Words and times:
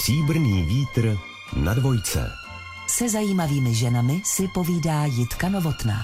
Stříbrný 0.00 0.62
vítr 0.62 1.18
na 1.56 1.74
dvojce. 1.74 2.32
Se 2.88 3.08
zajímavými 3.08 3.74
ženami 3.74 4.22
si 4.24 4.48
povídá 4.54 5.04
Jitka 5.04 5.48
Novotná. 5.48 6.02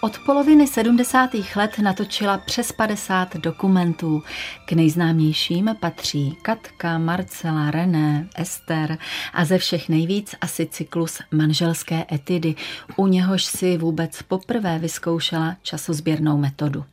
Od 0.00 0.18
poloviny 0.18 0.66
70. 0.66 1.30
let 1.56 1.78
natočila 1.78 2.38
přes 2.38 2.72
50 2.72 3.36
dokumentů. 3.36 4.22
K 4.64 4.72
nejznámějším 4.72 5.76
patří 5.80 6.38
Katka, 6.42 6.98
Marcela, 6.98 7.70
René, 7.70 8.28
Ester 8.34 8.98
a 9.32 9.44
ze 9.44 9.58
všech 9.58 9.88
nejvíc 9.88 10.34
asi 10.40 10.66
cyklus 10.66 11.18
Manželské 11.30 12.04
etidy, 12.12 12.54
u 12.96 13.06
něhož 13.06 13.44
si 13.44 13.76
vůbec 13.76 14.22
poprvé 14.22 14.78
vyzkoušela 14.78 15.56
časozběrnou 15.62 16.36
metodu. 16.36 16.84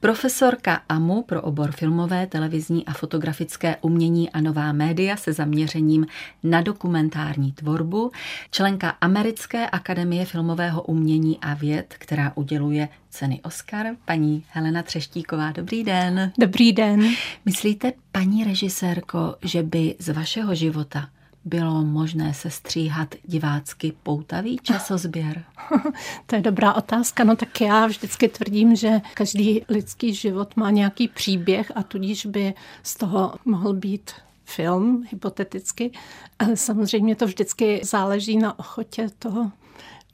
Profesorka 0.00 0.80
AMU 0.88 1.22
pro 1.22 1.42
obor 1.42 1.72
filmové, 1.72 2.26
televizní 2.26 2.86
a 2.86 2.92
fotografické 2.92 3.76
umění 3.80 4.30
a 4.30 4.40
nová 4.40 4.72
média 4.72 5.16
se 5.16 5.32
zaměřením 5.32 6.06
na 6.42 6.60
dokumentární 6.60 7.52
tvorbu, 7.52 8.10
členka 8.50 8.90
Americké 9.00 9.70
akademie 9.70 10.24
filmového 10.24 10.82
umění 10.82 11.38
a 11.40 11.54
věd, 11.54 11.94
která 11.98 12.32
uděluje 12.34 12.88
ceny 13.10 13.40
Oscar, 13.42 13.86
paní 14.04 14.44
Helena 14.50 14.82
Třeštíková. 14.82 15.52
Dobrý 15.52 15.84
den. 15.84 16.32
Dobrý 16.38 16.72
den. 16.72 17.08
Myslíte, 17.44 17.92
paní 18.12 18.44
režisérko, 18.44 19.36
že 19.42 19.62
by 19.62 19.96
z 19.98 20.08
vašeho 20.08 20.54
života 20.54 21.08
bylo 21.46 21.84
možné 21.84 22.34
se 22.34 22.50
stříhat 22.50 23.14
divácky 23.24 23.92
poutavý 24.02 24.58
časozběr? 24.62 25.44
to 26.26 26.36
je 26.36 26.42
dobrá 26.42 26.74
otázka. 26.74 27.24
No 27.24 27.36
tak 27.36 27.60
já 27.60 27.86
vždycky 27.86 28.28
tvrdím, 28.28 28.76
že 28.76 29.00
každý 29.14 29.64
lidský 29.68 30.14
život 30.14 30.56
má 30.56 30.70
nějaký 30.70 31.08
příběh 31.08 31.72
a 31.74 31.82
tudíž 31.82 32.26
by 32.26 32.54
z 32.82 32.96
toho 32.96 33.34
mohl 33.44 33.72
být 33.72 34.10
film, 34.44 35.04
hypoteticky. 35.10 35.90
Ale 36.38 36.56
samozřejmě 36.56 37.16
to 37.16 37.26
vždycky 37.26 37.80
záleží 37.84 38.36
na 38.36 38.58
ochotě 38.58 39.08
toho 39.18 39.52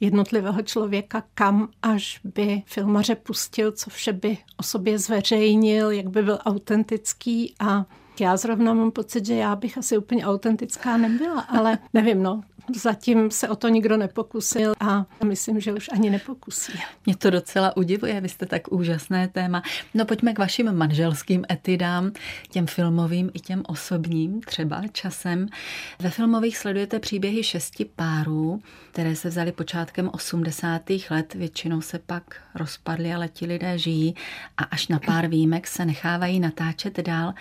jednotlivého 0.00 0.62
člověka, 0.62 1.22
kam 1.34 1.68
až 1.82 2.20
by 2.24 2.62
filmaře 2.66 3.14
pustil, 3.14 3.72
co 3.72 3.90
vše 3.90 4.12
by 4.12 4.38
o 4.56 4.62
sobě 4.62 4.98
zveřejnil, 4.98 5.90
jak 5.90 6.08
by 6.08 6.22
byl 6.22 6.38
autentický 6.44 7.54
a 7.60 7.84
já 8.20 8.36
zrovna 8.36 8.74
mám 8.74 8.90
pocit, 8.90 9.26
že 9.26 9.34
já 9.34 9.56
bych 9.56 9.78
asi 9.78 9.98
úplně 9.98 10.26
autentická 10.26 10.96
nebyla, 10.96 11.40
ale 11.40 11.78
nevím, 11.94 12.22
no, 12.22 12.42
Zatím 12.76 13.30
se 13.30 13.48
o 13.48 13.56
to 13.56 13.68
nikdo 13.68 13.96
nepokusil 13.96 14.74
a 14.80 15.06
myslím, 15.24 15.60
že 15.60 15.72
už 15.72 15.90
ani 15.92 16.10
nepokusí. 16.10 16.72
Mě 17.06 17.16
to 17.16 17.30
docela 17.30 17.76
udivuje, 17.76 18.20
vy 18.20 18.28
jste 18.28 18.46
tak 18.46 18.72
úžasné 18.72 19.28
téma. 19.28 19.62
No 19.94 20.04
pojďme 20.04 20.32
k 20.32 20.38
vašim 20.38 20.72
manželským 20.72 21.44
etidám, 21.50 22.12
těm 22.50 22.66
filmovým 22.66 23.30
i 23.34 23.40
těm 23.40 23.62
osobním, 23.66 24.40
třeba 24.40 24.82
časem. 24.92 25.46
Ve 25.98 26.10
filmových 26.10 26.58
sledujete 26.58 26.98
příběhy 26.98 27.42
šesti 27.42 27.84
párů, 27.84 28.62
které 28.92 29.16
se 29.16 29.28
vzali 29.28 29.52
počátkem 29.52 30.10
80. 30.12 30.82
let, 31.10 31.34
většinou 31.34 31.80
se 31.80 31.98
pak 31.98 32.36
rozpadly, 32.54 33.14
ale 33.14 33.28
ti 33.28 33.46
lidé 33.46 33.78
žijí 33.78 34.14
a 34.56 34.64
až 34.64 34.88
na 34.88 34.98
pár 34.98 35.26
výjimek 35.26 35.66
se 35.66 35.84
nechávají 35.84 36.40
natáčet 36.40 37.00
dál. 37.00 37.34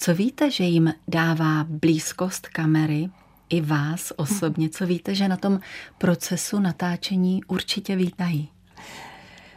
Co 0.00 0.14
víte, 0.14 0.50
že 0.50 0.64
jim 0.64 0.94
dává 1.08 1.64
blízkost 1.68 2.48
kamery, 2.48 3.08
i 3.48 3.60
vás 3.60 4.12
osobně, 4.16 4.68
co 4.68 4.86
víte, 4.86 5.14
že 5.14 5.28
na 5.28 5.36
tom 5.36 5.60
procesu 5.98 6.60
natáčení 6.60 7.44
určitě 7.44 7.96
vítají? 7.96 8.50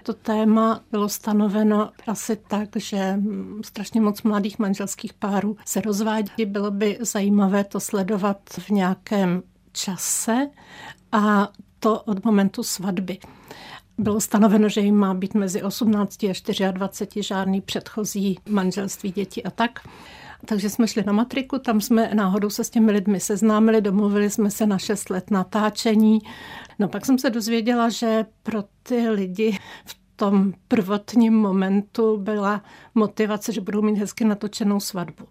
To 0.04 0.14
téma 0.14 0.84
bylo 0.92 1.10
stanoveno 1.10 1.92
asi 2.08 2.36
tak, 2.36 2.70
že 2.76 3.20
strašně 3.66 4.02
moc 4.02 4.24
mladých 4.24 4.60
manželských 4.60 5.14
párů 5.14 5.58
se 5.66 5.82
rozvádí. 5.82 6.46
Bylo 6.46 6.72
by 6.72 6.98
zajímavé 7.02 7.64
to 7.64 7.80
sledovat 7.80 8.38
v 8.60 8.70
nějakém 8.70 9.44
čase 9.72 10.50
a 11.12 11.50
to 11.80 12.02
od 12.02 12.26
momentu 12.26 12.64
svatby. 12.64 13.18
Bylo 13.98 14.22
stanoveno, 14.22 14.70
že 14.70 14.82
jim 14.82 14.96
má 14.96 15.14
být 15.14 15.34
mezi 15.34 15.64
18 15.64 16.24
a 16.24 16.72
24 16.72 17.24
žádný 17.24 17.62
předchozí 17.62 18.40
manželství, 18.50 19.12
děti 19.12 19.44
a 19.44 19.52
tak. 19.52 19.88
Takže 20.46 20.70
jsme 20.70 20.88
šli 20.88 21.04
na 21.04 21.14
matriku, 21.14 21.60
tam 21.60 21.82
jsme 21.82 22.12
náhodou 22.14 22.50
se 22.50 22.64
s 22.64 22.70
těmi 22.70 22.92
lidmi 22.92 23.20
seznámili, 23.20 23.82
domluvili 23.82 24.30
jsme 24.30 24.52
se 24.52 24.66
na 24.66 24.78
6 24.78 25.10
let 25.10 25.32
natáčení. 25.32 26.20
No 26.80 26.88
pak 26.88 27.06
jsem 27.06 27.20
se 27.20 27.30
dozvěděla, 27.30 27.90
že 27.90 28.26
pro 28.44 28.64
ty 28.84 29.10
lidi 29.10 29.58
v 29.86 29.96
tom 30.16 30.54
prvotním 30.68 31.34
momentu 31.34 32.18
byla 32.18 32.64
motivace, 32.96 33.52
že 33.52 33.62
budou 33.62 33.82
mít 33.82 33.98
hezky 33.98 34.26
natočenou 34.26 34.80
svatbu. 34.80 35.26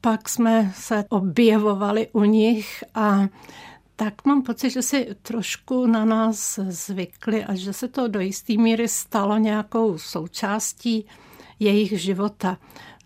Pak 0.00 0.28
jsme 0.28 0.72
se 0.74 1.04
objevovali 1.08 2.08
u 2.12 2.24
nich 2.24 2.84
a 2.94 3.28
tak 3.96 4.24
mám 4.24 4.42
pocit, 4.42 4.70
že 4.70 4.82
si 4.82 5.08
trošku 5.22 5.86
na 5.86 6.04
nás 6.04 6.58
zvykli 6.68 7.44
a 7.44 7.54
že 7.54 7.72
se 7.72 7.88
to 7.88 8.08
do 8.08 8.20
jisté 8.20 8.52
míry 8.52 8.88
stalo 8.88 9.38
nějakou 9.38 9.98
součástí 9.98 11.06
jejich 11.58 12.00
života. 12.00 12.58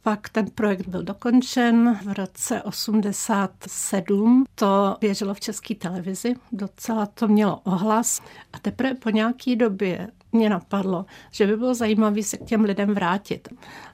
Pak 0.03 0.29
ten 0.29 0.47
projekt 0.51 0.89
byl 0.89 1.03
dokončen 1.03 1.99
v 2.05 2.13
roce 2.13 2.63
87. 2.63 4.45
To 4.55 4.97
běželo 5.01 5.35
v 5.35 5.41
české 5.41 5.75
televizi, 5.75 6.35
docela 6.53 7.07
to 7.07 7.29
mělo 7.29 7.61
ohlas. 7.65 8.21
A 8.53 8.59
teprve 8.59 8.95
po 8.95 9.11
nějaké 9.11 9.57
době 9.57 10.09
mě 10.33 10.51
napadlo, 10.51 11.07
že 11.31 11.47
by 11.47 11.57
bylo 11.57 11.75
zajímavé 11.75 12.23
se 12.23 12.37
k 12.37 12.45
těm 12.45 12.65
lidem 12.65 12.95
vrátit. 12.95 13.49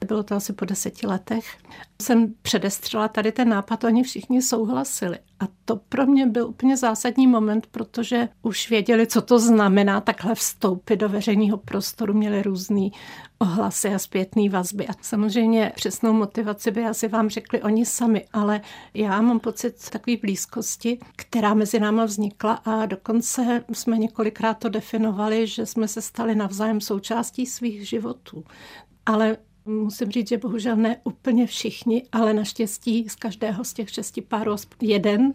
Bylo 0.07 0.23
to 0.23 0.35
asi 0.35 0.53
po 0.53 0.65
deseti 0.65 1.07
letech. 1.07 1.57
Jsem 2.01 2.33
předestřela 2.41 3.07
tady 3.07 3.31
ten 3.31 3.49
nápad, 3.49 3.83
oni 3.83 4.03
všichni 4.03 4.41
souhlasili. 4.41 5.17
A 5.39 5.43
to 5.65 5.75
pro 5.75 6.05
mě 6.05 6.25
byl 6.25 6.47
úplně 6.47 6.77
zásadní 6.77 7.27
moment, 7.27 7.67
protože 7.67 8.29
už 8.41 8.69
věděli, 8.69 9.07
co 9.07 9.21
to 9.21 9.39
znamená 9.39 10.01
takhle 10.01 10.35
vstoupit 10.35 10.97
do 10.97 11.09
veřejného 11.09 11.57
prostoru, 11.57 12.13
měli 12.13 12.41
různý 12.41 12.91
ohlasy 13.39 13.93
a 13.93 13.99
zpětné 13.99 14.49
vazby. 14.49 14.87
A 14.87 14.91
samozřejmě 15.01 15.71
přesnou 15.75 16.13
motivaci 16.13 16.71
by 16.71 16.85
asi 16.85 17.07
vám 17.07 17.29
řekli 17.29 17.61
oni 17.61 17.85
sami, 17.85 18.25
ale 18.33 18.61
já 18.93 19.21
mám 19.21 19.39
pocit 19.39 19.89
takové 19.89 20.17
blízkosti, 20.17 20.99
která 21.15 21.53
mezi 21.53 21.79
náma 21.79 22.05
vznikla 22.05 22.53
a 22.53 22.85
dokonce 22.85 23.63
jsme 23.73 23.97
několikrát 23.97 24.53
to 24.53 24.69
definovali, 24.69 25.47
že 25.47 25.65
jsme 25.65 25.87
se 25.87 26.01
stali 26.01 26.35
navzájem 26.35 26.81
součástí 26.81 27.45
svých 27.45 27.89
životů. 27.89 28.43
Ale 29.05 29.37
musím 29.67 30.11
říct, 30.11 30.29
že 30.29 30.37
bohužel 30.37 30.75
ne 30.75 30.97
úplně 31.03 31.47
všichni, 31.47 32.03
ale 32.11 32.33
naštěstí 32.33 33.09
z 33.09 33.15
každého 33.15 33.63
z 33.63 33.73
těch 33.73 33.89
šesti 33.89 34.21
párů 34.21 34.55
jeden, 34.81 35.33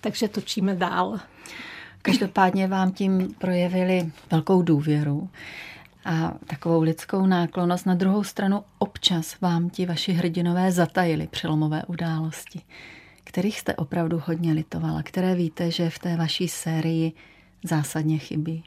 takže 0.00 0.28
točíme 0.28 0.74
dál. 0.74 1.20
Každopádně 2.02 2.66
vám 2.66 2.92
tím 2.92 3.34
projevili 3.38 4.12
velkou 4.30 4.62
důvěru 4.62 5.28
a 6.04 6.34
takovou 6.46 6.82
lidskou 6.82 7.26
náklonost. 7.26 7.86
Na 7.86 7.94
druhou 7.94 8.24
stranu 8.24 8.64
občas 8.78 9.40
vám 9.40 9.70
ti 9.70 9.86
vaši 9.86 10.12
hrdinové 10.12 10.72
zatajili 10.72 11.26
přelomové 11.26 11.82
události, 11.84 12.60
kterých 13.24 13.60
jste 13.60 13.74
opravdu 13.74 14.22
hodně 14.26 14.52
litovala, 14.52 15.02
které 15.02 15.34
víte, 15.34 15.70
že 15.70 15.90
v 15.90 15.98
té 15.98 16.16
vaší 16.16 16.48
sérii 16.48 17.12
zásadně 17.64 18.18
chybí. 18.18 18.64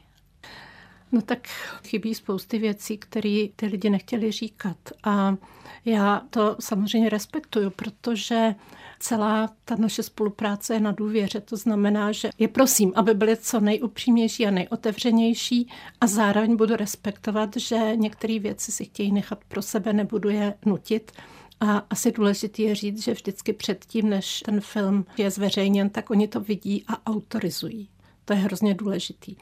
No 1.12 1.22
tak 1.22 1.48
chybí 1.86 2.14
spousty 2.14 2.58
věcí, 2.58 2.98
které 2.98 3.46
ty 3.56 3.66
lidi 3.66 3.90
nechtěli 3.90 4.32
říkat. 4.32 4.76
A 5.04 5.36
já 5.84 6.22
to 6.30 6.56
samozřejmě 6.60 7.08
respektuju, 7.08 7.70
protože 7.70 8.54
celá 9.00 9.50
ta 9.64 9.76
naše 9.76 10.02
spolupráce 10.02 10.74
je 10.74 10.80
na 10.80 10.92
důvěře. 10.92 11.40
To 11.40 11.56
znamená, 11.56 12.12
že 12.12 12.30
je 12.38 12.48
prosím, 12.48 12.92
aby 12.96 13.14
byly 13.14 13.36
co 13.36 13.60
nejupřímnější 13.60 14.46
a 14.46 14.50
nejotevřenější 14.50 15.68
a 16.00 16.06
zároveň 16.06 16.56
budu 16.56 16.76
respektovat, 16.76 17.56
že 17.56 17.96
některé 17.96 18.38
věci 18.38 18.72
si 18.72 18.84
chtějí 18.84 19.12
nechat 19.12 19.44
pro 19.48 19.62
sebe, 19.62 19.92
nebudu 19.92 20.28
je 20.28 20.54
nutit. 20.66 21.12
A 21.60 21.86
asi 21.90 22.12
důležité 22.12 22.62
je 22.62 22.74
říct, 22.74 23.04
že 23.04 23.12
vždycky 23.12 23.52
předtím, 23.52 24.08
než 24.08 24.40
ten 24.40 24.60
film 24.60 25.06
je 25.16 25.30
zveřejněn, 25.30 25.90
tak 25.90 26.10
oni 26.10 26.28
to 26.28 26.40
vidí 26.40 26.84
a 26.88 27.06
autorizují. 27.10 27.88
To 28.24 28.32
je 28.32 28.38
hrozně 28.38 28.74
důležitý. 28.74 29.36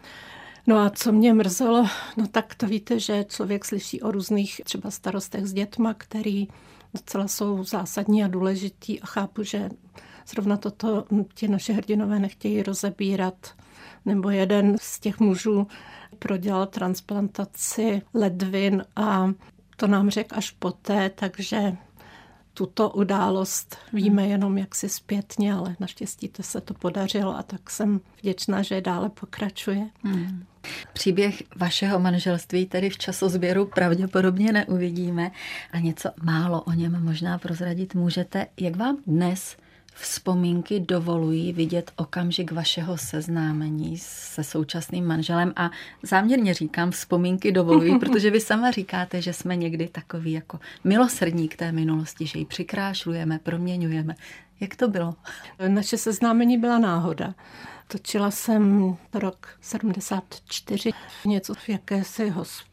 No 0.66 0.78
a 0.78 0.90
co 0.90 1.12
mě 1.12 1.34
mrzelo, 1.34 1.86
no 2.16 2.26
tak 2.26 2.54
to 2.54 2.66
víte, 2.66 3.00
že 3.00 3.24
člověk 3.28 3.64
slyší 3.64 4.02
o 4.02 4.10
různých 4.10 4.60
třeba 4.64 4.90
starostech 4.90 5.46
s 5.46 5.52
dětma, 5.52 5.94
který 5.94 6.48
docela 6.94 7.28
jsou 7.28 7.64
zásadní 7.64 8.24
a 8.24 8.28
důležitý 8.28 9.00
a 9.00 9.06
chápu, 9.06 9.42
že 9.42 9.68
zrovna 10.28 10.56
toto 10.56 11.04
ti 11.34 11.48
naše 11.48 11.72
hrdinové 11.72 12.18
nechtějí 12.18 12.62
rozebírat. 12.62 13.54
Nebo 14.04 14.30
jeden 14.30 14.76
z 14.80 15.00
těch 15.00 15.20
mužů 15.20 15.66
prodělal 16.18 16.66
transplantaci 16.66 18.02
ledvin 18.14 18.84
a 18.96 19.32
to 19.76 19.86
nám 19.86 20.10
řekl 20.10 20.36
až 20.38 20.50
poté, 20.50 21.10
takže 21.10 21.76
tuto 22.56 22.90
událost 22.90 23.76
víme 23.92 24.26
jenom 24.26 24.58
jaksi 24.58 24.88
zpětně, 24.88 25.54
ale 25.54 25.76
naštěstí 25.80 26.28
to 26.28 26.42
se 26.42 26.60
to 26.60 26.74
podařilo 26.74 27.36
a 27.36 27.42
tak 27.42 27.70
jsem 27.70 28.00
vděčná, 28.18 28.62
že 28.62 28.80
dále 28.80 29.08
pokračuje. 29.08 29.86
Hmm. 30.02 30.44
Příběh 30.92 31.42
vašeho 31.56 31.98
manželství 31.98 32.66
tedy 32.66 32.90
v 32.90 32.98
časozběru 32.98 33.66
pravděpodobně 33.66 34.52
neuvidíme 34.52 35.30
a 35.72 35.78
něco 35.78 36.10
málo 36.22 36.62
o 36.62 36.72
něm 36.72 37.04
možná 37.04 37.38
prozradit 37.38 37.94
můžete. 37.94 38.46
Jak 38.60 38.76
vám 38.76 38.96
dnes 39.06 39.56
vzpomínky 40.00 40.80
dovolují 40.80 41.52
vidět 41.52 41.90
okamžik 41.96 42.52
vašeho 42.52 42.98
seznámení 42.98 43.98
se 43.98 44.44
současným 44.44 45.06
manželem 45.06 45.52
a 45.56 45.70
záměrně 46.02 46.54
říkám 46.54 46.90
vzpomínky 46.90 47.52
dovolují, 47.52 47.98
protože 48.00 48.30
vy 48.30 48.40
sama 48.40 48.70
říkáte, 48.70 49.22
že 49.22 49.32
jsme 49.32 49.56
někdy 49.56 49.88
takový 49.88 50.32
jako 50.32 50.58
milosrdní 50.84 51.48
k 51.48 51.56
té 51.56 51.72
minulosti, 51.72 52.26
že 52.26 52.38
ji 52.38 52.44
přikrášlujeme, 52.44 53.38
proměňujeme. 53.38 54.14
Jak 54.60 54.76
to 54.76 54.88
bylo? 54.88 55.14
Naše 55.68 55.98
seznámení 55.98 56.58
byla 56.58 56.78
náhoda. 56.78 57.34
Točila 57.88 58.30
jsem 58.30 58.96
rok 59.14 59.48
74, 59.60 60.92
něco 61.24 61.54
v 61.54 61.68
jakési 61.68 62.28
hospodě 62.28 62.65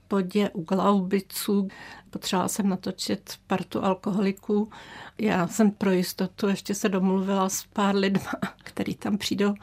u 0.53 0.63
Glaubiců. 0.63 1.67
Potřebovala 2.09 2.47
jsem 2.47 2.69
natočit 2.69 3.33
partu 3.47 3.83
alkoholiků. 3.83 4.69
Já 5.17 5.47
jsem 5.47 5.71
pro 5.71 5.91
jistotu 5.91 6.47
ještě 6.47 6.75
se 6.75 6.89
domluvila 6.89 7.49
s 7.49 7.63
pár 7.73 7.95
lidma, 7.95 8.31
který 8.63 8.95
tam 8.95 9.17
přijdou, 9.17 9.53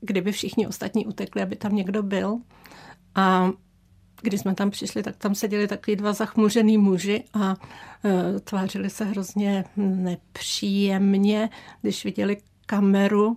kdyby 0.00 0.32
všichni 0.32 0.66
ostatní 0.66 1.06
utekli, 1.06 1.42
aby 1.42 1.56
tam 1.56 1.74
někdo 1.74 2.02
byl. 2.02 2.38
A 3.14 3.50
když 4.22 4.40
jsme 4.40 4.54
tam 4.54 4.70
přišli, 4.70 5.02
tak 5.02 5.16
tam 5.16 5.34
seděli 5.34 5.68
takový 5.68 5.96
dva 5.96 6.12
zachmuřený 6.12 6.78
muži 6.78 7.24
a 7.34 7.56
e, 8.04 8.40
tvářili 8.40 8.90
se 8.90 9.04
hrozně 9.04 9.64
nepříjemně, 9.76 11.50
když 11.82 12.04
viděli 12.04 12.36
kameru 12.66 13.36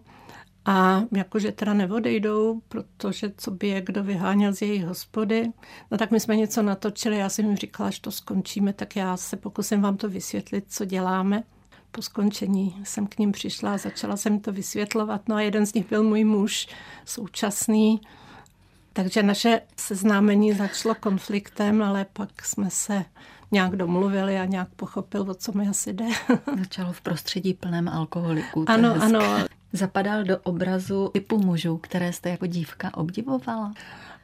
a 0.65 1.01
jakože 1.11 1.51
teda 1.51 1.73
neodejdou, 1.73 2.61
protože 2.67 3.31
co 3.37 3.51
by 3.51 3.67
je 3.67 3.81
kdo 3.81 4.03
vyháněl 4.03 4.53
z 4.53 4.61
jejich 4.61 4.85
hospody. 4.85 5.51
No 5.91 5.97
tak 5.97 6.11
my 6.11 6.19
jsme 6.19 6.35
něco 6.35 6.61
natočili, 6.61 7.17
já 7.17 7.29
jsem 7.29 7.45
jim 7.45 7.57
říkala, 7.57 7.89
že 7.89 8.01
to 8.01 8.11
skončíme, 8.11 8.73
tak 8.73 8.95
já 8.95 9.17
se 9.17 9.37
pokusím 9.37 9.81
vám 9.81 9.97
to 9.97 10.09
vysvětlit, 10.09 10.65
co 10.67 10.85
děláme. 10.85 11.43
Po 11.91 12.01
skončení 12.01 12.75
jsem 12.83 13.07
k 13.07 13.17
ním 13.17 13.31
přišla 13.31 13.73
a 13.73 13.77
začala 13.77 14.17
jsem 14.17 14.39
to 14.39 14.51
vysvětlovat. 14.51 15.21
No 15.27 15.35
a 15.35 15.41
jeden 15.41 15.65
z 15.65 15.73
nich 15.73 15.89
byl 15.89 16.03
můj 16.03 16.23
muž, 16.23 16.67
současný. 17.05 18.01
Takže 18.93 19.23
naše 19.23 19.61
seznámení 19.77 20.53
začalo 20.53 20.95
konfliktem, 20.95 21.83
ale 21.83 22.05
pak 22.13 22.45
jsme 22.45 22.69
se 22.69 23.05
nějak 23.51 23.75
domluvili 23.75 24.39
a 24.39 24.45
nějak 24.45 24.67
pochopil, 24.75 25.21
o 25.21 25.33
co 25.33 25.51
mi 25.51 25.67
asi 25.67 25.93
jde. 25.93 26.05
Začalo 26.59 26.93
v 26.93 27.01
prostředí 27.01 27.53
plném 27.53 27.87
alkoholiků. 27.87 28.65
Ano, 28.67 28.95
ano. 29.01 29.19
Zapadal 29.73 30.23
do 30.23 30.37
obrazu 30.43 31.09
typu 31.13 31.37
mužů, 31.37 31.77
které 31.77 32.13
jste 32.13 32.29
jako 32.29 32.45
dívka 32.45 32.97
obdivovala? 32.97 33.73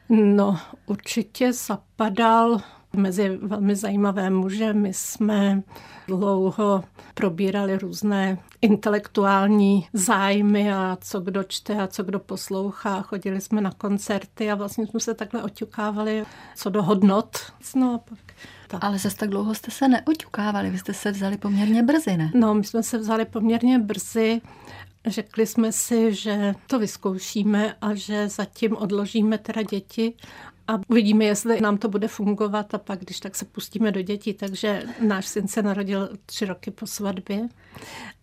No, 0.08 0.58
určitě 0.86 1.52
zapadal 1.52 2.60
mezi 2.96 3.38
velmi 3.42 3.76
zajímavé 3.76 4.30
muže. 4.30 4.72
My 4.72 4.94
jsme 4.94 5.62
dlouho 6.06 6.84
probírali 7.14 7.78
různé 7.78 8.38
intelektuální 8.62 9.88
zájmy 9.92 10.72
a 10.72 10.98
co 11.00 11.20
kdo 11.20 11.44
čte 11.44 11.74
a 11.74 11.86
co 11.86 12.02
kdo 12.02 12.18
poslouchá. 12.18 13.02
Chodili 13.02 13.40
jsme 13.40 13.60
na 13.60 13.70
koncerty 13.70 14.50
a 14.50 14.54
vlastně 14.54 14.86
jsme 14.86 15.00
se 15.00 15.14
takhle 15.14 15.42
oťukávali 15.42 16.24
co 16.56 16.70
do 16.70 16.82
hodnot. 16.82 17.38
No 17.76 17.94
a 17.94 17.98
pak 17.98 18.18
tak. 18.68 18.84
Ale 18.84 18.98
zase 18.98 19.16
tak 19.16 19.30
dlouho 19.30 19.54
jste 19.54 19.70
se 19.70 19.88
neoťukávali, 19.88 20.70
vy 20.70 20.78
jste 20.78 20.94
se 20.94 21.10
vzali 21.10 21.36
poměrně 21.36 21.82
brzy, 21.82 22.16
ne? 22.16 22.30
No, 22.34 22.54
my 22.54 22.64
jsme 22.64 22.82
se 22.82 22.98
vzali 22.98 23.24
poměrně 23.24 23.78
brzy. 23.78 24.40
Řekli 25.06 25.46
jsme 25.46 25.72
si, 25.72 26.14
že 26.14 26.54
to 26.66 26.78
vyzkoušíme 26.78 27.74
a 27.80 27.94
že 27.94 28.28
zatím 28.28 28.76
odložíme 28.76 29.38
teda 29.38 29.62
děti 29.62 30.14
a 30.68 30.80
uvidíme, 30.88 31.24
jestli 31.24 31.60
nám 31.60 31.78
to 31.78 31.88
bude 31.88 32.08
fungovat 32.08 32.74
a 32.74 32.78
pak, 32.78 33.00
když 33.00 33.20
tak 33.20 33.36
se 33.36 33.44
pustíme 33.44 33.92
do 33.92 34.02
dětí. 34.02 34.34
Takže 34.34 34.82
náš 35.00 35.26
syn 35.26 35.48
se 35.48 35.62
narodil 35.62 36.08
tři 36.26 36.44
roky 36.44 36.70
po 36.70 36.86
svatbě 36.86 37.48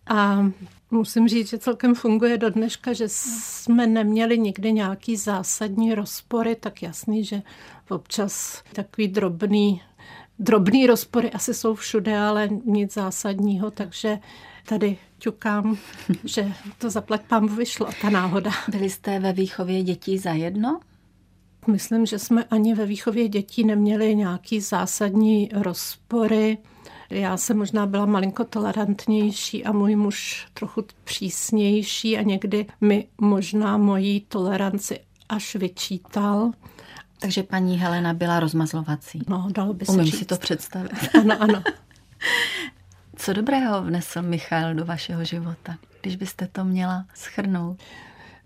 a 0.06 0.50
musím 0.90 1.28
říct, 1.28 1.48
že 1.48 1.58
celkem 1.58 1.94
funguje 1.94 2.38
do 2.38 2.50
dneška, 2.50 2.92
že 2.92 3.04
jsme 3.08 3.86
neměli 3.86 4.38
nikdy 4.38 4.72
nějaký 4.72 5.16
zásadní 5.16 5.94
rozpory, 5.94 6.56
tak 6.56 6.82
jasný, 6.82 7.24
že 7.24 7.42
občas 7.88 8.62
takový 8.72 9.08
drobný 9.08 9.82
drobný 10.38 10.86
rozpory 10.86 11.30
asi 11.30 11.54
jsou 11.54 11.74
všude, 11.74 12.18
ale 12.18 12.48
nic 12.64 12.94
zásadního, 12.94 13.70
takže 13.70 14.18
tady 14.68 14.98
ťukám, 15.18 15.78
že 16.24 16.52
to 16.78 16.90
zaplať 16.90 17.22
pán 17.22 17.56
vyšlo, 17.56 17.88
ta 18.00 18.10
náhoda. 18.10 18.50
Byli 18.68 18.90
jste 18.90 19.18
ve 19.18 19.32
výchově 19.32 19.82
dětí 19.82 20.18
za 20.18 20.32
jedno? 20.32 20.80
Myslím, 21.66 22.06
že 22.06 22.18
jsme 22.18 22.44
ani 22.44 22.74
ve 22.74 22.86
výchově 22.86 23.28
dětí 23.28 23.64
neměli 23.64 24.14
nějaký 24.16 24.60
zásadní 24.60 25.50
rozpory. 25.54 26.58
Já 27.10 27.36
jsem 27.36 27.58
možná 27.58 27.86
byla 27.86 28.06
malinko 28.06 28.44
tolerantnější 28.44 29.64
a 29.64 29.72
můj 29.72 29.96
muž 29.96 30.46
trochu 30.54 30.84
přísnější 31.04 32.18
a 32.18 32.22
někdy 32.22 32.66
mi 32.80 33.08
možná 33.18 33.76
mojí 33.76 34.20
toleranci 34.28 35.00
až 35.28 35.56
vyčítal. 35.56 36.50
Takže 37.18 37.42
paní 37.42 37.78
Helena 37.78 38.14
byla 38.14 38.40
rozmazlovací. 38.40 39.22
No, 39.28 39.48
dalo 39.50 39.74
by 39.74 39.86
se 39.86 39.92
Umím 39.92 40.04
říct. 40.04 40.18
si 40.18 40.24
to 40.24 40.36
představit. 40.36 40.92
Ano, 41.20 41.36
ano. 41.42 41.62
Co 43.16 43.32
dobrého 43.32 43.82
vnesl 43.82 44.22
Michal 44.22 44.74
do 44.74 44.84
vašeho 44.84 45.24
života, 45.24 45.76
když 46.00 46.16
byste 46.16 46.46
to 46.52 46.64
měla 46.64 47.04
schrnout? 47.14 47.78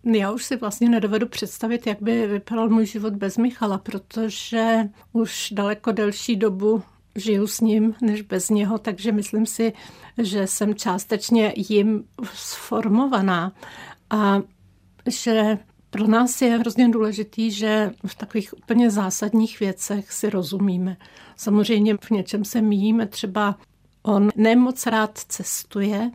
Já 0.04 0.32
už 0.32 0.44
si 0.44 0.56
vlastně 0.56 0.88
nedovedu 0.88 1.28
představit, 1.28 1.86
jak 1.86 2.02
by 2.02 2.26
vypadal 2.26 2.68
můj 2.68 2.86
život 2.86 3.14
bez 3.14 3.36
Michala, 3.36 3.78
protože 3.78 4.88
už 5.12 5.48
daleko 5.52 5.92
delší 5.92 6.36
dobu 6.36 6.82
žiju 7.16 7.46
s 7.46 7.60
ním 7.60 7.94
než 8.02 8.22
bez 8.22 8.50
něho, 8.50 8.78
takže 8.78 9.12
myslím 9.12 9.46
si, 9.46 9.72
že 10.18 10.46
jsem 10.46 10.74
částečně 10.74 11.52
jim 11.56 12.04
sformovaná 12.34 13.52
a 14.10 14.42
že 15.06 15.58
pro 15.90 16.06
nás 16.06 16.42
je 16.42 16.58
hrozně 16.58 16.88
důležitý, 16.88 17.50
že 17.50 17.92
v 18.06 18.14
takových 18.14 18.58
úplně 18.58 18.90
zásadních 18.90 19.60
věcech 19.60 20.12
si 20.12 20.30
rozumíme. 20.30 20.96
Samozřejmě 21.36 21.96
v 22.00 22.10
něčem 22.10 22.44
se 22.44 22.62
míjíme, 22.62 23.06
třeba 23.06 23.56
on 24.02 24.28
nemoc 24.36 24.86
rád 24.86 25.18
cestuje, 25.18 26.10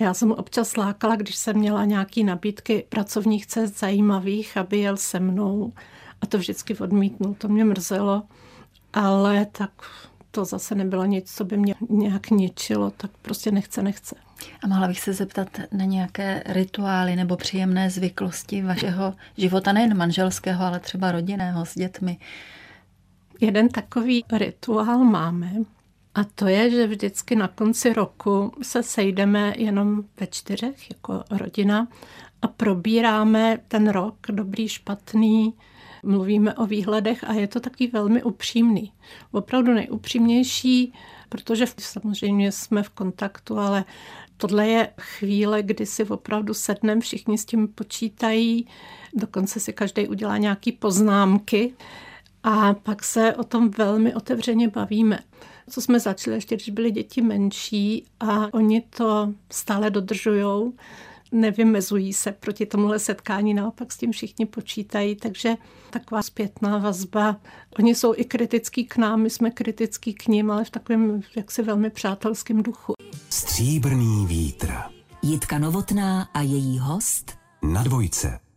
já 0.00 0.14
jsem 0.14 0.28
mu 0.28 0.34
občas 0.34 0.76
lákala, 0.76 1.16
když 1.16 1.36
jsem 1.36 1.56
měla 1.56 1.84
nějaké 1.84 2.24
nabídky 2.24 2.84
pracovních 2.88 3.46
cest 3.46 3.78
zajímavých, 3.78 4.56
aby 4.56 4.78
jel 4.78 4.96
se 4.96 5.20
mnou. 5.20 5.72
A 6.20 6.26
to 6.26 6.38
vždycky 6.38 6.76
odmítnul, 6.76 7.34
to 7.34 7.48
mě 7.48 7.64
mrzelo. 7.64 8.22
Ale 8.92 9.46
tak 9.46 9.70
to 10.30 10.44
zase 10.44 10.74
nebylo 10.74 11.04
nic, 11.04 11.32
co 11.34 11.44
by 11.44 11.56
mě 11.56 11.74
nějak 11.88 12.30
ničilo, 12.30 12.90
tak 12.90 13.10
prostě 13.22 13.50
nechce, 13.50 13.82
nechce. 13.82 14.16
A 14.62 14.66
mohla 14.66 14.88
bych 14.88 15.00
se 15.00 15.12
zeptat 15.12 15.48
na 15.72 15.84
nějaké 15.84 16.42
rituály 16.46 17.16
nebo 17.16 17.36
příjemné 17.36 17.90
zvyklosti 17.90 18.62
vašeho 18.62 19.14
života, 19.36 19.72
nejen 19.72 19.96
manželského, 19.96 20.64
ale 20.64 20.80
třeba 20.80 21.12
rodinného 21.12 21.66
s 21.66 21.74
dětmi? 21.74 22.18
Jeden 23.40 23.68
takový 23.68 24.24
rituál 24.32 24.98
máme, 24.98 25.52
a 26.14 26.24
to 26.24 26.46
je, 26.46 26.70
že 26.70 26.86
vždycky 26.86 27.36
na 27.36 27.48
konci 27.48 27.92
roku 27.92 28.52
se 28.62 28.82
sejdeme 28.82 29.54
jenom 29.56 30.04
ve 30.20 30.26
čtyřech 30.26 30.90
jako 30.90 31.24
rodina 31.30 31.88
a 32.42 32.48
probíráme 32.48 33.58
ten 33.68 33.88
rok, 33.88 34.14
dobrý, 34.30 34.68
špatný, 34.68 35.54
mluvíme 36.02 36.54
o 36.54 36.66
výhledech 36.66 37.24
a 37.24 37.32
je 37.32 37.48
to 37.48 37.60
taky 37.60 37.86
velmi 37.86 38.22
upřímný. 38.22 38.92
Opravdu 39.32 39.74
nejupřímnější, 39.74 40.92
protože 41.28 41.64
samozřejmě 41.78 42.52
jsme 42.52 42.82
v 42.82 42.88
kontaktu, 42.88 43.58
ale 43.58 43.84
tohle 44.36 44.68
je 44.68 44.92
chvíle, 45.00 45.62
kdy 45.62 45.86
si 45.86 46.04
opravdu 46.04 46.54
sednem, 46.54 47.00
všichni 47.00 47.38
s 47.38 47.44
tím 47.44 47.68
počítají, 47.68 48.66
dokonce 49.14 49.60
si 49.60 49.72
každý 49.72 50.08
udělá 50.08 50.38
nějaký 50.38 50.72
poznámky 50.72 51.74
a 52.42 52.74
pak 52.74 53.04
se 53.04 53.34
o 53.34 53.44
tom 53.44 53.70
velmi 53.70 54.14
otevřeně 54.14 54.68
bavíme. 54.68 55.18
Co 55.70 55.80
jsme 55.80 56.00
začali 56.00 56.36
ještě, 56.36 56.54
když 56.54 56.70
byly 56.70 56.90
děti 56.90 57.22
menší 57.22 58.04
a 58.20 58.54
oni 58.54 58.80
to 58.80 59.34
stále 59.52 59.90
dodržují, 59.90 60.72
nevymezují 61.32 62.12
se 62.12 62.32
proti 62.32 62.66
tomuhle 62.66 62.98
setkání, 62.98 63.54
naopak 63.54 63.92
s 63.92 63.96
tím 63.96 64.12
všichni 64.12 64.46
počítají, 64.46 65.16
takže 65.16 65.54
taková 65.90 66.22
zpětná 66.22 66.78
vazba. 66.78 67.36
Oni 67.78 67.94
jsou 67.94 68.14
i 68.16 68.24
kritický 68.24 68.84
k 68.84 68.96
nám, 68.96 69.20
my 69.20 69.30
jsme 69.30 69.50
kritický 69.50 70.14
k 70.14 70.26
ním, 70.26 70.50
ale 70.50 70.64
v 70.64 70.70
takovém 70.70 71.20
jaksi 71.36 71.62
velmi 71.62 71.90
přátelském 71.90 72.62
duchu. 72.62 72.92
Stříbrný 73.30 74.26
vítr. 74.26 74.72
Jitka 75.22 75.58
Novotná 75.58 76.28
a 76.34 76.40
její 76.40 76.78
host 76.78 77.38
Na 77.62 77.82
dvojce. 77.82 78.49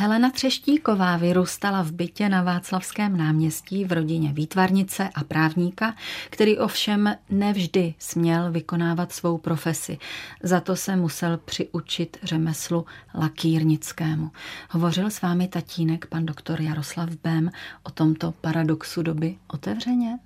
Helena 0.00 0.30
Třeštíková 0.30 1.16
vyrůstala 1.16 1.82
v 1.82 1.92
bytě 1.92 2.28
na 2.28 2.42
Václavském 2.42 3.16
náměstí 3.16 3.84
v 3.84 3.92
rodině 3.92 4.32
výtvarnice 4.32 5.08
a 5.14 5.24
právníka, 5.24 5.94
který 6.30 6.58
ovšem 6.58 7.14
nevždy 7.30 7.94
směl 7.98 8.52
vykonávat 8.52 9.12
svou 9.12 9.38
profesi. 9.38 9.98
Za 10.42 10.60
to 10.60 10.76
se 10.76 10.96
musel 10.96 11.36
přiučit 11.36 12.16
řemeslu 12.22 12.86
lakírnickému. 13.14 14.30
Hovořil 14.70 15.10
s 15.10 15.22
vámi 15.22 15.48
tatínek, 15.48 16.06
pan 16.06 16.26
doktor 16.26 16.60
Jaroslav 16.60 17.08
Bém, 17.22 17.50
o 17.82 17.90
tomto 17.90 18.32
paradoxu 18.40 19.02
doby 19.02 19.36
otevřeně? 19.48 20.18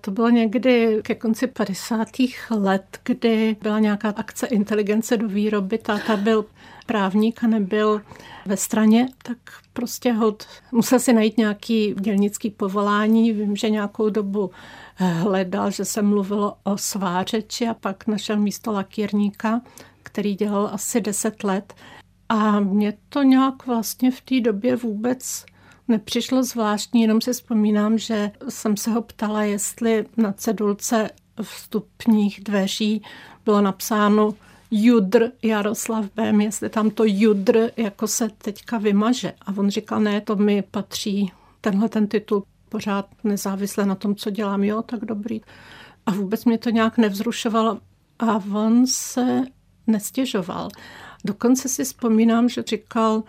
To 0.00 0.10
bylo 0.10 0.30
někdy 0.30 1.00
ke 1.02 1.14
konci 1.14 1.46
50. 1.46 2.08
let, 2.50 3.00
kdy 3.04 3.56
byla 3.62 3.78
nějaká 3.78 4.08
akce 4.08 4.46
inteligence 4.46 5.16
do 5.16 5.28
výroby. 5.28 5.78
Táta 5.78 6.16
byl 6.16 6.44
právník 6.86 7.44
a 7.44 7.46
nebyl 7.46 8.02
ve 8.46 8.56
straně, 8.56 9.08
tak 9.22 9.38
prostě 9.72 10.12
hod 10.12 10.46
musel 10.72 11.00
si 11.00 11.12
najít 11.12 11.38
nějaký 11.38 11.94
dělnický 12.00 12.50
povolání. 12.50 13.32
Vím, 13.32 13.56
že 13.56 13.70
nějakou 13.70 14.10
dobu 14.10 14.50
hledal, 14.96 15.70
že 15.70 15.84
se 15.84 16.02
mluvilo 16.02 16.56
o 16.64 16.78
svářeči 16.78 17.68
a 17.68 17.74
pak 17.74 18.06
našel 18.06 18.36
místo 18.36 18.72
lakírníka, 18.72 19.60
který 20.02 20.34
dělal 20.34 20.70
asi 20.72 21.00
10 21.00 21.44
let. 21.44 21.74
A 22.28 22.60
mě 22.60 22.92
to 23.08 23.22
nějak 23.22 23.66
vlastně 23.66 24.10
v 24.10 24.20
té 24.20 24.40
době 24.40 24.76
vůbec 24.76 25.44
nepřišlo 25.88 26.42
zvláštní, 26.42 27.02
jenom 27.02 27.20
si 27.20 27.32
vzpomínám, 27.32 27.98
že 27.98 28.30
jsem 28.48 28.76
se 28.76 28.90
ho 28.90 29.02
ptala, 29.02 29.42
jestli 29.42 30.06
na 30.16 30.32
cedulce 30.32 31.10
vstupních 31.42 32.44
dveří 32.44 33.02
bylo 33.44 33.60
napsáno 33.60 34.34
Judr 34.76 35.30
Jaroslav 35.42 36.06
Bém, 36.14 36.40
jestli 36.40 36.68
tam 36.68 36.90
to 36.90 37.04
Judr 37.06 37.70
jako 37.76 38.06
se 38.06 38.28
teďka 38.28 38.78
vymaže. 38.78 39.32
A 39.46 39.52
on 39.56 39.70
říkal, 39.70 40.00
ne, 40.00 40.20
to 40.20 40.36
mi 40.36 40.62
patří 40.62 41.32
tenhle 41.60 41.88
ten 41.88 42.06
titul 42.06 42.44
pořád 42.68 43.06
nezávisle 43.24 43.86
na 43.86 43.94
tom, 43.94 44.14
co 44.14 44.30
dělám, 44.30 44.64
jo, 44.64 44.82
tak 44.82 45.04
dobrý. 45.04 45.40
A 46.06 46.10
vůbec 46.10 46.44
mě 46.44 46.58
to 46.58 46.70
nějak 46.70 46.98
nevzrušovalo. 46.98 47.80
A 48.18 48.36
on 48.54 48.86
se 48.86 49.42
nestěžoval. 49.86 50.68
Dokonce 51.24 51.68
si 51.68 51.84
vzpomínám, 51.84 52.48
že 52.48 52.62
říkal, 52.62 53.22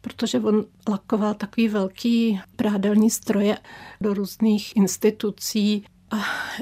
protože 0.00 0.40
on 0.40 0.64
lakoval 0.88 1.34
takový 1.34 1.68
velký 1.68 2.40
prádelní 2.56 3.10
stroje 3.10 3.58
do 4.00 4.14
různých 4.14 4.76
institucí, 4.76 5.84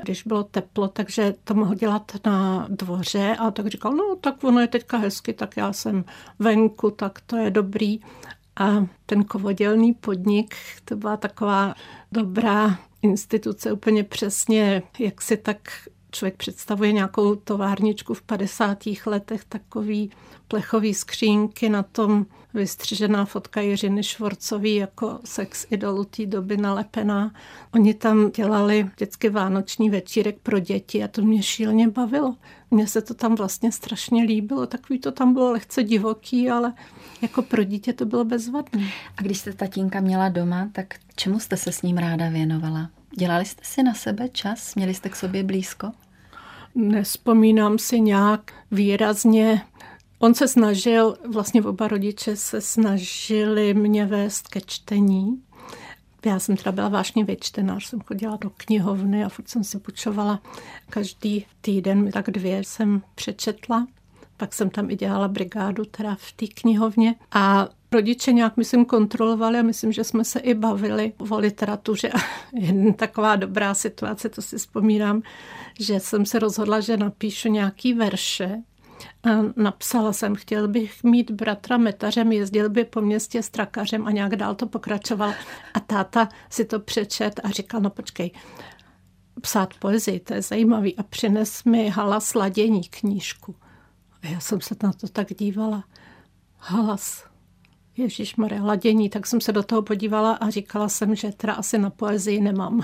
když 0.02 0.22
bylo 0.22 0.44
teplo, 0.44 0.88
takže 0.88 1.34
to 1.44 1.54
mohl 1.54 1.74
dělat 1.74 2.12
na 2.26 2.66
dvoře 2.70 3.36
a 3.38 3.50
tak 3.50 3.66
říkal, 3.66 3.92
no 3.92 4.16
tak 4.16 4.44
ono 4.44 4.60
je 4.60 4.66
teďka 4.66 4.96
hezky, 4.96 5.32
tak 5.32 5.56
já 5.56 5.72
jsem 5.72 6.04
venku, 6.38 6.90
tak 6.90 7.20
to 7.20 7.36
je 7.36 7.50
dobrý. 7.50 8.00
A 8.56 8.86
ten 9.06 9.24
kovodělný 9.24 9.94
podnik, 9.94 10.54
to 10.84 10.96
byla 10.96 11.16
taková 11.16 11.74
dobrá 12.12 12.78
instituce, 13.02 13.72
úplně 13.72 14.04
přesně, 14.04 14.82
jak 14.98 15.22
si 15.22 15.36
tak 15.36 15.58
člověk 16.10 16.36
představuje 16.36 16.92
nějakou 16.92 17.34
továrničku 17.34 18.14
v 18.14 18.22
50. 18.22 18.78
letech, 19.06 19.44
takový 19.44 20.10
plechový 20.48 20.94
skřínky, 20.94 21.68
na 21.68 21.82
tom 21.82 22.26
vystřižená 22.54 23.24
fotka 23.24 23.60
Jiřiny 23.60 24.02
Švorcový 24.02 24.74
jako 24.74 25.18
sex 25.24 25.66
idolu 25.70 26.04
té 26.04 26.26
doby 26.26 26.56
nalepená. 26.56 27.32
Oni 27.74 27.94
tam 27.94 28.30
dělali 28.30 28.82
vždycky 28.82 29.28
vánoční 29.28 29.90
večírek 29.90 30.38
pro 30.42 30.58
děti 30.58 31.04
a 31.04 31.08
to 31.08 31.22
mě 31.22 31.42
šíleně 31.42 31.88
bavilo. 31.88 32.36
Mně 32.70 32.86
se 32.86 33.02
to 33.02 33.14
tam 33.14 33.34
vlastně 33.34 33.72
strašně 33.72 34.24
líbilo, 34.24 34.66
takový 34.66 34.98
to 34.98 35.12
tam 35.12 35.32
bylo 35.32 35.52
lehce 35.52 35.82
divoký, 35.82 36.50
ale 36.50 36.72
jako 37.22 37.42
pro 37.42 37.64
dítě 37.64 37.92
to 37.92 38.04
bylo 38.04 38.24
bezvadné. 38.24 38.88
A 39.16 39.22
když 39.22 39.38
jste 39.38 39.52
tatínka 39.52 40.00
měla 40.00 40.28
doma, 40.28 40.68
tak 40.72 40.94
čemu 41.16 41.40
jste 41.40 41.56
se 41.56 41.72
s 41.72 41.82
ním 41.82 41.98
ráda 41.98 42.28
věnovala? 42.28 42.90
Dělali 43.16 43.44
jste 43.44 43.62
si 43.64 43.82
na 43.82 43.94
sebe 43.94 44.28
čas? 44.28 44.74
Měli 44.74 44.94
jste 44.94 45.08
k 45.08 45.16
sobě 45.16 45.42
blízko? 45.42 45.92
Nespomínám 46.74 47.78
si 47.78 48.00
nějak 48.00 48.52
výrazně. 48.70 49.62
On 50.22 50.34
se 50.34 50.48
snažil, 50.48 51.16
vlastně 51.28 51.62
oba 51.62 51.88
rodiče 51.88 52.36
se 52.36 52.60
snažili 52.60 53.74
mě 53.74 54.06
vést 54.06 54.48
ke 54.48 54.60
čtení. 54.60 55.42
Já 56.26 56.38
jsem 56.38 56.56
teda 56.56 56.72
byla 56.72 56.88
vážně 56.88 57.26
čtenář, 57.40 57.84
jsem 57.84 58.00
chodila 58.00 58.38
do 58.40 58.50
knihovny 58.50 59.24
a 59.24 59.28
furt 59.28 59.48
jsem 59.48 59.64
si 59.64 59.78
půjčovala 59.78 60.40
každý 60.90 61.46
týden, 61.60 62.10
tak 62.10 62.30
dvě 62.30 62.64
jsem 62.64 63.02
přečetla. 63.14 63.86
Pak 64.36 64.54
jsem 64.54 64.70
tam 64.70 64.90
i 64.90 64.96
dělala 64.96 65.28
brigádu 65.28 65.84
teda 65.84 66.16
v 66.20 66.32
té 66.32 66.46
knihovně 66.46 67.14
a 67.32 67.68
rodiče 67.92 68.32
nějak, 68.32 68.56
myslím, 68.56 68.84
kontrolovali 68.84 69.58
a 69.58 69.62
myslím, 69.62 69.92
že 69.92 70.04
jsme 70.04 70.24
se 70.24 70.40
i 70.40 70.54
bavili 70.54 71.12
o 71.30 71.38
literatuře. 71.38 72.10
Jedna 72.52 72.92
taková 72.92 73.36
dobrá 73.36 73.74
situace, 73.74 74.28
to 74.28 74.42
si 74.42 74.58
vzpomínám, 74.58 75.22
že 75.80 76.00
jsem 76.00 76.26
se 76.26 76.38
rozhodla, 76.38 76.80
že 76.80 76.96
napíšu 76.96 77.48
nějaký 77.48 77.94
verše 77.94 78.62
a 79.22 79.28
napsala 79.56 80.12
jsem, 80.12 80.34
chtěl 80.34 80.68
bych 80.68 81.04
mít 81.04 81.30
bratra 81.30 81.76
metařem, 81.76 82.32
jezdil 82.32 82.70
by 82.70 82.84
po 82.84 83.00
městě 83.00 83.42
s 83.42 83.50
trakařem 83.50 84.06
a 84.06 84.10
nějak 84.10 84.36
dál 84.36 84.54
to 84.54 84.66
pokračoval. 84.66 85.34
A 85.74 85.80
táta 85.80 86.28
si 86.50 86.64
to 86.64 86.80
přečet 86.80 87.40
a 87.44 87.50
říkal, 87.50 87.80
no 87.80 87.90
počkej, 87.90 88.30
psát 89.40 89.74
poezii, 89.74 90.20
to 90.20 90.34
je 90.34 90.42
zajímavý. 90.42 90.96
A 90.96 91.02
přines 91.02 91.64
mi 91.64 91.88
Hala 91.88 92.20
sladění 92.20 92.84
knížku. 92.84 93.56
A 94.22 94.26
já 94.26 94.40
jsem 94.40 94.60
se 94.60 94.74
na 94.82 94.92
to 94.92 95.08
tak 95.08 95.34
dívala. 95.34 95.84
Halas. 96.56 97.29
Ježíš 98.00 98.36
Maria, 98.36 98.64
ladění, 98.64 99.08
tak 99.08 99.26
jsem 99.26 99.40
se 99.40 99.52
do 99.52 99.62
toho 99.62 99.82
podívala 99.82 100.32
a 100.32 100.50
říkala 100.50 100.88
jsem, 100.88 101.14
že 101.14 101.32
teda 101.32 101.52
asi 101.52 101.78
na 101.78 101.90
poezii 101.90 102.40
nemám. 102.40 102.80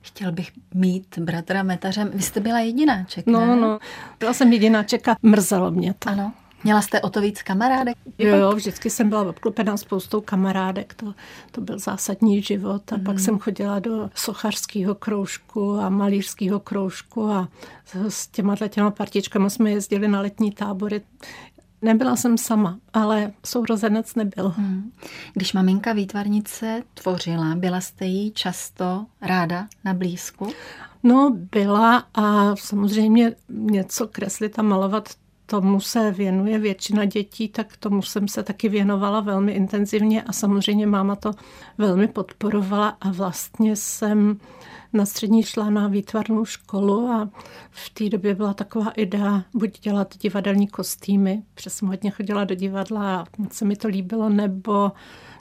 Chtěl 0.00 0.32
bych 0.32 0.52
mít 0.74 1.18
bratra 1.18 1.62
metařem. 1.62 2.10
Vy 2.14 2.22
jste 2.22 2.40
byla 2.40 2.58
jedináček, 2.58 3.26
No, 3.26 3.46
ne? 3.46 3.56
no, 3.56 3.78
byla 4.20 4.32
jsem 4.32 4.52
jedináček 4.52 5.08
a 5.08 5.16
mrzelo 5.22 5.70
mě 5.70 5.94
to. 5.98 6.08
Ano. 6.08 6.32
Měla 6.64 6.82
jste 6.82 7.00
o 7.00 7.10
to 7.10 7.20
víc 7.20 7.42
kamarádek? 7.42 7.96
Jo, 8.18 8.36
jo, 8.36 8.52
vždycky 8.52 8.90
jsem 8.90 9.08
byla 9.08 9.22
obklopená 9.22 9.76
spoustou 9.76 10.20
kamarádek, 10.20 10.94
to, 10.94 11.14
to 11.50 11.60
byl 11.60 11.78
zásadní 11.78 12.42
život. 12.42 12.92
A 12.92 12.96
mm. 12.96 13.04
pak 13.04 13.20
jsem 13.20 13.38
chodila 13.38 13.78
do 13.78 14.10
sochařského 14.14 14.94
kroužku 14.94 15.78
a 15.78 15.88
malířského 15.88 16.60
kroužku 16.60 17.30
a 17.30 17.48
s 18.08 18.26
těma 18.26 18.56
těma 18.56 18.90
partičkama 18.90 19.50
jsme 19.50 19.70
jezdili 19.70 20.08
na 20.08 20.20
letní 20.20 20.52
tábory. 20.52 21.00
Nebyla 21.82 22.16
jsem 22.16 22.38
sama, 22.38 22.78
ale 22.92 23.32
sourozenec 23.46 24.14
nebyl. 24.14 24.48
Hmm. 24.48 24.92
Když 25.34 25.52
maminka 25.52 25.92
výtvarnice 25.92 26.82
tvořila, 26.94 27.54
byla 27.54 27.80
jste 27.80 28.04
jí 28.04 28.30
často 28.30 29.06
ráda 29.20 29.66
na 29.84 29.94
blízku? 29.94 30.52
No, 31.02 31.36
byla 31.52 32.04
a 32.14 32.56
samozřejmě 32.56 33.34
něco 33.48 34.08
kreslit 34.08 34.58
a 34.58 34.62
malovat 34.62 35.08
tomu 35.46 35.80
se 35.80 36.10
věnuje 36.10 36.58
většina 36.58 37.04
dětí, 37.04 37.48
tak 37.48 37.76
tomu 37.76 38.02
jsem 38.02 38.28
se 38.28 38.42
taky 38.42 38.68
věnovala 38.68 39.20
velmi 39.20 39.52
intenzivně 39.52 40.22
a 40.22 40.32
samozřejmě 40.32 40.86
máma 40.86 41.16
to 41.16 41.30
velmi 41.78 42.08
podporovala 42.08 42.88
a 43.00 43.12
vlastně 43.12 43.76
jsem 43.76 44.40
na 44.92 45.06
střední 45.06 45.42
šla 45.42 45.70
na 45.70 45.88
výtvarnou 45.88 46.44
školu 46.44 47.08
a 47.08 47.30
v 47.70 47.90
té 47.90 48.08
době 48.08 48.34
byla 48.34 48.54
taková 48.54 48.90
idea 48.90 49.42
buď 49.54 49.80
dělat 49.80 50.14
divadelní 50.18 50.68
kostýmy, 50.68 51.42
protože 51.54 51.70
jsem 51.70 51.88
hodně 51.88 52.10
chodila 52.10 52.44
do 52.44 52.54
divadla 52.54 53.16
a 53.16 53.26
se 53.50 53.64
mi 53.64 53.76
to 53.76 53.88
líbilo, 53.88 54.28
nebo 54.28 54.92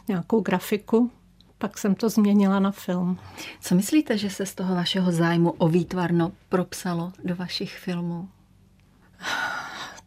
nějakou 0.07 0.41
grafiku. 0.41 1.11
Pak 1.57 1.77
jsem 1.77 1.95
to 1.95 2.09
změnila 2.09 2.59
na 2.59 2.71
film. 2.71 3.17
Co 3.61 3.75
myslíte, 3.75 4.17
že 4.17 4.29
se 4.29 4.45
z 4.45 4.55
toho 4.55 4.75
vašeho 4.75 5.11
zájmu 5.11 5.51
o 5.51 5.67
výtvarno 5.67 6.31
propsalo 6.49 7.11
do 7.23 7.35
vašich 7.35 7.77
filmů? 7.77 8.29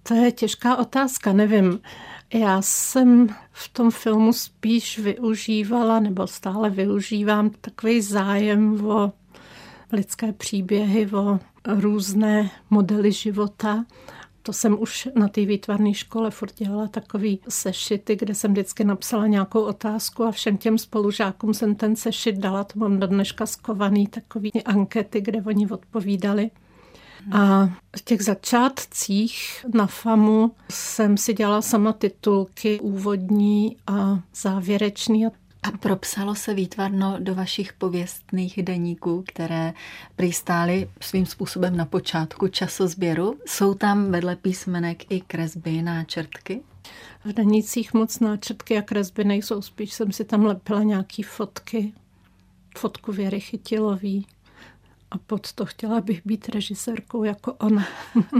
To 0.08 0.14
je 0.14 0.32
těžká 0.32 0.76
otázka, 0.76 1.32
nevím. 1.32 1.80
Já 2.34 2.62
jsem 2.62 3.28
v 3.52 3.68
tom 3.68 3.90
filmu 3.90 4.32
spíš 4.32 4.98
využívala, 4.98 6.00
nebo 6.00 6.26
stále 6.26 6.70
využívám 6.70 7.50
takový 7.50 8.00
zájem 8.02 8.86
o 8.86 9.12
lidské 9.92 10.32
příběhy, 10.32 11.10
o 11.12 11.38
různé 11.66 12.50
modely 12.70 13.12
života. 13.12 13.84
To 14.42 14.52
jsem 14.52 14.76
už 14.80 15.08
na 15.14 15.28
té 15.28 15.44
výtvarné 15.44 15.94
škole 15.94 16.30
furt 16.30 16.54
dělala 16.54 16.88
takový 16.88 17.40
sešity, 17.48 18.16
kde 18.16 18.34
jsem 18.34 18.52
vždycky 18.52 18.84
napsala 18.84 19.26
nějakou 19.26 19.60
otázku 19.60 20.24
a 20.24 20.30
všem 20.30 20.56
těm 20.56 20.78
spolužákům 20.78 21.54
jsem 21.54 21.74
ten 21.74 21.96
sešit 21.96 22.36
dala, 22.36 22.64
to 22.64 22.78
mám 22.78 22.98
do 23.00 23.06
dneška 23.06 23.46
skovaný, 23.46 24.06
takový 24.06 24.52
ankety, 24.64 25.20
kde 25.20 25.42
oni 25.42 25.68
odpovídali. 25.70 26.50
A 27.32 27.66
v 27.96 28.02
těch 28.04 28.22
začátcích 28.22 29.66
na 29.74 29.86
FAMu 29.86 30.52
jsem 30.70 31.16
si 31.16 31.34
dělala 31.34 31.62
sama 31.62 31.92
titulky 31.92 32.80
úvodní 32.80 33.76
a 33.86 34.20
závěrečný. 34.34 35.26
A 35.26 35.70
propsalo 35.80 36.34
se 36.34 36.54
výtvarno 36.54 37.16
do 37.18 37.34
vašich 37.34 37.72
pověstných 37.72 38.62
deníků, 38.62 39.24
které 39.28 39.72
přistály 40.16 40.90
svým 41.00 41.26
způsobem 41.26 41.76
na 41.76 41.84
počátku 41.84 42.48
časozběru? 42.48 43.38
Jsou 43.46 43.74
tam 43.74 44.10
vedle 44.10 44.36
písmenek 44.36 45.12
i 45.12 45.20
kresby, 45.20 45.82
náčrtky? 45.82 46.60
V 47.24 47.32
denících 47.32 47.94
moc 47.94 48.20
náčrtky 48.20 48.78
a 48.78 48.82
kresby 48.82 49.24
nejsou, 49.24 49.62
spíš 49.62 49.92
jsem 49.92 50.12
si 50.12 50.24
tam 50.24 50.44
lepila 50.44 50.82
nějaký 50.82 51.22
fotky. 51.22 51.92
Fotku 52.78 53.12
Věry 53.12 53.40
Chytilový, 53.40 54.26
a 55.10 55.18
pod 55.18 55.52
to 55.52 55.66
chtěla 55.66 56.00
bych 56.00 56.20
být 56.24 56.48
režisérkou 56.48 57.24
jako 57.24 57.52
ona. 57.52 57.86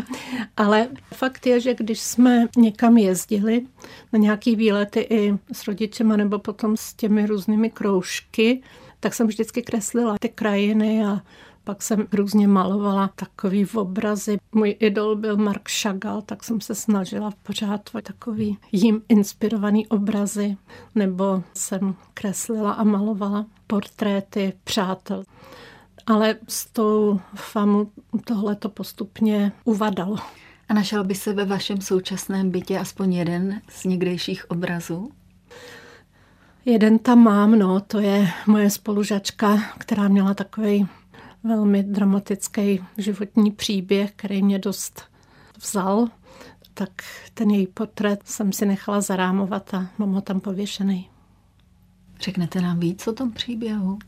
Ale 0.57 0.89
fakt 1.15 1.47
je, 1.47 1.61
že 1.61 1.75
když 1.75 2.01
jsme 2.01 2.47
někam 2.57 2.97
jezdili 2.97 3.67
na 4.13 4.19
nějaký 4.19 4.57
výlety 4.57 5.01
i 5.11 5.39
s 5.53 5.67
rodičema 5.67 6.17
nebo 6.17 6.39
potom 6.39 6.77
s 6.77 6.95
těmi 6.95 7.27
různými 7.27 7.71
kroužky, 7.71 8.63
tak 9.01 9.15
jsem 9.15 9.27
vždycky 9.27 9.63
kreslila 9.63 10.17
ty 10.21 10.29
krajiny 10.29 11.05
a 11.05 11.23
pak 11.65 11.83
jsem 11.83 12.07
různě 12.13 12.49
malovala 12.49 13.11
takový 13.15 13.67
obrazy. 13.67 14.39
Můj 14.53 14.77
idol 14.81 15.17
byl 15.17 15.37
Mark 15.37 15.69
Chagall, 15.83 16.23
tak 16.23 16.45
jsem 16.45 16.61
se 16.61 16.75
snažila 16.75 17.31
pořád 17.43 17.91
takový 18.03 18.59
jim 18.73 19.03
inspirovaný 19.09 19.87
obrazy. 19.87 20.57
Nebo 20.95 21.43
jsem 21.55 21.95
kreslila 22.15 22.73
a 22.73 22.85
malovala 22.85 23.47
portréty 23.67 24.53
přátel 24.65 25.25
ale 26.07 26.37
s 26.49 26.67
tou 26.67 27.21
famu 27.35 27.91
tohle 28.25 28.57
to 28.57 28.69
postupně 28.69 29.53
uvadalo. 29.65 30.17
A 30.69 30.75
našel 30.75 31.05
by 31.05 31.15
se 31.15 31.33
ve 31.33 31.45
vašem 31.45 31.81
současném 31.81 32.51
bytě 32.51 32.79
aspoň 32.79 33.15
jeden 33.15 33.61
z 33.69 33.85
někdejších 33.85 34.51
obrazů? 34.51 35.13
Jeden 36.65 36.99
tam 36.99 37.19
mám, 37.19 37.59
no, 37.59 37.81
to 37.81 37.99
je 37.99 38.29
moje 38.47 38.71
spolužačka, 38.71 39.59
která 39.79 40.09
měla 40.09 40.35
takový 40.35 40.89
velmi 41.45 41.83
dramatický 41.83 42.85
životní 42.99 43.51
příběh, 43.51 44.13
který 44.17 44.43
mě 44.43 44.59
dost 44.59 45.03
vzal. 45.59 46.09
Tak 46.75 46.91
ten 47.35 47.51
její 47.51 47.67
portrét 47.67 48.21
jsem 48.25 48.53
si 48.53 48.67
nechala 48.67 49.01
zarámovat 49.01 49.75
a 49.75 49.89
mám 49.99 50.13
ho 50.13 50.21
tam 50.21 50.41
pověšený. 50.41 51.11
Řeknete 52.21 52.61
nám 52.61 52.81
víc 52.81 53.07
o 53.07 53.13
tom 53.13 53.33
příběhu? 53.33 53.99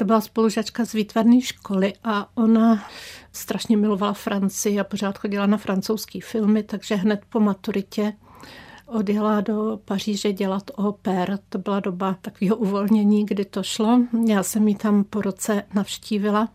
To 0.00 0.04
byla 0.04 0.20
spolužačka 0.20 0.84
z 0.84 0.92
výtvarné 0.92 1.40
školy 1.40 1.92
a 2.04 2.28
ona 2.34 2.84
strašně 3.32 3.76
milovala 3.76 4.12
Francii 4.12 4.80
a 4.80 4.84
pořád 4.84 5.18
chodila 5.18 5.46
na 5.46 5.56
francouzský 5.56 6.20
filmy, 6.20 6.62
takže 6.62 6.94
hned 6.94 7.20
po 7.28 7.40
maturitě 7.40 8.12
odjela 8.86 9.40
do 9.40 9.80
Paříže 9.84 10.32
dělat 10.32 10.70
oper. 10.74 11.38
To 11.48 11.58
byla 11.58 11.80
doba 11.80 12.16
takového 12.20 12.56
uvolnění, 12.56 13.26
kdy 13.26 13.44
to 13.44 13.62
šlo. 13.62 14.00
Já 14.26 14.42
jsem 14.42 14.68
ji 14.68 14.74
tam 14.74 15.04
po 15.04 15.20
roce 15.20 15.62
navštívila. 15.74 16.48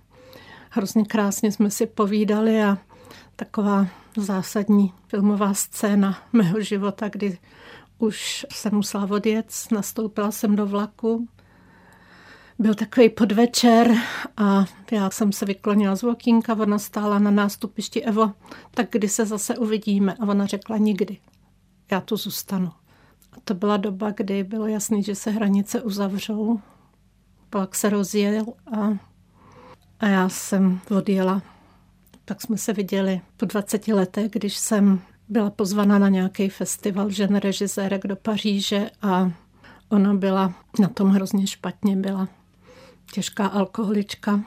Hrozně 0.69 1.05
krásně 1.05 1.51
jsme 1.51 1.71
si 1.71 1.85
povídali 1.85 2.63
a 2.63 2.77
taková 3.35 3.87
zásadní 4.17 4.93
filmová 5.07 5.53
scéna 5.53 6.17
mého 6.33 6.61
života, 6.61 7.09
kdy 7.09 7.37
už 7.97 8.45
jsem 8.51 8.75
musela 8.75 9.07
odjet, 9.09 9.45
nastoupila 9.71 10.31
jsem 10.31 10.55
do 10.55 10.65
vlaku 10.65 11.27
byl 12.59 12.75
takový 12.75 13.09
podvečer 13.09 13.95
a 14.37 14.65
já 14.91 15.09
jsem 15.09 15.31
se 15.31 15.45
vyklonila 15.45 15.95
z 15.95 16.03
okýnka, 16.03 16.55
ona 16.55 16.79
stála 16.79 17.19
na 17.19 17.31
nástupišti 17.31 18.03
Evo, 18.03 18.31
tak 18.71 18.87
kdy 18.91 19.09
se 19.09 19.25
zase 19.25 19.57
uvidíme? 19.57 20.13
A 20.13 20.27
ona 20.27 20.45
řekla 20.45 20.77
nikdy. 20.77 21.17
Já 21.91 22.01
tu 22.01 22.17
zůstanu. 22.17 22.71
A 23.31 23.35
to 23.43 23.53
byla 23.53 23.77
doba, 23.77 24.11
kdy 24.11 24.43
bylo 24.43 24.67
jasné, 24.67 25.01
že 25.01 25.15
se 25.15 25.31
hranice 25.31 25.81
uzavřou. 25.81 26.59
Pak 27.49 27.75
se 27.75 27.89
rozjel 27.89 28.45
a, 28.77 28.97
a 29.99 30.07
já 30.07 30.29
jsem 30.29 30.79
odjela. 30.97 31.41
Tak 32.25 32.41
jsme 32.41 32.57
se 32.57 32.73
viděli 32.73 33.21
po 33.37 33.45
20 33.45 33.87
letech, 33.87 34.31
když 34.31 34.57
jsem 34.57 35.01
byla 35.29 35.49
pozvaná 35.49 35.99
na 35.99 36.09
nějaký 36.09 36.49
festival 36.49 37.09
žen 37.09 37.35
režisérek 37.35 38.07
do 38.07 38.15
Paříže 38.15 38.89
a 39.01 39.31
ona 39.89 40.13
byla 40.13 40.53
na 40.79 40.87
tom 40.87 41.09
hrozně 41.09 41.47
špatně, 41.47 41.95
byla 41.95 42.27
těžká 43.15 43.47
alkoholička. 43.47 44.41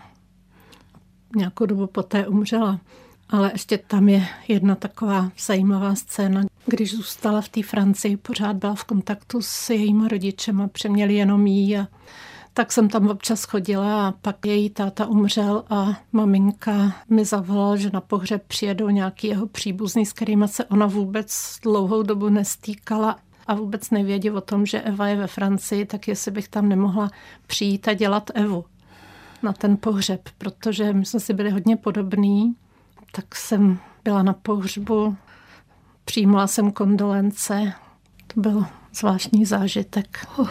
Nějakou 1.37 1.67
dobu 1.67 1.87
poté 1.87 2.27
umřela. 2.27 2.81
Ale 3.29 3.51
ještě 3.55 3.79
tam 3.79 4.09
je 4.09 4.27
jedna 4.49 4.75
taková 4.75 5.31
zajímavá 5.47 5.95
scéna. 5.95 6.43
Když 6.67 6.97
zůstala 6.97 7.41
v 7.41 7.49
té 7.49 7.63
Francii, 7.63 8.17
pořád 8.17 8.57
byla 8.57 8.75
v 8.75 8.85
kontaktu 8.85 9.43
s 9.43 9.71
jejíma 9.71 10.09
rodičema, 10.09 10.69
přeměli 10.69 11.15
jenom 11.15 11.47
jí 11.47 11.79
a 11.79 11.87
tak 12.53 12.73
jsem 12.73 12.89
tam 12.89 13.09
občas 13.09 13.45
chodila 13.45 14.09
a 14.09 14.13
pak 14.13 14.47
její 14.47 14.71
táta 14.71 15.07
umřel 15.07 15.65
a 15.71 16.01
maminka 16.13 16.93
mi 17.09 17.25
zavolala, 17.25 17.77
že 17.77 17.91
na 17.93 18.01
pohřeb 18.01 18.43
přijedou 18.49 18.89
nějaký 18.89 19.27
jeho 19.27 19.47
příbuzný, 19.47 20.07
s 20.07 20.13
kterými 20.13 20.49
se 20.49 20.65
ona 20.65 20.87
vůbec 20.87 21.59
dlouhou 21.63 22.03
dobu 22.03 22.29
nestýkala 22.29 23.17
a 23.49 23.55
vůbec 23.55 23.91
nevědí 23.91 24.31
o 24.31 24.41
tom, 24.41 24.67
že 24.67 24.81
Eva 24.83 25.09
je 25.09 25.17
ve 25.17 25.27
Francii, 25.27 25.85
tak 25.87 26.09
jestli 26.09 26.31
bych 26.31 26.49
tam 26.49 26.69
nemohla 26.69 27.11
přijít 27.47 27.89
a 27.89 27.95
dělat 27.95 28.31
Evu 28.35 28.65
na 29.43 29.53
ten 29.53 29.77
pohřeb, 29.77 30.29
protože 30.39 30.93
my 30.93 31.05
jsme 31.05 31.21
si 31.21 31.35
byli 31.35 31.51
hodně 31.51 31.77
podobní, 31.77 32.55
tak 33.13 33.35
jsem 33.35 33.79
byla 34.05 34.23
na 34.23 34.33
pohřbu, 34.33 35.17
přijímala 36.05 36.47
jsem 36.47 36.73
kondolence, 36.73 37.73
to 38.27 38.41
byl 38.41 38.67
zvláštní 38.95 39.45
zážitek. 39.45 40.27
Uh, 40.39 40.49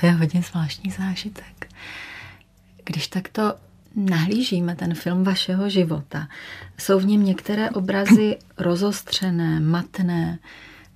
to 0.00 0.06
je 0.06 0.12
hodně 0.12 0.42
zvláštní 0.42 0.90
zážitek. 0.90 1.68
Když 2.84 3.08
takto 3.08 3.54
nahlížíme 3.96 4.76
ten 4.76 4.94
film 4.94 5.24
vašeho 5.24 5.68
života, 5.68 6.28
jsou 6.78 6.98
v 6.98 7.06
něm 7.06 7.24
některé 7.24 7.70
obrazy 7.70 8.38
rozostřené, 8.58 9.60
matné, 9.60 10.38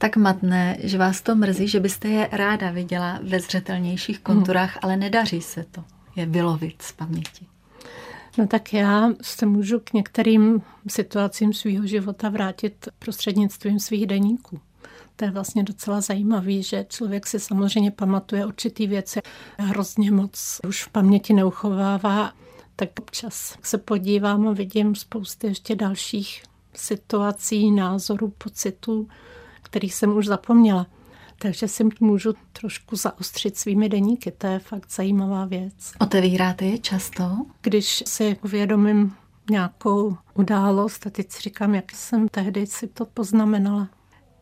tak 0.03 0.17
matné, 0.17 0.77
že 0.83 0.99
vás 0.99 1.23
to 1.23 1.35
mrzí, 1.37 1.69
že 1.69 1.81
byste 1.81 2.09
je 2.09 2.29
ráda 2.33 2.71
viděla 2.71 3.21
ve 3.23 3.41
zřetelnějších 3.41 4.19
konturách, 4.19 4.71
hmm. 4.71 4.81
ale 4.83 4.97
nedaří 4.97 5.41
se 5.41 5.65
to 5.71 5.85
je 6.17 6.27
vylovit 6.27 6.83
z 6.83 6.93
paměti. 6.93 7.47
No 8.38 8.47
tak 8.47 8.73
já 8.73 9.11
se 9.23 9.47
můžu 9.47 9.81
k 9.81 9.93
některým 9.93 10.62
situacím 10.88 11.53
svého 11.53 11.87
života 11.87 12.29
vrátit 12.29 12.88
prostřednictvím 12.99 13.81
svých 13.81 14.07
deníků. 14.07 14.61
To 15.17 15.25
je 15.25 15.31
vlastně 15.31 15.62
docela 15.62 16.01
zajímavé, 16.01 16.62
že 16.62 16.87
člověk 16.88 17.27
si 17.27 17.41
samozřejmě 17.41 17.91
pamatuje 17.91 18.47
určitý 18.47 18.87
věci, 18.87 19.21
hrozně 19.59 20.11
moc 20.11 20.61
už 20.69 20.85
v 20.85 20.88
paměti 20.88 21.33
neuchovává, 21.33 22.33
tak 22.77 22.88
občas 23.01 23.59
se 23.62 23.79
podívám 23.79 24.49
a 24.49 24.53
vidím 24.53 24.95
spousty 24.95 25.47
ještě 25.47 25.77
dalších 25.77 26.43
situací, 26.75 27.71
názorů, 27.71 28.33
pocitů, 28.38 29.09
který 29.73 29.91
jsem 29.91 30.17
už 30.17 30.27
zapomněla. 30.27 30.87
Takže 31.39 31.69
si 31.69 31.85
můžu 32.01 32.35
trošku 32.53 32.97
zaostřit 32.97 33.59
svými 33.59 33.89
deníky. 33.89 34.31
To 34.31 34.47
je 34.47 34.59
fakt 34.59 34.93
zajímavá 34.93 35.45
věc. 35.45 35.93
Otevíráte 36.01 36.65
je 36.65 36.79
často? 36.79 37.37
Když 37.63 38.03
si 38.07 38.37
uvědomím 38.45 39.15
nějakou 39.51 40.17
událost 40.35 41.07
a 41.07 41.11
teď 41.11 41.33
si 41.33 41.41
říkám, 41.41 41.75
jak 41.75 41.93
jsem 41.93 42.29
tehdy 42.29 42.67
si 42.67 42.87
to 42.87 43.07
poznamenala. 43.07 43.89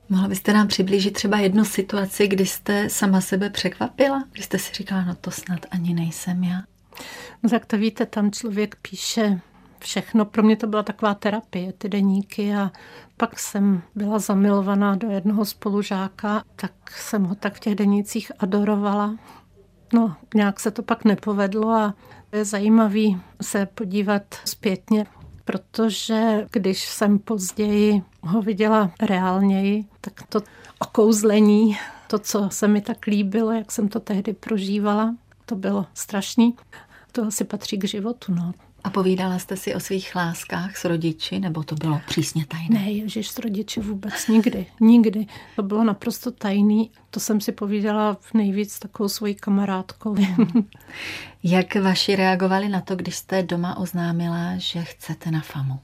Mohla 0.09 0.29
byste 0.29 0.53
nám 0.53 0.69
přiblížit 0.69 1.15
třeba 1.15 1.39
jednu 1.39 1.65
situaci, 1.65 2.29
kdy 2.29 2.47
jste 2.47 2.91
sama 2.91 3.21
sebe 3.21 3.51
překvapila? 3.51 4.25
Kdy 4.33 4.43
jste 4.43 4.59
si 4.59 4.75
říkala, 4.75 5.05
no 5.05 5.15
to 5.15 5.31
snad 5.31 5.67
ani 5.71 5.95
nejsem 5.95 6.45
já? 6.45 6.63
No 7.43 7.51
tak 7.51 7.67
to 7.67 7.79
víte, 7.79 8.07
tam 8.07 8.31
člověk 8.31 8.77
píše 8.83 9.41
všechno. 9.81 10.25
Pro 10.25 10.43
mě 10.43 10.57
to 10.57 10.67
byla 10.67 10.83
taková 10.83 11.15
terapie, 11.15 11.73
ty 11.73 11.89
deníky 11.89 12.55
a 12.55 12.71
pak 13.17 13.39
jsem 13.39 13.83
byla 13.95 14.19
zamilovaná 14.19 14.97
do 14.97 15.11
jednoho 15.11 15.45
spolužáka, 15.45 16.45
tak 16.57 16.73
jsem 16.91 17.25
ho 17.25 17.35
tak 17.35 17.55
v 17.55 17.61
těch 17.61 17.75
denících 17.75 18.33
adorovala. 18.39 19.17
No, 19.93 20.17
nějak 20.35 20.61
se 20.61 20.71
to 20.71 20.83
pak 20.83 21.05
nepovedlo 21.05 21.71
a 21.71 21.95
je 22.33 22.45
zajímavý 22.45 23.21
se 23.43 23.67
podívat 23.67 24.23
zpětně, 24.45 25.07
protože 25.45 26.47
když 26.53 26.89
jsem 26.89 27.19
později 27.19 28.03
ho 28.23 28.43
viděla 28.43 28.91
reálněji, 29.03 29.85
tak 30.01 30.23
to 30.29 30.41
okouzlení, 30.79 31.79
to, 32.07 32.19
co 32.19 32.49
se 32.51 32.69
mi 32.69 32.81
tak 32.81 33.07
líbilo, 33.07 33.53
jak 33.53 33.73
jsem 33.73 33.89
to 33.89 34.01
tehdy 34.01 34.33
prožívala, 34.33 35.15
to 35.47 35.57
bylo 35.57 35.87
strašný. 35.95 36.57
To 37.13 37.25
asi 37.25 37.45
patří 37.45 37.79
k 37.79 37.85
životu. 37.85 38.35
No. 38.35 38.53
A 38.85 38.91
povídala 38.91 39.39
jste 39.39 39.57
si 39.57 39.75
o 39.75 39.81
svých 39.81 40.15
láskách 40.15 40.77
s 40.77 40.85
rodiči, 40.85 41.39
nebo 41.39 41.63
to 41.63 41.75
bylo 41.75 42.01
přísně 42.07 42.47
tajné? 42.47 42.81
Ne, 42.81 42.91
ježiš, 42.91 43.31
s 43.31 43.39
rodiči 43.39 43.81
vůbec 43.81 44.29
nikdy, 44.29 44.67
nikdy. 44.81 45.27
To 45.57 45.63
bylo 45.63 45.85
naprosto 45.85 46.31
tajný. 46.31 46.91
To 47.11 47.21
jsem 47.21 47.41
si 47.41 47.53
povídala 47.53 48.17
v 48.21 48.35
nejvíc 48.35 48.79
takovou 48.79 49.09
svojí 49.09 49.35
kamarádkou. 49.35 50.17
Jak 51.43 51.77
vaši 51.77 52.17
reagovali 52.17 52.69
na 52.69 52.81
to, 52.81 52.97
když 52.97 53.17
jste 53.17 53.43
doma 53.43 53.79
oznámila, 53.79 54.53
že 54.57 54.85
chcete 54.85 55.31
na 55.31 55.41
FAMu? 55.41 55.79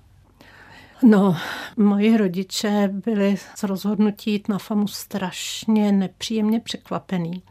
No, 1.03 1.37
moji 1.77 2.17
rodiče 2.17 2.91
byli 3.05 3.37
z 3.37 3.63
rozhodnutí 3.63 4.31
jít 4.33 4.49
na 4.49 4.59
FAMu 4.59 4.89
strašně 4.89 5.93
nepříjemně 5.93 6.61
překvapený 6.61 7.43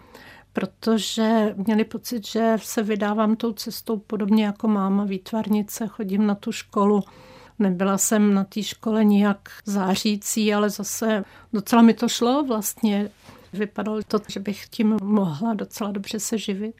protože 0.55 1.55
měli 1.67 1.83
pocit, 1.83 2.27
že 2.27 2.57
se 2.61 2.83
vydávám 2.83 3.35
tou 3.35 3.53
cestou 3.53 3.97
podobně 3.97 4.45
jako 4.45 4.67
máma 4.67 5.03
výtvarnice, 5.03 5.87
chodím 5.87 6.27
na 6.27 6.35
tu 6.35 6.51
školu 6.51 7.03
Nebyla 7.59 7.97
jsem 7.97 8.33
na 8.33 8.43
té 8.43 8.63
škole 8.63 9.03
nijak 9.03 9.49
zářící, 9.65 10.53
ale 10.53 10.69
zase 10.69 11.23
docela 11.53 11.81
mi 11.81 11.93
to 11.93 12.09
šlo 12.09 12.43
vlastně. 12.43 13.09
Vypadalo 13.53 14.03
to, 14.07 14.19
že 14.27 14.39
bych 14.39 14.65
tím 14.67 14.97
mohla 15.03 15.53
docela 15.53 15.91
dobře 15.91 16.19
se 16.19 16.37
živit. 16.37 16.75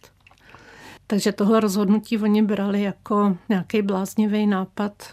Takže 1.08 1.32
tohle 1.32 1.60
rozhodnutí 1.60 2.18
oni 2.18 2.42
brali 2.42 2.82
jako 2.82 3.38
nějaký 3.50 3.82
bláznivý 3.82 4.48
nápad. 4.48 5.04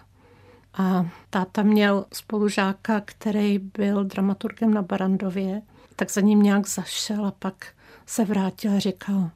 A 0.75 1.07
táta 1.31 1.62
měl 1.62 2.05
spolužáka, 2.12 3.03
který 3.05 3.59
byl 3.59 4.05
dramaturgem 4.05 4.75
na 4.75 4.83
Barandově, 4.83 5.62
tak 5.96 6.11
za 6.11 6.20
ním 6.20 6.42
nějak 6.42 6.68
zašel 6.68 7.27
a 7.27 7.31
pak 7.31 7.66
se 8.12 8.25
vrátil 8.25 8.77
a 8.77 8.79
říkal, 8.79 9.31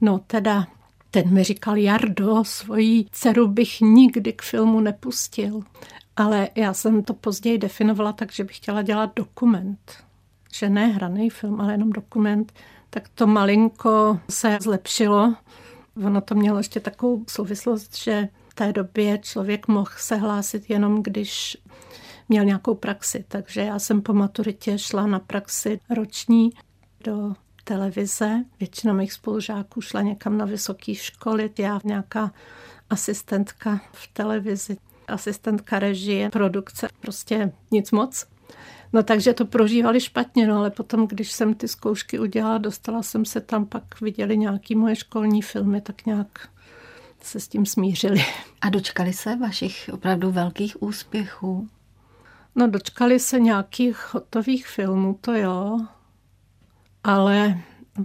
no 0.00 0.18
teda, 0.18 0.66
ten 1.10 1.34
mi 1.34 1.44
říkal, 1.44 1.76
Jardo, 1.76 2.44
svoji 2.44 3.04
dceru 3.12 3.48
bych 3.48 3.80
nikdy 3.80 4.32
k 4.32 4.42
filmu 4.42 4.80
nepustil. 4.80 5.60
Ale 6.16 6.48
já 6.54 6.74
jsem 6.74 7.02
to 7.02 7.14
později 7.14 7.58
definovala 7.58 8.12
tak, 8.12 8.32
že 8.32 8.44
bych 8.44 8.56
chtěla 8.56 8.82
dělat 8.82 9.12
dokument. 9.16 9.92
Že 10.52 10.68
ne 10.68 10.86
hraný 10.86 11.30
film, 11.30 11.60
ale 11.60 11.72
jenom 11.72 11.90
dokument. 11.90 12.52
Tak 12.90 13.08
to 13.08 13.26
malinko 13.26 14.20
se 14.30 14.58
zlepšilo. 14.62 15.34
Ono 16.06 16.20
to 16.20 16.34
mělo 16.34 16.58
ještě 16.58 16.80
takovou 16.80 17.24
souvislost, 17.28 17.96
že 17.96 18.28
v 18.48 18.54
té 18.54 18.72
době 18.72 19.18
člověk 19.18 19.68
mohl 19.68 19.90
se 19.96 20.16
hlásit 20.16 20.70
jenom, 20.70 21.02
když 21.02 21.56
měl 22.28 22.44
nějakou 22.44 22.74
praxi. 22.74 23.24
Takže 23.28 23.60
já 23.60 23.78
jsem 23.78 24.02
po 24.02 24.12
maturitě 24.12 24.78
šla 24.78 25.06
na 25.06 25.18
praxi 25.18 25.80
roční 25.90 26.50
do 27.04 27.34
televize. 27.64 28.44
Většina 28.60 28.92
mých 28.92 29.12
spolužáků 29.12 29.80
šla 29.80 30.02
někam 30.02 30.38
na 30.38 30.44
vysoké 30.44 30.94
školy. 30.94 31.50
Já 31.58 31.80
nějaká 31.84 32.32
asistentka 32.90 33.80
v 33.92 34.08
televizi, 34.12 34.76
asistentka 35.08 35.78
režie, 35.78 36.30
produkce, 36.30 36.88
prostě 37.00 37.52
nic 37.70 37.90
moc. 37.90 38.26
No 38.92 39.02
takže 39.02 39.32
to 39.32 39.44
prožívali 39.44 40.00
špatně, 40.00 40.46
no 40.46 40.58
ale 40.58 40.70
potom, 40.70 41.06
když 41.06 41.32
jsem 41.32 41.54
ty 41.54 41.68
zkoušky 41.68 42.18
udělala, 42.18 42.58
dostala 42.58 43.02
jsem 43.02 43.24
se 43.24 43.40
tam, 43.40 43.66
pak 43.66 44.00
viděli 44.00 44.38
nějaký 44.38 44.74
moje 44.74 44.96
školní 44.96 45.42
filmy, 45.42 45.80
tak 45.80 46.06
nějak 46.06 46.48
se 47.20 47.40
s 47.40 47.48
tím 47.48 47.66
smířili. 47.66 48.24
A 48.60 48.70
dočkali 48.70 49.12
se 49.12 49.36
vašich 49.36 49.90
opravdu 49.92 50.30
velkých 50.30 50.82
úspěchů? 50.82 51.68
No 52.54 52.66
dočkali 52.66 53.18
se 53.18 53.40
nějakých 53.40 54.14
hotových 54.14 54.66
filmů, 54.66 55.18
to 55.20 55.32
jo, 55.32 55.78
ale 57.04 57.58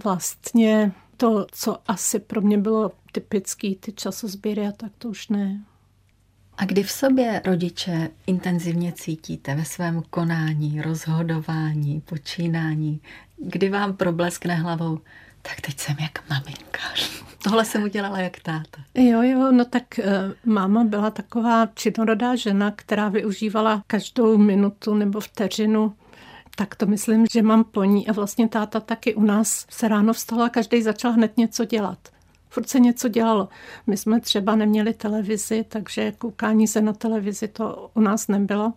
vlastně 0.04 0.92
to, 1.16 1.46
co 1.52 1.78
asi 1.86 2.18
pro 2.18 2.40
mě 2.40 2.58
bylo 2.58 2.92
typický, 3.12 3.76
ty 3.76 3.92
časozběry 3.92 4.66
a 4.66 4.72
tak 4.72 4.92
to 4.98 5.08
už 5.08 5.28
ne. 5.28 5.60
A 6.56 6.64
kdy 6.64 6.82
v 6.82 6.90
sobě 6.90 7.42
rodiče 7.44 8.10
intenzivně 8.26 8.92
cítíte 8.92 9.54
ve 9.54 9.64
svém 9.64 10.02
konání, 10.10 10.82
rozhodování, 10.82 12.00
počínání, 12.00 13.00
kdy 13.36 13.68
vám 13.68 13.96
probleskne 13.96 14.54
hlavou, 14.54 14.98
tak 15.42 15.60
teď 15.60 15.78
jsem 15.78 15.96
jak 16.00 16.30
maminka. 16.30 16.80
Tohle 17.42 17.64
jsem 17.64 17.82
udělala 17.82 18.18
jak 18.18 18.40
táta. 18.40 18.82
Jo, 18.94 19.22
jo, 19.22 19.52
no 19.52 19.64
tak 19.64 19.98
e, 19.98 20.04
máma 20.44 20.84
byla 20.84 21.10
taková 21.10 21.66
činorodá 21.74 22.36
žena, 22.36 22.70
která 22.76 23.08
využívala 23.08 23.82
každou 23.86 24.38
minutu 24.38 24.94
nebo 24.94 25.20
vteřinu 25.20 25.94
tak 26.58 26.74
to 26.74 26.86
myslím, 26.86 27.26
že 27.32 27.42
mám 27.42 27.64
po 27.64 27.84
ní. 27.84 28.08
A 28.08 28.12
vlastně 28.12 28.48
táta 28.48 28.80
taky 28.80 29.14
u 29.14 29.22
nás 29.22 29.66
se 29.70 29.88
ráno 29.88 30.12
vstala 30.12 30.46
a 30.46 30.48
každý 30.48 30.82
začal 30.82 31.12
hned 31.12 31.36
něco 31.36 31.64
dělat. 31.64 31.98
Furt 32.48 32.68
se 32.68 32.80
něco 32.80 33.08
dělalo. 33.08 33.48
My 33.86 33.96
jsme 33.96 34.20
třeba 34.20 34.56
neměli 34.56 34.94
televizi, 34.94 35.64
takže 35.68 36.12
koukání 36.12 36.68
se 36.68 36.80
na 36.80 36.92
televizi 36.92 37.48
to 37.48 37.90
u 37.94 38.00
nás 38.00 38.28
nebylo. 38.28 38.72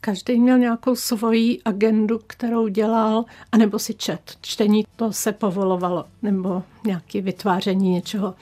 Každý 0.00 0.40
měl 0.40 0.58
nějakou 0.58 0.94
svoji 0.94 1.60
agendu, 1.64 2.20
kterou 2.26 2.68
dělal, 2.68 3.24
anebo 3.52 3.78
si 3.78 3.94
čet. 3.94 4.36
Čtení 4.40 4.84
to 4.96 5.12
se 5.12 5.32
povolovalo, 5.32 6.04
nebo 6.22 6.62
nějaké 6.86 7.20
vytváření 7.20 7.90
něčeho. 7.90 8.34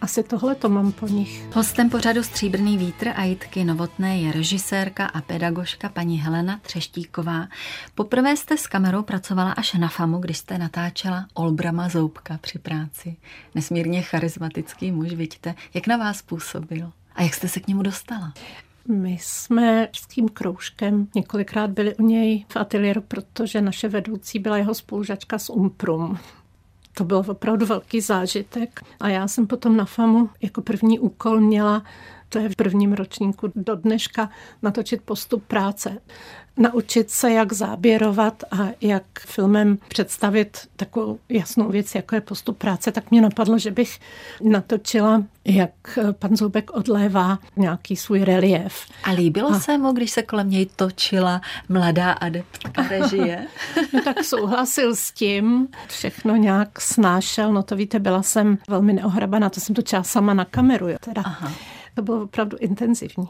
Asi 0.00 0.22
tohle 0.22 0.54
to 0.54 0.68
mám 0.68 0.92
po 0.92 1.06
nich. 1.06 1.54
Hostem 1.54 1.90
pořadu 1.90 2.22
Stříbrný 2.22 2.78
vítr 2.78 3.08
a 3.08 3.22
Jitky 3.24 3.64
Novotné 3.64 4.18
je 4.18 4.32
režisérka 4.32 5.06
a 5.06 5.20
pedagožka 5.20 5.88
paní 5.88 6.18
Helena 6.18 6.58
Třeštíková. 6.62 7.48
Poprvé 7.94 8.36
jste 8.36 8.56
s 8.56 8.66
kamerou 8.66 9.02
pracovala 9.02 9.52
až 9.52 9.74
na 9.74 9.88
FAMu, 9.88 10.18
když 10.18 10.38
jste 10.38 10.58
natáčela 10.58 11.26
Olbrama 11.34 11.88
Zoubka 11.88 12.38
při 12.40 12.58
práci. 12.58 13.16
Nesmírně 13.54 14.02
charismatický 14.02 14.92
muž, 14.92 15.12
vidíte. 15.12 15.54
Jak 15.74 15.86
na 15.86 15.96
vás 15.96 16.22
působil? 16.22 16.92
A 17.14 17.22
jak 17.22 17.34
jste 17.34 17.48
se 17.48 17.60
k 17.60 17.66
němu 17.66 17.82
dostala? 17.82 18.32
My 18.88 19.18
jsme 19.20 19.88
s 19.92 20.06
tím 20.06 20.28
kroužkem 20.28 21.08
několikrát 21.14 21.70
byli 21.70 21.94
u 21.94 22.02
něj 22.06 22.44
v 22.48 22.56
ateliéru, 22.56 23.00
protože 23.00 23.60
naše 23.60 23.88
vedoucí 23.88 24.38
byla 24.38 24.56
jeho 24.56 24.74
spolužačka 24.74 25.38
z 25.38 25.50
Umprum. 25.50 26.18
To 27.00 27.04
byl 27.04 27.24
opravdu 27.28 27.66
velký 27.66 28.00
zážitek. 28.00 28.80
A 29.00 29.08
já 29.08 29.28
jsem 29.28 29.46
potom 29.46 29.76
na 29.76 29.84
FAMu 29.84 30.30
jako 30.42 30.62
první 30.62 30.98
úkol 30.98 31.40
měla 31.40 31.82
to 32.30 32.38
je 32.38 32.48
v 32.48 32.56
prvním 32.56 32.92
ročníku 32.92 33.52
do 33.54 33.74
dneška, 33.74 34.30
natočit 34.62 35.02
postup 35.02 35.44
práce. 35.44 35.98
Naučit 36.56 37.10
se, 37.10 37.32
jak 37.32 37.52
záběrovat 37.52 38.44
a 38.50 38.68
jak 38.80 39.02
filmem 39.18 39.78
představit 39.88 40.58
takovou 40.76 41.18
jasnou 41.28 41.68
věc, 41.68 41.94
jako 41.94 42.14
je 42.14 42.20
postup 42.20 42.58
práce, 42.58 42.92
tak 42.92 43.10
mě 43.10 43.20
napadlo, 43.20 43.58
že 43.58 43.70
bych 43.70 44.00
natočila, 44.42 45.22
jak 45.44 45.98
pan 46.18 46.36
Zoubek 46.36 46.70
odlévá 46.70 47.38
nějaký 47.56 47.96
svůj 47.96 48.24
relief. 48.24 48.86
A 49.04 49.10
líbilo 49.10 49.50
a... 49.50 49.60
se 49.60 49.78
mu, 49.78 49.92
když 49.92 50.10
se 50.10 50.22
kolem 50.22 50.50
něj 50.50 50.66
točila 50.76 51.40
mladá 51.68 52.12
adeptka 52.12 52.88
režie? 52.88 53.46
no 53.92 54.02
tak 54.02 54.24
souhlasil 54.24 54.96
s 54.96 55.12
tím, 55.12 55.68
všechno 55.88 56.36
nějak 56.36 56.80
snášel, 56.80 57.52
no 57.52 57.62
to 57.62 57.76
víte, 57.76 57.98
byla 57.98 58.22
jsem 58.22 58.58
velmi 58.68 58.92
neohrabaná, 58.92 59.50
to 59.50 59.60
jsem 59.60 59.74
točila 59.74 60.02
sama 60.02 60.34
na 60.34 60.44
kameru, 60.44 60.88
jo, 60.88 60.96
teda. 61.00 61.22
Aha. 61.24 61.52
To 62.00 62.04
bylo 62.04 62.22
opravdu 62.22 62.56
intenzivní. 62.56 63.28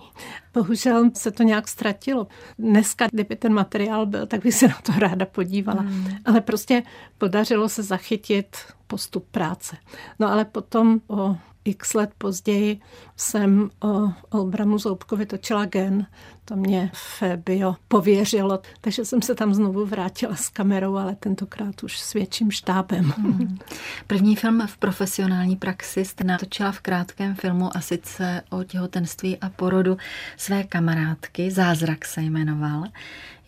Bohužel 0.55 1.11
se 1.15 1.31
to 1.31 1.43
nějak 1.43 1.69
ztratilo. 1.69 2.27
Dneska, 2.59 3.07
kdyby 3.13 3.37
ten 3.37 3.53
materiál 3.55 4.07
byl, 4.07 4.27
tak 4.27 4.43
bych 4.43 4.55
se 4.55 4.69
na 4.69 4.79
to 4.83 4.93
ráda 4.99 5.27
podívala. 5.27 5.83
Hmm. 5.83 6.09
Ale 6.25 6.41
prostě 6.41 6.83
podařilo 7.19 7.69
se 7.69 7.83
zachytit 7.83 8.57
postup 8.87 9.27
práce. 9.31 9.77
No 10.19 10.33
ale 10.33 10.45
potom 10.45 11.01
o 11.09 11.37
x 11.71 11.95
let 11.95 12.11
později 12.19 12.81
jsem 13.17 13.71
o 13.85 14.13
Olbramu 14.31 14.79
Zoubkovi 14.79 15.27
točila 15.27 15.65
gen. 15.65 16.07
To 16.45 16.57
mě 16.57 16.91
Fabio 16.95 17.77
pověřilo, 17.89 18.61
takže 18.81 19.05
jsem 19.05 19.23
se 19.23 19.35
tam 19.35 19.55
znovu 19.55 19.87
vrátila 19.87 20.37
s 20.37 20.49
kamerou, 20.49 20.97
ale 20.97 21.15
tentokrát 21.15 21.83
už 21.83 22.01
s 22.01 22.13
větším 22.13 22.51
štábem. 22.51 23.13
Hmm. 23.17 23.59
První 24.07 24.37
film 24.37 24.67
v 24.67 24.77
profesionální 24.77 25.57
praxi 25.57 26.05
jste 26.05 26.25
natočila 26.25 26.73
v 26.73 26.81
krátkém 26.81 27.35
filmu 27.35 27.77
a 27.77 27.81
sice 27.81 28.43
o 28.51 28.65
těhotenství 28.65 29.39
a 29.39 29.49
porodu 29.49 29.97
své 30.37 30.65
kamarádky. 30.65 31.51
Zázrak 31.51 32.05
se 32.05 32.23
jmenoval. 32.23 32.85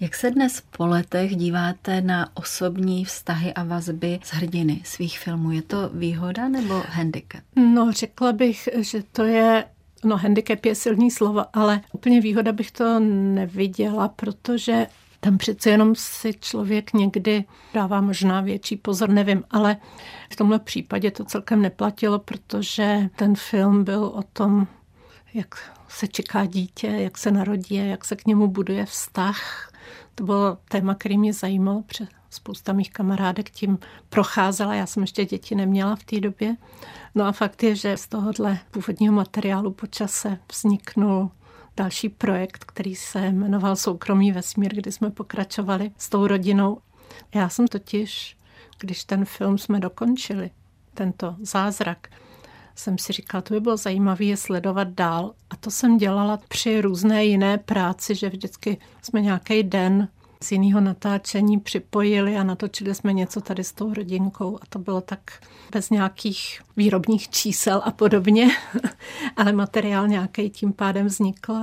Jak 0.03 0.15
se 0.15 0.31
dnes 0.31 0.62
po 0.77 0.87
letech 0.87 1.37
díváte 1.37 2.01
na 2.01 2.37
osobní 2.37 3.05
vztahy 3.05 3.55
a 3.55 3.65
vazby 3.65 4.19
s 4.23 4.31
hrdiny 4.31 4.81
svých 4.85 5.19
filmů? 5.19 5.51
Je 5.51 5.62
to 5.62 5.91
výhoda 5.93 6.49
nebo 6.49 6.83
handicap? 6.88 7.41
No, 7.57 7.93
řekla 7.93 8.33
bych, 8.33 8.69
že 8.81 9.03
to 9.12 9.25
je 9.25 9.65
No, 10.05 10.17
handicap 10.17 10.65
je 10.65 10.75
silný 10.75 11.11
slovo, 11.11 11.45
ale 11.53 11.81
úplně 11.93 12.21
výhoda 12.21 12.53
bych 12.53 12.71
to 12.71 13.01
neviděla, 13.35 14.09
protože 14.09 14.87
tam 15.21 15.38
přece 15.38 15.71
jenom 15.71 15.95
si 15.95 16.35
člověk 16.41 16.93
někdy 16.93 17.45
dává 17.75 18.01
možná 18.01 18.41
větší 18.41 18.77
pozor, 18.77 19.09
nevím, 19.09 19.45
ale 19.51 19.77
v 20.33 20.37
tomhle 20.37 20.59
případě 20.59 21.11
to 21.11 21.25
celkem 21.25 21.62
neplatilo, 21.62 22.19
protože 22.19 23.09
ten 23.17 23.35
film 23.35 23.85
byl 23.85 24.05
o 24.05 24.23
tom, 24.23 24.67
jak 25.35 25.55
se 25.93 26.09
čeká 26.09 26.47
dítě, 26.47 26.87
jak 26.87 27.19
se 27.19 27.31
narodí, 27.31 27.75
jak 27.75 28.05
se 28.05 28.17
k 28.17 28.27
němu 28.27 28.47
buduje 28.47 28.87
vztah, 28.87 29.73
to 30.15 30.25
bylo 30.25 30.59
téma, 30.69 30.95
který 30.95 31.19
mě 31.19 31.33
zajímalo, 31.33 31.83
protože 31.83 32.07
spousta 32.31 32.73
mých 32.73 32.91
kamarádek 32.91 33.51
tím 33.51 33.79
procházela. 34.09 34.75
Já 34.75 34.87
jsem 34.87 35.03
ještě 35.03 35.25
děti 35.25 35.55
neměla 35.55 35.97
v 35.97 36.05
té 36.05 36.21
době. 36.21 36.57
No 37.15 37.25
a 37.25 37.33
fakt 37.33 37.63
je, 37.63 37.77
že 37.77 37.97
z 37.97 38.09
tohohle 38.09 38.59
původního 38.71 39.15
materiálu 39.15 39.73
po 39.73 39.87
čase 39.87 40.39
vzniknul 40.53 41.31
další 41.77 42.09
projekt, 42.09 42.65
který 42.65 42.95
se 42.95 43.27
jmenoval 43.27 43.77
Soukromý 43.77 44.33
vesmír, 44.33 44.75
kdy 44.75 44.93
jsme 44.93 45.11
pokračovali 45.11 45.91
s 45.99 46.09
tou 46.09 46.27
rodinou. 46.27 46.79
Já 47.35 47.49
jsem 47.49 47.69
totiž, 47.69 48.37
když 48.79 49.05
ten 49.05 49.25
film 49.25 49.59
jsme 49.59 49.81
dokončili, 49.81 50.51
tento 50.95 51.37
zázrak, 51.41 52.09
jsem 52.75 52.99
si 52.99 53.13
říkala, 53.13 53.43
to 53.43 53.55
by 53.55 53.61
bylo 53.61 53.77
zajímavé 53.77 54.25
je 54.25 54.37
sledovat 54.37 54.89
dál. 54.89 55.35
A 55.51 55.57
to 55.57 55.71
jsem 55.71 55.99
dělala 55.99 56.39
při 56.49 56.81
různé 56.81 57.25
jiné 57.25 57.59
práci, 57.59 58.15
že 58.15 58.29
vždycky 58.29 58.79
jsme 59.03 59.21
nějaký 59.21 59.63
den 59.63 60.09
z 60.43 60.53
jiného 60.53 60.81
natáčení 60.81 61.61
připojili 61.61 62.37
a 62.37 62.45
natočili 62.45 62.95
jsme 62.95 63.13
něco 63.13 63.41
tady 63.41 63.65
s 63.65 63.73
tou 63.73 63.95
rodinkou 63.95 64.59
a 64.63 64.67
to 64.69 64.79
bylo 64.79 65.01
tak 65.01 65.21
bez 65.73 65.91
nějakých 65.91 66.63
výrobních 66.77 67.29
čísel 67.29 67.83
a 67.85 67.91
podobně, 67.91 68.49
ale 69.37 69.53
materiál 69.53 70.09
nějaký 70.09 70.51
tím 70.51 70.73
pádem 70.73 71.07
vznikl 71.07 71.55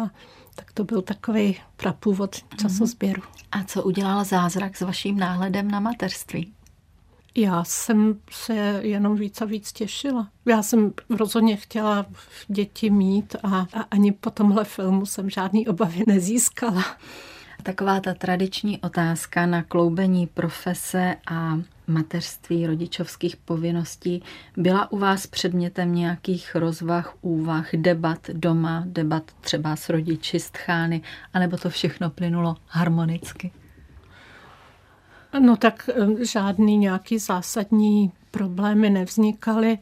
Tak 0.56 0.72
to 0.74 0.84
byl 0.84 1.02
takový 1.02 1.58
prapůvod 1.78 2.36
časozběru. 2.62 3.22
A 3.52 3.63
co 3.63 3.84
udělal 3.84 4.24
zázrak 4.24 4.78
s 4.78 4.82
vaším 4.82 5.17
náhledem 5.17 5.72
na 5.72 5.80
mateřství? 5.80 6.54
Já 7.39 7.63
jsem 7.63 8.19
se 8.32 8.54
jenom 8.84 9.15
víc 9.15 9.41
a 9.41 9.45
víc 9.45 9.71
těšila. 9.71 10.30
Já 10.45 10.63
jsem 10.63 10.93
rozhodně 11.10 11.56
chtěla 11.56 12.06
děti 12.47 12.89
mít 12.89 13.36
a, 13.43 13.58
a 13.73 13.82
ani 13.91 14.12
po 14.12 14.30
tomhle 14.30 14.63
filmu 14.65 15.06
jsem 15.06 15.30
žádný 15.30 15.67
obavy 15.67 16.04
nezískala. 16.08 16.84
Taková 17.63 17.99
ta 17.99 18.13
tradiční 18.13 18.82
otázka 18.82 19.45
na 19.45 19.63
kloubení 19.63 20.28
profese 20.28 21.15
a 21.32 21.60
mateřství, 21.88 22.67
rodičovských 22.67 23.38
povinností 23.38 24.23
byla 24.58 24.91
u 24.91 24.97
vás 24.97 25.28
předmětem 25.28 25.95
nějakých 25.95 26.56
rozvah, 26.56 27.13
úvah, 27.21 27.69
debat 27.73 28.28
doma, 28.34 28.84
debat 28.86 29.32
třeba 29.41 29.75
s 29.75 29.89
rodiči, 29.89 30.39
s 30.39 30.52
tchány, 30.52 31.02
anebo 31.34 31.58
to 31.58 31.69
všechno 31.69 32.10
plynulo 32.10 32.56
harmonicky? 32.67 33.52
No 35.39 35.58
tak 35.58 35.89
eh, 35.94 36.26
žádný 36.26 36.78
nějaký 36.78 37.20
zásadní 37.20 38.12
problémy 38.32 38.89
nevznikaly. 38.89 39.78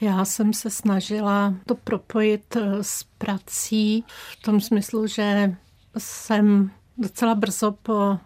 Já 0.00 0.24
jsem 0.24 0.52
se 0.52 0.70
snažila 0.70 1.54
to 1.66 1.74
propojit 1.74 2.56
eh, 2.56 2.84
s 2.84 3.02
prací 3.18 4.04
v 4.32 4.42
tom 4.42 4.60
smyslu, 4.60 5.06
že 5.06 5.56
jsem 5.98 6.70
docela 6.98 7.34
brzo 7.34 7.72
po 7.72 8.18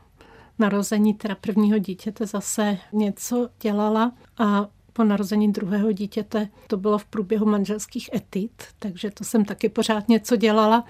narození 0.59 1.15
teda 1.15 1.35
prvního 1.35 1.79
dítěte 1.79 2.27
zase 2.27 2.79
něco 2.93 3.49
dělala 3.61 4.13
a 4.39 4.67
po 4.93 5.05
narození 5.05 5.53
druhého 5.53 5.93
dítěte 5.93 6.49
to 6.67 6.77
bylo 6.77 6.99
v 6.99 7.05
průběhu 7.05 7.47
manželských 7.47 8.11
etit, 8.15 8.63
takže 8.79 9.11
to 9.11 9.25
jsem 9.25 9.45
taky 9.45 9.69
pořád 9.69 10.09
něco 10.09 10.37
dělala. 10.37 10.85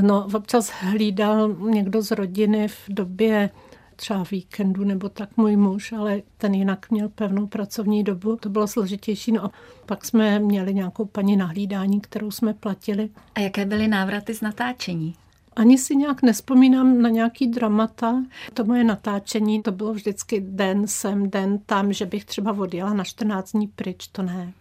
No, 0.00 0.28
občas 0.34 0.70
hlídal 0.70 1.48
někdo 1.48 2.02
z 2.02 2.10
rodiny 2.10 2.68
v 2.68 2.84
době 2.88 3.50
třeba 3.98 4.24
víkendu 4.30 4.84
nebo 4.84 5.08
tak 5.08 5.36
můj 5.36 5.56
muž, 5.56 5.92
ale 5.92 6.22
ten 6.36 6.54
jinak 6.54 6.90
měl 6.90 7.08
pevnou 7.08 7.46
pracovní 7.46 8.04
dobu. 8.04 8.36
To 8.36 8.48
bylo 8.48 8.66
složitější. 8.66 9.32
No 9.32 9.44
a 9.44 9.50
pak 9.86 10.04
jsme 10.04 10.38
měli 10.38 10.74
nějakou 10.74 11.04
paní 11.04 11.36
nahlídání, 11.36 12.00
kterou 12.00 12.30
jsme 12.30 12.54
platili. 12.54 13.10
A 13.34 13.40
jaké 13.40 13.64
byly 13.64 13.88
návraty 13.88 14.34
z 14.34 14.40
natáčení? 14.40 15.14
Ani 15.56 15.78
si 15.78 15.96
nějak 15.96 16.22
nespomínám 16.22 17.02
na 17.02 17.08
nějaký 17.08 17.46
dramata. 17.46 18.24
To 18.54 18.64
moje 18.64 18.84
natáčení, 18.84 19.62
to 19.62 19.72
bylo 19.72 19.92
vždycky 19.92 20.40
den 20.40 20.86
sem, 20.86 21.30
den 21.30 21.58
tam, 21.58 21.92
že 21.92 22.06
bych 22.06 22.24
třeba 22.24 22.52
odjela 22.52 22.94
na 22.94 23.04
14 23.04 23.52
dní 23.52 23.66
pryč, 23.66 24.06
to 24.06 24.22
ne. 24.22 24.52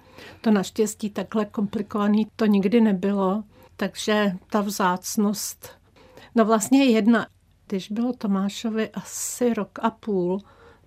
To 0.41 0.51
naštěstí 0.51 1.09
takhle 1.09 1.45
komplikovaný 1.45 2.27
to 2.35 2.45
nikdy 2.45 2.81
nebylo, 2.81 3.43
takže 3.75 4.33
ta 4.49 4.61
vzácnost. 4.61 5.69
No 6.35 6.45
vlastně 6.45 6.85
jedna, 6.85 7.27
když 7.67 7.91
bylo 7.91 8.13
Tomášovi 8.13 8.89
asi 8.89 9.53
rok 9.53 9.79
a 9.81 9.89
půl, 9.89 10.41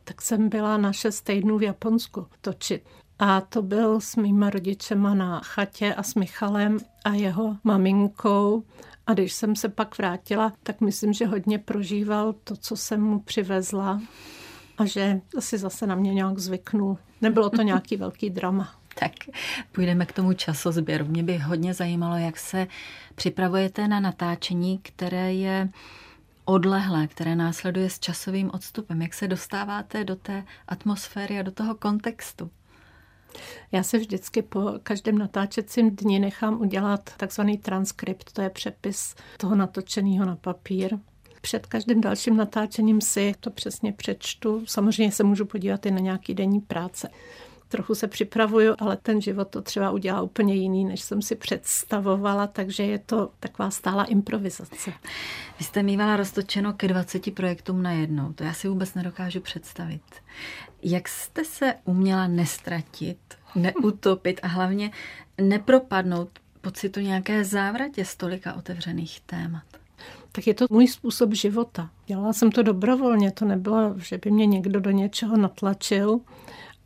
tak 0.05 0.23
jsem 0.23 0.49
byla 0.49 0.77
na 0.77 0.93
šest 0.93 1.21
týdnů 1.21 1.59
v 1.59 1.63
Japonsku 1.63 2.27
točit. 2.41 2.85
A 3.19 3.41
to 3.41 3.63
byl 3.63 4.01
s 4.01 4.17
mýma 4.17 4.51
rodičema 4.51 5.15
na 5.15 5.41
chatě 5.41 5.95
a 5.95 6.03
s 6.03 6.15
Michalem 6.15 6.79
a 7.05 7.15
jeho 7.15 7.57
maminkou. 7.65 8.63
A 9.07 9.15
když 9.15 9.33
jsem 9.33 9.57
se 9.57 9.69
pak 9.69 9.99
vrátila, 9.99 10.53
tak 10.63 10.81
myslím, 10.81 11.13
že 11.13 11.27
hodně 11.27 11.59
prožíval 11.59 12.33
to, 12.45 12.57
co 12.57 12.77
jsem 12.77 13.03
mu 13.03 13.21
přivezla 13.21 14.01
a 14.79 14.85
že 14.85 15.21
asi 15.37 15.59
zase 15.59 15.87
na 15.87 15.95
mě 15.95 16.15
nějak 16.15 16.39
zvyknul. 16.39 16.99
Nebylo 17.21 17.51
to 17.51 17.63
nějaký 17.63 17.97
velký 17.97 18.31
drama. 18.31 18.75
Tak 19.01 19.13
půjdeme 19.73 20.07
k 20.07 20.13
tomu 20.13 20.33
časozběru. 20.33 21.05
Mě 21.05 21.23
by 21.23 21.39
hodně 21.39 21.75
zajímalo, 21.75 22.17
jak 22.17 22.37
se 22.37 22.67
připravujete 23.15 23.89
na 23.89 24.01
natáčení, 24.01 24.79
které 24.79 25.35
je 25.35 25.69
odlehlé, 26.51 27.07
které 27.07 27.37
následuje 27.37 27.91
s 27.91 27.99
časovým 27.99 28.51
odstupem. 28.55 29.03
Jak 29.03 29.15
se 29.15 29.29
dostáváte 29.29 30.05
do 30.05 30.17
té 30.17 30.45
atmosféry 30.69 31.39
a 31.39 31.43
do 31.43 31.51
toho 31.51 31.75
kontextu? 31.75 32.51
Já 33.73 33.83
se 33.83 33.99
vždycky 33.99 34.43
po 34.43 34.73
každém 34.83 35.19
natáčecím 35.19 35.97
dni 35.97 36.19
nechám 36.19 36.61
udělat 36.61 37.11
takzvaný 37.17 37.59
transkript, 37.59 38.33
to 38.33 38.43
je 38.43 38.51
přepis 38.51 39.15
toho 39.37 39.55
natočeného 39.55 40.27
na 40.27 40.37
papír. 40.37 40.99
Před 41.41 41.67
každým 41.67 42.01
dalším 42.01 42.37
natáčením 42.37 43.01
si 43.01 43.35
to 43.41 43.51
přesně 43.51 43.93
přečtu. 43.93 44.63
Samozřejmě 44.67 45.13
se 45.13 45.25
můžu 45.25 45.45
podívat 45.45 45.87
i 45.87 45.91
na 45.91 45.99
nějaký 45.99 46.35
denní 46.35 46.61
práce 46.61 47.11
trochu 47.71 47.95
se 47.95 48.07
připravuju, 48.07 48.75
ale 48.79 48.97
ten 48.97 49.21
život 49.21 49.49
to 49.49 49.63
třeba 49.63 49.91
udělá 49.91 50.23
úplně 50.23 50.55
jiný, 50.55 50.85
než 50.85 51.01
jsem 51.01 51.23
si 51.23 51.37
představovala, 51.37 52.47
takže 52.47 52.83
je 52.83 52.99
to 52.99 53.31
taková 53.41 53.71
stála 53.71 54.05
improvizace. 54.05 54.93
Vy 55.59 55.65
jste 55.65 55.83
mývala 55.83 56.17
roztočeno 56.17 56.73
ke 56.73 56.89
20 56.89 57.35
projektům 57.35 57.83
na 57.83 57.93
jednou, 57.93 58.33
to 58.33 58.45
já 58.45 58.53
si 58.53 58.69
vůbec 58.69 58.95
nedokážu 58.95 59.41
představit. 59.41 60.03
Jak 60.83 61.09
jste 61.09 61.45
se 61.45 61.75
uměla 61.85 62.27
nestratit, 62.27 63.19
neutopit 63.55 64.41
a 64.43 64.47
hlavně 64.47 64.91
nepropadnout 65.41 66.29
pocitu 66.61 67.01
nějaké 67.01 67.45
závratě 67.45 68.05
z 68.05 68.17
tolika 68.17 68.55
otevřených 68.55 69.21
témat? 69.21 69.65
tak 70.33 70.47
je 70.47 70.55
to 70.55 70.67
můj 70.71 70.89
způsob 70.89 71.35
života. 71.35 71.91
Dělala 72.07 72.33
jsem 72.33 72.51
to 72.51 72.63
dobrovolně, 72.63 73.31
to 73.31 73.45
nebylo, 73.45 73.95
že 73.99 74.19
by 74.19 74.31
mě 74.31 74.47
někdo 74.47 74.81
do 74.81 74.91
něčeho 74.91 75.37
natlačil 75.37 76.21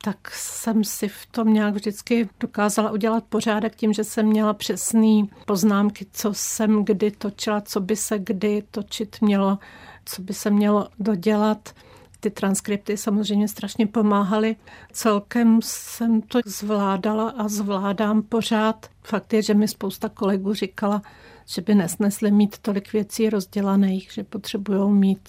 tak 0.04 0.30
jsem 0.30 0.84
si 0.84 1.08
v 1.08 1.26
tom 1.30 1.52
nějak 1.52 1.74
vždycky 1.74 2.28
dokázala 2.40 2.90
udělat 2.90 3.24
pořádek 3.28 3.76
tím, 3.76 3.92
že 3.92 4.04
jsem 4.04 4.26
měla 4.26 4.54
přesné 4.54 5.22
poznámky, 5.46 6.06
co 6.12 6.34
jsem 6.34 6.84
kdy 6.84 7.10
točila, 7.10 7.60
co 7.60 7.80
by 7.80 7.96
se 7.96 8.18
kdy 8.18 8.62
točit 8.70 9.16
mělo, 9.20 9.58
co 10.04 10.22
by 10.22 10.34
se 10.34 10.50
mělo 10.50 10.88
dodělat. 10.98 11.74
Ty 12.20 12.30
transkripty 12.30 12.96
samozřejmě 12.96 13.48
strašně 13.48 13.86
pomáhaly. 13.86 14.56
Celkem 14.92 15.58
jsem 15.62 16.22
to 16.22 16.38
zvládala 16.46 17.30
a 17.30 17.48
zvládám 17.48 18.22
pořád. 18.22 18.86
Fakt 19.02 19.32
je, 19.32 19.42
že 19.42 19.54
mi 19.54 19.68
spousta 19.68 20.08
kolegů 20.08 20.54
říkala, 20.54 21.02
že 21.46 21.62
by 21.62 21.74
nesnesli 21.74 22.30
mít 22.30 22.58
tolik 22.58 22.92
věcí 22.92 23.30
rozdělaných, 23.30 24.10
že 24.12 24.24
potřebují 24.24 24.92
mít 24.92 25.28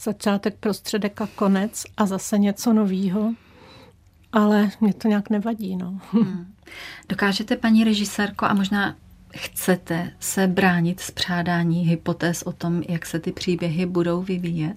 začátek, 0.00 0.56
prostředek 0.60 1.20
a 1.20 1.28
konec 1.34 1.84
a 1.96 2.06
zase 2.06 2.38
něco 2.38 2.72
novýho 2.72 3.32
ale 4.32 4.70
mě 4.80 4.94
to 4.94 5.08
nějak 5.08 5.30
nevadí. 5.30 5.76
No. 5.76 6.00
Hmm. 6.12 6.54
Dokážete, 7.08 7.56
paní 7.56 7.84
režisérko, 7.84 8.44
a 8.44 8.54
možná 8.54 8.96
chcete 9.36 10.12
se 10.20 10.46
bránit 10.46 11.00
z 11.00 11.10
přádání 11.10 11.88
hypotéz 11.88 12.42
o 12.42 12.52
tom, 12.52 12.82
jak 12.88 13.06
se 13.06 13.20
ty 13.20 13.32
příběhy 13.32 13.86
budou 13.86 14.22
vyvíjet? 14.22 14.76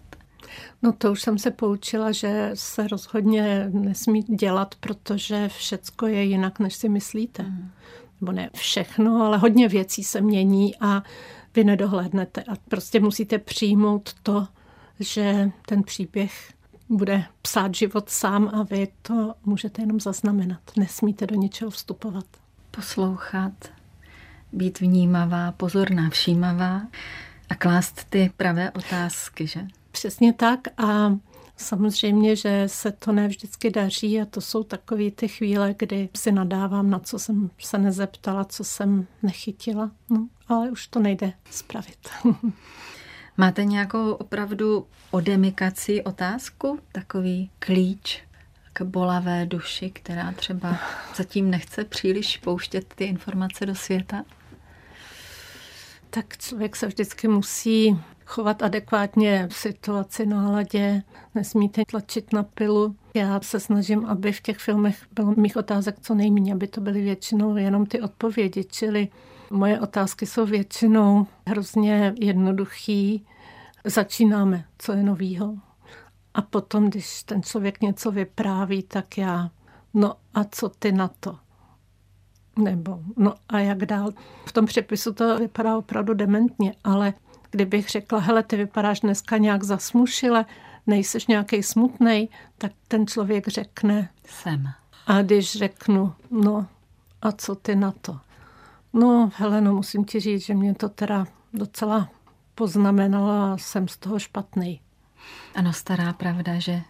No 0.81 0.91
to 0.91 1.11
už 1.11 1.21
jsem 1.21 1.37
se 1.37 1.51
poučila, 1.51 2.11
že 2.11 2.51
se 2.53 2.87
rozhodně 2.87 3.69
nesmí 3.69 4.21
dělat, 4.21 4.75
protože 4.79 5.49
všecko 5.49 6.07
je 6.07 6.23
jinak, 6.23 6.59
než 6.59 6.75
si 6.75 6.89
myslíte. 6.89 7.43
Hmm. 7.43 7.71
Nebo 8.21 8.31
ne 8.31 8.49
všechno, 8.53 9.21
ale 9.21 9.37
hodně 9.37 9.67
věcí 9.67 10.03
se 10.03 10.21
mění 10.21 10.75
a 10.79 11.03
vy 11.55 11.63
nedohlédnete. 11.63 12.43
A 12.43 12.55
prostě 12.69 12.99
musíte 12.99 13.37
přijmout 13.37 14.13
to, 14.23 14.47
že 14.99 15.51
ten 15.65 15.83
příběh 15.83 16.53
bude 16.89 17.23
psát 17.41 17.75
život 17.75 18.09
sám 18.09 18.51
a 18.53 18.63
vy 18.63 18.87
to 19.01 19.33
můžete 19.45 19.81
jenom 19.81 19.99
zaznamenat. 19.99 20.59
Nesmíte 20.77 21.27
do 21.27 21.35
ničeho 21.35 21.71
vstupovat. 21.71 22.25
Poslouchat, 22.71 23.53
být 24.51 24.79
vnímavá, 24.79 25.51
pozorná, 25.51 26.09
všímavá 26.09 26.81
a 27.49 27.55
klást 27.55 28.05
ty 28.09 28.31
pravé 28.37 28.71
otázky, 28.71 29.47
že? 29.47 29.67
Přesně 29.91 30.33
tak 30.33 30.59
a 30.77 31.17
samozřejmě, 31.57 32.35
že 32.35 32.63
se 32.67 32.91
to 32.91 33.11
ne 33.11 33.27
vždycky 33.27 33.69
daří 33.69 34.21
a 34.21 34.25
to 34.25 34.41
jsou 34.41 34.63
takové 34.63 35.11
ty 35.11 35.27
chvíle, 35.27 35.75
kdy 35.79 36.09
si 36.15 36.31
nadávám, 36.31 36.89
na 36.89 36.99
co 36.99 37.19
jsem 37.19 37.49
se 37.59 37.77
nezeptala, 37.77 38.45
co 38.45 38.63
jsem 38.63 39.07
nechytila, 39.23 39.91
no, 40.09 40.27
ale 40.47 40.71
už 40.71 40.87
to 40.87 40.99
nejde 40.99 41.33
spravit. 41.51 42.09
Máte 43.37 43.65
nějakou 43.65 44.11
opravdu 44.11 44.87
odemikací 45.11 46.01
otázku? 46.01 46.79
Takový 46.91 47.51
klíč 47.59 48.23
k 48.73 48.81
bolavé 48.81 49.45
duši, 49.45 49.89
která 49.89 50.31
třeba 50.31 50.77
zatím 51.15 51.49
nechce 51.49 51.83
příliš 51.83 52.37
pouštět 52.37 52.93
ty 52.93 53.03
informace 53.03 53.65
do 53.65 53.75
světa? 53.75 54.23
Tak 56.09 56.37
člověk 56.37 56.75
se 56.75 56.87
vždycky 56.87 57.27
musí 57.27 57.99
chovat 58.25 58.63
adekvátně 58.63 59.47
v 59.51 59.53
situaci, 59.53 60.25
náladě, 60.25 61.03
nesmíte 61.35 61.81
tlačit 61.87 62.33
na 62.33 62.43
pilu. 62.43 62.95
Já 63.13 63.39
se 63.41 63.59
snažím, 63.59 64.05
aby 64.05 64.31
v 64.31 64.41
těch 64.41 64.57
filmech 64.57 65.05
bylo 65.11 65.33
mých 65.37 65.57
otázek 65.57 65.95
co 66.01 66.15
nejméně, 66.15 66.53
aby 66.53 66.67
to 66.67 66.81
byly 66.81 67.01
většinou 67.01 67.55
jenom 67.55 67.85
ty 67.85 68.01
odpovědi, 68.01 68.63
čili 68.63 69.07
moje 69.51 69.79
otázky 69.79 70.25
jsou 70.25 70.45
většinou 70.45 71.27
hrozně 71.47 72.13
jednoduchý. 72.19 73.25
Začínáme, 73.83 74.65
co 74.77 74.91
je 74.91 75.03
novýho. 75.03 75.55
A 76.33 76.41
potom, 76.41 76.89
když 76.89 77.23
ten 77.23 77.43
člověk 77.43 77.81
něco 77.81 78.11
vypráví, 78.11 78.83
tak 78.83 79.17
já, 79.17 79.51
no 79.93 80.15
a 80.33 80.43
co 80.43 80.69
ty 80.69 80.91
na 80.91 81.07
to? 81.19 81.37
Nebo, 82.59 82.99
no 83.17 83.33
a 83.49 83.59
jak 83.59 83.77
dál? 83.77 84.11
V 84.45 84.51
tom 84.51 84.65
přepisu 84.65 85.13
to 85.13 85.39
vypadá 85.39 85.77
opravdu 85.77 86.13
dementně, 86.13 86.75
ale 86.83 87.13
kdybych 87.51 87.89
řekla, 87.89 88.19
hele, 88.19 88.43
ty 88.43 88.57
vypadáš 88.57 88.99
dneska 88.99 89.37
nějak 89.37 89.63
zasmušile, 89.63 90.45
nejseš 90.87 91.27
nějaký 91.27 91.63
smutný, 91.63 92.29
tak 92.57 92.71
ten 92.87 93.07
člověk 93.07 93.47
řekne. 93.47 94.09
Jsem. 94.25 94.69
A 95.07 95.21
když 95.21 95.51
řeknu, 95.51 96.13
no 96.31 96.67
a 97.21 97.31
co 97.31 97.55
ty 97.55 97.75
na 97.75 97.93
to? 98.01 98.19
No, 98.95 99.31
Heleno, 99.35 99.73
musím 99.73 100.05
ti 100.05 100.19
říct, 100.19 100.45
že 100.45 100.53
mě 100.53 100.75
to 100.75 100.89
teda 100.89 101.25
docela 101.53 102.09
poznamenalo 102.55 103.29
a 103.29 103.57
jsem 103.57 103.87
z 103.87 103.97
toho 103.97 104.19
špatný. 104.19 104.81
Ano, 105.55 105.73
stará 105.73 106.13
pravda, 106.13 106.59
že 106.59 106.81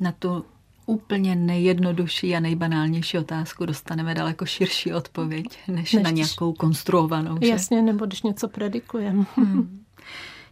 na 0.00 0.12
tu 0.12 0.44
úplně 0.86 1.36
nejjednodušší 1.36 2.36
a 2.36 2.40
nejbanálnější 2.40 3.18
otázku 3.18 3.66
dostaneme 3.66 4.14
daleko 4.14 4.46
širší 4.46 4.92
odpověď, 4.92 5.44
než, 5.68 5.92
než 5.92 6.04
na 6.04 6.10
nějakou 6.10 6.52
konstruovanou. 6.52 7.38
Že? 7.42 7.48
Jasně, 7.48 7.82
nebo 7.82 8.06
když 8.06 8.22
něco 8.22 8.48
predikujeme. 8.48 9.24
Hmm. 9.36 9.84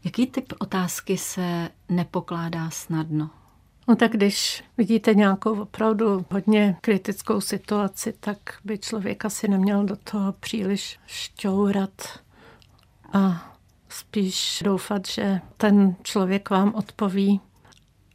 Jaký 0.05 0.27
typ 0.27 0.53
otázky 0.59 1.19
se 1.19 1.69
nepokládá 1.89 2.71
snadno? 2.71 3.31
No 3.89 3.97
tak 3.97 4.13
když 4.13 4.65
vidíte 4.77 5.15
nějakou 5.15 5.61
opravdu 5.63 6.27
hodně 6.31 6.77
kritickou 6.81 7.41
situaci, 7.41 8.15
tak 8.21 8.39
by 8.65 8.79
člověk 8.79 9.25
asi 9.25 9.49
neměl 9.49 9.85
do 9.85 9.97
toho 9.97 10.33
příliš 10.33 10.99
šťourat 11.07 12.21
a 13.13 13.53
spíš 13.89 14.63
doufat, 14.65 15.07
že 15.07 15.41
ten 15.57 15.97
člověk 16.03 16.51
vám 16.51 16.75
odpoví, 16.75 17.41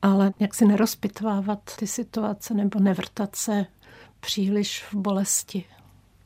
ale 0.01 0.34
jak 0.39 0.53
si 0.53 0.65
nerozpitvávat 0.65 1.60
ty 1.79 1.88
situace 1.88 2.53
nebo 2.53 2.79
nevrtat 2.79 3.36
se 3.36 3.65
příliš 4.19 4.84
v 4.84 4.93
bolesti. 4.95 5.65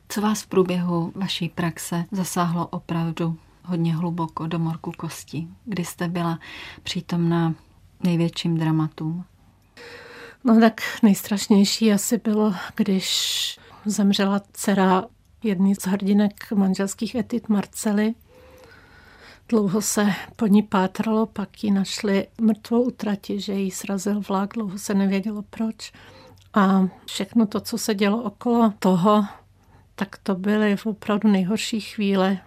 Co 0.08 0.20
vás 0.20 0.42
v 0.42 0.46
průběhu 0.46 1.12
vaší 1.14 1.48
praxe 1.48 2.04
zasáhlo 2.10 2.66
opravdu 2.66 3.38
hodně 3.64 3.96
hluboko 3.96 4.46
do 4.46 4.58
morku 4.58 4.92
kostí, 4.92 5.48
kdy 5.64 5.84
jste 5.84 6.08
byla 6.08 6.38
přítomna 6.82 7.54
největším 8.02 8.58
dramatům? 8.58 9.24
No 10.46 10.60
tak 10.60 10.80
nejstrašnější 11.02 11.92
asi 11.92 12.18
bylo, 12.18 12.54
když 12.76 13.58
zemřela 13.84 14.40
dcera 14.52 15.04
jedný 15.42 15.74
z 15.74 15.86
hrdinek 15.86 16.52
manželských 16.52 17.14
etit 17.14 17.48
Marcely. 17.48 18.14
Dlouho 19.48 19.82
se 19.82 20.06
po 20.36 20.46
ní 20.46 20.62
pátralo, 20.62 21.26
pak 21.26 21.64
ji 21.64 21.70
našli 21.70 22.26
mrtvou 22.40 22.82
utrati, 22.82 23.40
že 23.40 23.52
jí 23.52 23.70
srazil 23.70 24.20
vlak, 24.28 24.54
dlouho 24.54 24.78
se 24.78 24.94
nevědělo 24.94 25.42
proč. 25.50 25.92
A 26.54 26.88
všechno 27.06 27.46
to, 27.46 27.60
co 27.60 27.78
se 27.78 27.94
dělo 27.94 28.22
okolo 28.22 28.72
toho, 28.78 29.24
tak 29.94 30.18
to 30.22 30.34
byly 30.34 30.76
opravdu 30.84 31.28
nejhorší 31.28 31.80
chvíle. 31.80 32.38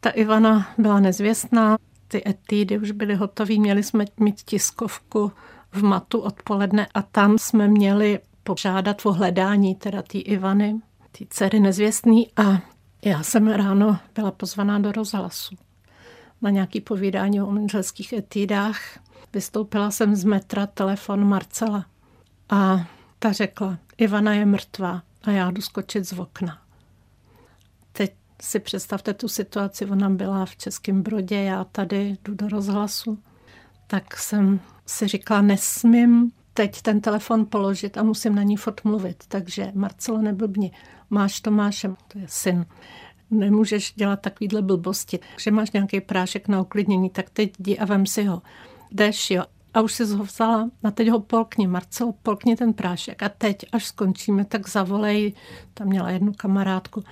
Ta 0.00 0.10
Ivana 0.10 0.68
byla 0.78 1.00
nezvěstná, 1.00 1.76
ty 2.08 2.22
etídy 2.26 2.78
už 2.78 2.90
byly 2.90 3.14
hotové, 3.14 3.54
měli 3.54 3.82
jsme 3.82 4.04
mít 4.20 4.42
tiskovku 4.42 5.32
v 5.72 5.82
Matu 5.82 6.20
odpoledne 6.20 6.86
a 6.94 7.02
tam 7.02 7.38
jsme 7.38 7.68
měli 7.68 8.20
požádat 8.42 9.06
o 9.06 9.12
hledání 9.12 9.74
teda 9.74 10.02
té 10.02 10.18
Ivany, 10.18 10.80
té 11.18 11.24
dcery 11.30 11.60
nezvěstný 11.60 12.28
a 12.36 12.62
já 13.04 13.22
jsem 13.22 13.48
ráno 13.48 13.98
byla 14.14 14.30
pozvaná 14.30 14.78
do 14.78 14.92
rozhlasu 14.92 15.56
na 16.42 16.50
nějaký 16.50 16.80
povídání 16.80 17.40
o 17.40 17.50
manželských 17.50 18.12
etídách. 18.12 18.80
Vystoupila 19.32 19.90
jsem 19.90 20.16
z 20.16 20.24
metra 20.24 20.66
telefon 20.66 21.28
Marcela 21.28 21.86
a 22.50 22.86
ta 23.18 23.32
řekla, 23.32 23.78
Ivana 23.96 24.34
je 24.34 24.46
mrtvá 24.46 25.02
a 25.22 25.30
já 25.30 25.50
jdu 25.50 25.62
skočit 25.62 26.04
z 26.04 26.12
okna. 26.12 26.62
Teď 27.92 28.12
si 28.42 28.60
představte 28.60 29.14
tu 29.14 29.28
situaci, 29.28 29.86
ona 29.86 30.10
byla 30.10 30.46
v 30.46 30.56
Českém 30.56 31.02
Brodě, 31.02 31.42
já 31.42 31.64
tady 31.64 32.16
jdu 32.24 32.34
do 32.34 32.48
rozhlasu, 32.48 33.18
tak 33.90 34.16
jsem 34.16 34.60
si 34.86 35.08
říkala, 35.08 35.42
nesmím 35.42 36.32
teď 36.54 36.82
ten 36.82 37.00
telefon 37.00 37.46
položit 37.46 37.98
a 37.98 38.02
musím 38.02 38.34
na 38.34 38.42
ní 38.42 38.56
fot 38.56 38.84
mluvit. 38.84 39.24
Takže 39.28 39.72
Marcelo 39.74 40.18
neblbni, 40.18 40.72
máš 41.10 41.40
Tomáše, 41.40 41.88
to 42.08 42.18
je 42.18 42.24
syn, 42.28 42.66
nemůžeš 43.30 43.92
dělat 43.96 44.20
takovýhle 44.20 44.62
blbosti. 44.62 45.18
Že 45.38 45.50
máš 45.50 45.70
nějaký 45.70 46.00
prášek 46.00 46.48
na 46.48 46.60
uklidnění, 46.60 47.10
tak 47.10 47.30
teď 47.30 47.52
jdi 47.58 47.78
a 47.78 47.84
vem 47.84 48.06
si 48.06 48.24
ho. 48.24 48.42
Jdeš, 48.90 49.30
jo. 49.30 49.44
A 49.74 49.80
už 49.80 49.92
jsi 49.92 50.04
ho 50.04 50.24
vzala 50.24 50.70
a 50.84 50.90
teď 50.90 51.08
ho 51.08 51.20
polkni, 51.20 51.66
Marcelo, 51.66 52.14
polkni 52.22 52.56
ten 52.56 52.72
prášek. 52.72 53.22
A 53.22 53.28
teď, 53.28 53.56
až 53.72 53.84
skončíme, 53.84 54.44
tak 54.44 54.68
zavolej, 54.68 55.32
tam 55.74 55.88
měla 55.88 56.10
jednu 56.10 56.32
kamarádku, 56.36 57.04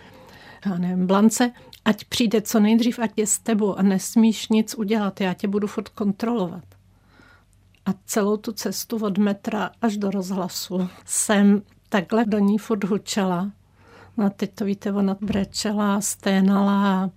já 0.66 0.78
nevím, 0.78 1.06
Blance, 1.06 1.52
ať 1.84 2.04
přijde 2.04 2.40
co 2.42 2.60
nejdřív, 2.60 2.98
ať 2.98 3.12
je 3.16 3.26
s 3.26 3.38
tebou 3.38 3.74
a 3.74 3.82
nesmíš 3.82 4.48
nic 4.48 4.74
udělat, 4.74 5.20
já 5.20 5.34
tě 5.34 5.48
budu 5.48 5.66
furt 5.66 5.88
kontrolovat. 5.88 6.67
A 7.88 7.94
celou 8.06 8.36
tu 8.36 8.52
cestu 8.52 8.96
od 8.96 9.18
metra 9.18 9.70
až 9.82 9.96
do 9.96 10.10
rozhlasu 10.10 10.88
jsem 11.04 11.62
takhle 11.88 12.24
do 12.24 12.38
ní 12.38 12.58
furt 12.58 12.84
hučela. 12.84 13.50
No 14.16 14.26
a 14.26 14.30
teď 14.30 14.54
to 14.54 14.64
víte, 14.64 14.92
ona 14.92 15.16
brečela, 15.20 16.00
sténala 16.00 17.10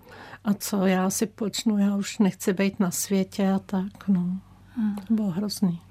a 0.43 0.53
co 0.53 0.86
já 0.86 1.10
si 1.10 1.25
počnu, 1.25 1.77
já 1.77 1.95
už 1.95 2.19
nechci 2.19 2.53
být 2.53 2.79
na 2.79 2.91
světě 2.91 3.51
a 3.51 3.60
tak, 3.60 4.07
no. 4.07 4.39
Hmm. 4.75 4.95
To 5.07 5.13
bylo 5.13 5.29
hrozný. 5.29 5.81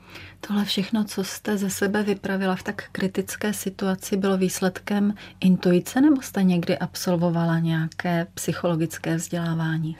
Tohle 0.40 0.64
všechno, 0.64 1.04
co 1.04 1.24
jste 1.24 1.58
ze 1.58 1.70
sebe 1.70 2.02
vypravila 2.02 2.56
v 2.56 2.62
tak 2.62 2.84
kritické 2.92 3.52
situaci, 3.52 4.16
bylo 4.16 4.36
výsledkem 4.36 5.14
intuice 5.40 6.00
nebo 6.00 6.22
jste 6.22 6.42
někdy 6.42 6.78
absolvovala 6.78 7.58
nějaké 7.58 8.26
psychologické 8.34 9.16
vzdělávání? 9.16 9.96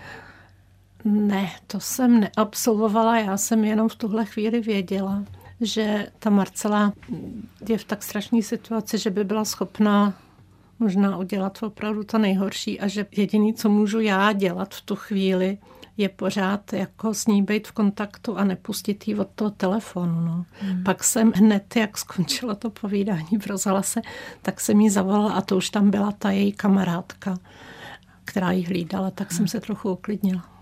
Ne, 1.04 1.50
to 1.66 1.80
jsem 1.80 2.20
neabsolvovala, 2.20 3.18
já 3.18 3.36
jsem 3.36 3.64
jenom 3.64 3.88
v 3.88 3.96
tuhle 3.96 4.24
chvíli 4.24 4.60
věděla, 4.60 5.24
že 5.60 6.06
ta 6.18 6.30
Marcela 6.30 6.92
je 7.68 7.78
v 7.78 7.84
tak 7.84 8.02
strašné 8.02 8.42
situaci, 8.42 8.98
že 8.98 9.10
by 9.10 9.24
byla 9.24 9.44
schopná 9.44 10.14
možná 10.78 11.16
udělat 11.16 11.58
opravdu 11.62 12.04
to 12.04 12.18
nejhorší 12.18 12.80
a 12.80 12.88
že 12.88 13.06
jediný, 13.16 13.54
co 13.54 13.68
můžu 13.68 14.00
já 14.00 14.32
dělat 14.32 14.74
v 14.74 14.80
tu 14.80 14.96
chvíli, 14.96 15.58
je 15.96 16.08
pořád 16.08 16.72
jako 16.72 17.14
s 17.14 17.26
ní 17.26 17.42
být 17.42 17.68
v 17.68 17.72
kontaktu 17.72 18.36
a 18.36 18.44
nepustit 18.44 19.08
jí 19.08 19.14
od 19.14 19.28
toho 19.34 19.50
telefonu. 19.50 20.20
No. 20.20 20.44
Hmm. 20.60 20.84
Pak 20.84 21.04
jsem 21.04 21.32
hned, 21.32 21.76
jak 21.76 21.98
skončilo 21.98 22.54
to 22.54 22.70
povídání 22.70 23.38
v 23.40 23.46
rozhlase, 23.46 24.02
tak 24.42 24.60
jsem 24.60 24.80
jí 24.80 24.90
zavolala 24.90 25.32
a 25.32 25.40
to 25.40 25.56
už 25.56 25.70
tam 25.70 25.90
byla 25.90 26.12
ta 26.12 26.30
její 26.30 26.52
kamarádka, 26.52 27.38
která 28.24 28.52
ji 28.52 28.62
hlídala, 28.62 29.10
tak 29.10 29.30
hmm. 29.30 29.36
jsem 29.36 29.48
se 29.48 29.60
trochu 29.60 29.92
uklidnila. 29.92 30.59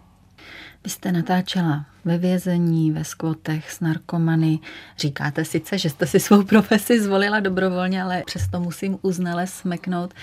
Vy 0.85 0.91
jste 0.91 1.13
natáčela 1.13 1.87
ve 2.05 2.19
vězení, 2.19 2.93
ve 2.93 3.05
skvotech 3.05 3.73
s 3.73 3.81
narkomany. 3.81 4.59
Říkáte 4.99 5.45
sice, 5.45 5.79
že 5.79 5.91
jste 5.91 6.07
si 6.07 6.21
svou 6.21 6.43
profesi 6.43 7.03
zvolila 7.03 7.41
dobrovolně, 7.41 8.03
ale 8.03 8.23
přesto 8.27 8.61
musím 8.61 8.99
uznale 9.03 9.47
smeknout. 9.47 10.15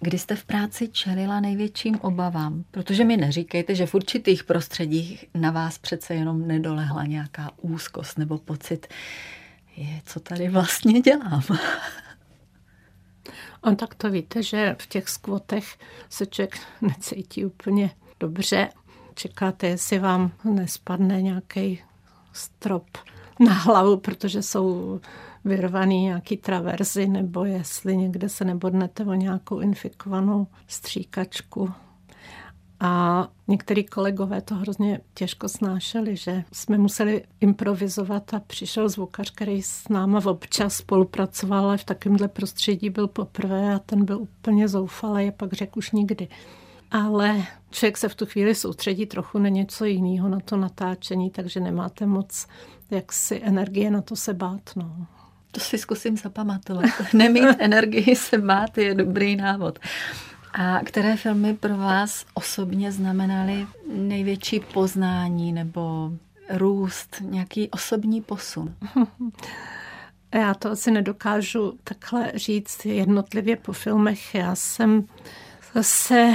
Kdy 0.00 0.18
jste 0.18 0.36
v 0.36 0.44
práci 0.44 0.88
čelila 0.88 1.40
největším 1.40 1.98
obavám? 2.00 2.64
Protože 2.70 3.04
mi 3.04 3.16
neříkejte, 3.16 3.74
že 3.74 3.86
v 3.86 3.94
určitých 3.94 4.44
prostředích 4.44 5.24
na 5.34 5.50
vás 5.50 5.78
přece 5.78 6.14
jenom 6.14 6.48
nedolehla 6.48 7.06
nějaká 7.06 7.50
úzkost 7.56 8.18
nebo 8.18 8.38
pocit, 8.38 8.86
je, 9.76 10.00
co 10.04 10.20
tady 10.20 10.48
vlastně 10.48 11.00
dělám. 11.00 11.42
On 13.62 13.76
tak 13.76 13.94
to 13.94 14.10
víte, 14.10 14.42
že 14.42 14.76
v 14.78 14.86
těch 14.86 15.08
skvotech 15.08 15.78
se 16.08 16.26
člověk 16.26 16.58
necítí 16.80 17.44
úplně 17.44 17.90
dobře 18.20 18.68
čekáte, 19.16 19.66
jestli 19.66 19.98
vám 19.98 20.30
nespadne 20.44 21.22
nějaký 21.22 21.80
strop 22.32 22.86
na 23.40 23.52
hlavu, 23.52 23.96
protože 23.96 24.42
jsou 24.42 25.00
vyrvaný 25.44 26.02
nějaký 26.02 26.36
traverzy, 26.36 27.06
nebo 27.06 27.44
jestli 27.44 27.96
někde 27.96 28.28
se 28.28 28.44
nebodnete 28.44 29.04
o 29.04 29.14
nějakou 29.14 29.60
infikovanou 29.60 30.46
stříkačku. 30.66 31.72
A 32.80 33.28
některý 33.48 33.84
kolegové 33.84 34.40
to 34.40 34.54
hrozně 34.54 35.00
těžko 35.14 35.48
snášeli, 35.48 36.16
že 36.16 36.44
jsme 36.52 36.78
museli 36.78 37.24
improvizovat 37.40 38.34
a 38.34 38.40
přišel 38.40 38.88
zvukař, 38.88 39.30
který 39.30 39.62
s 39.62 39.88
náma 39.88 40.20
občas 40.24 40.74
spolupracoval, 40.74 41.64
ale 41.64 41.78
v 41.78 41.84
takovémhle 41.84 42.28
prostředí 42.28 42.90
byl 42.90 43.08
poprvé 43.08 43.74
a 43.74 43.78
ten 43.78 44.04
byl 44.04 44.18
úplně 44.18 44.68
zoufalý 44.68 45.28
a 45.28 45.32
pak 45.32 45.52
řekl 45.52 45.78
už 45.78 45.90
nikdy 45.90 46.28
ale 46.90 47.46
člověk 47.70 47.96
se 47.96 48.08
v 48.08 48.14
tu 48.14 48.26
chvíli 48.26 48.54
soustředí 48.54 49.06
trochu 49.06 49.38
na 49.38 49.48
něco 49.48 49.84
jiného, 49.84 50.28
na 50.28 50.40
to 50.40 50.56
natáčení, 50.56 51.30
takže 51.30 51.60
nemáte 51.60 52.06
moc 52.06 52.46
jaksi 52.90 53.40
energie 53.44 53.90
na 53.90 54.02
to 54.02 54.16
se 54.16 54.34
bát. 54.34 54.60
No. 54.76 55.06
To 55.50 55.60
si 55.60 55.78
zkusím 55.78 56.16
zapamatovat. 56.16 56.84
Nemít 57.12 57.56
energii 57.58 58.16
se 58.16 58.38
bát 58.38 58.78
je 58.78 58.94
dobrý 58.94 59.36
návod. 59.36 59.78
A 60.52 60.80
které 60.84 61.16
filmy 61.16 61.54
pro 61.54 61.76
vás 61.76 62.24
osobně 62.34 62.92
znamenaly 62.92 63.66
největší 63.92 64.60
poznání 64.60 65.52
nebo 65.52 66.12
růst, 66.50 67.16
nějaký 67.20 67.70
osobní 67.70 68.20
posun? 68.22 68.74
Já 70.34 70.54
to 70.54 70.70
asi 70.70 70.90
nedokážu 70.90 71.78
takhle 71.84 72.32
říct 72.34 72.86
jednotlivě 72.86 73.56
po 73.56 73.72
filmech. 73.72 74.34
Já 74.34 74.54
jsem 74.54 75.04
se 75.82 76.34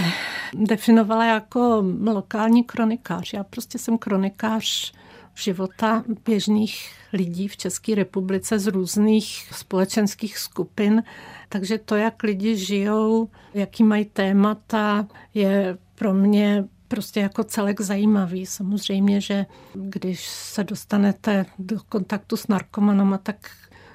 definovala 0.54 1.26
jako 1.26 1.84
lokální 2.06 2.64
kronikář. 2.64 3.34
Já 3.34 3.44
prostě 3.44 3.78
jsem 3.78 3.98
kronikář 3.98 4.94
života 5.36 6.04
běžných 6.26 6.92
lidí 7.14 7.48
v 7.48 7.58
České 7.58 7.96
republice 7.96 8.60
z 8.60 8.68
různých 8.68 9.48
společenských 9.52 10.38
skupin. 10.38 11.04
Takže 11.50 11.78
to, 11.78 11.96
jak 11.96 12.24
lidi 12.24 12.58
žijou, 12.58 13.30
jaký 13.54 13.84
mají 13.84 14.06
témata, 14.06 15.08
je 15.34 15.78
pro 15.96 16.14
mě 16.14 16.64
prostě 16.88 17.20
jako 17.20 17.44
celek 17.44 17.82
zajímavý. 17.82 18.46
Samozřejmě, 18.46 19.22
že 19.22 19.46
když 19.74 20.28
se 20.28 20.64
dostanete 20.64 21.46
do 21.60 21.78
kontaktu 21.90 22.38
s 22.38 22.48
narkomanama, 22.48 23.18
tak 23.18 23.52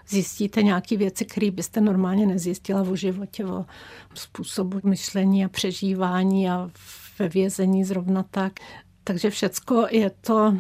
zjistíte 0.09 0.63
nějaké 0.63 0.97
věci, 0.97 1.25
které 1.25 1.51
byste 1.51 1.81
normálně 1.81 2.27
nezjistila 2.27 2.83
v 2.83 2.95
životě, 2.95 3.47
o 3.47 3.67
způsobu 4.15 4.81
myšlení 4.85 5.45
a 5.45 5.49
přežívání 5.49 6.51
a 6.51 6.71
ve 7.19 7.29
vězení 7.29 7.85
zrovna 7.85 8.23
tak. 8.31 8.53
Takže 9.05 9.31
všecko 9.31 9.87
je 9.91 10.11
to 10.11 10.57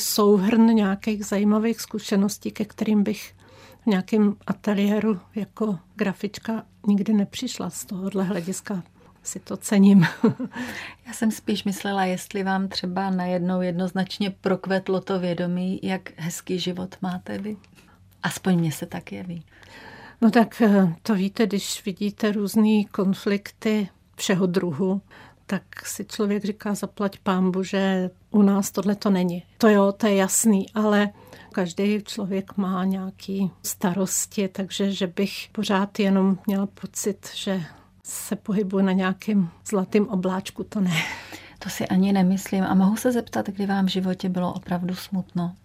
souhrn 0.00 0.66
nějakých 0.66 1.24
zajímavých 1.26 1.80
zkušeností, 1.80 2.50
ke 2.50 2.64
kterým 2.64 3.02
bych 3.02 3.34
v 3.82 3.86
nějakém 3.86 4.36
ateliéru 4.46 5.20
jako 5.34 5.78
grafička 5.96 6.64
nikdy 6.86 7.12
nepřišla 7.12 7.70
z 7.70 7.84
tohohle 7.84 8.24
hlediska 8.24 8.82
si 9.24 9.40
to 9.40 9.56
cením. 9.56 10.06
Já 11.06 11.12
jsem 11.12 11.30
spíš 11.30 11.64
myslela, 11.64 12.04
jestli 12.04 12.42
vám 12.42 12.68
třeba 12.68 13.10
najednou 13.10 13.60
jednoznačně 13.60 14.30
prokvetlo 14.30 15.00
to 15.00 15.18
vědomí, 15.18 15.80
jak 15.82 16.12
hezký 16.16 16.58
život 16.58 16.96
máte 17.00 17.38
vy. 17.38 17.56
Aspoň 18.24 18.58
mě 18.58 18.72
se 18.72 18.86
tak 18.86 19.12
jeví. 19.12 19.44
No 20.20 20.30
tak 20.30 20.62
eh, 20.62 20.94
to 21.02 21.14
víte, 21.14 21.46
když 21.46 21.84
vidíte 21.84 22.32
různé 22.32 22.84
konflikty 22.92 23.88
všeho 24.16 24.46
druhu, 24.46 25.00
tak 25.46 25.86
si 25.86 26.04
člověk 26.04 26.44
říká, 26.44 26.74
zaplať 26.74 27.18
pámbu, 27.18 27.62
že 27.62 28.10
u 28.30 28.42
nás 28.42 28.70
tohle 28.70 28.94
to 28.94 29.10
není. 29.10 29.42
To 29.58 29.68
jo, 29.68 29.92
to 29.92 30.06
je 30.06 30.14
jasný, 30.14 30.66
ale 30.74 31.08
každý 31.52 32.02
člověk 32.02 32.56
má 32.56 32.84
nějaký 32.84 33.50
starosti, 33.62 34.48
takže 34.48 34.92
že 34.92 35.06
bych 35.06 35.48
pořád 35.52 35.98
jenom 35.98 36.38
měla 36.46 36.66
pocit, 36.66 37.30
že 37.34 37.62
se 38.04 38.36
pohybuji 38.36 38.84
na 38.84 38.92
nějakém 38.92 39.48
zlatém 39.66 40.08
obláčku, 40.08 40.64
to 40.64 40.80
ne. 40.80 41.02
To 41.58 41.70
si 41.70 41.88
ani 41.88 42.12
nemyslím. 42.12 42.64
A 42.64 42.74
mohu 42.74 42.96
se 42.96 43.12
zeptat, 43.12 43.46
kdy 43.46 43.66
vám 43.66 43.86
v 43.86 43.90
životě 43.90 44.28
bylo 44.28 44.52
opravdu 44.52 44.94
smutno? 44.94 45.56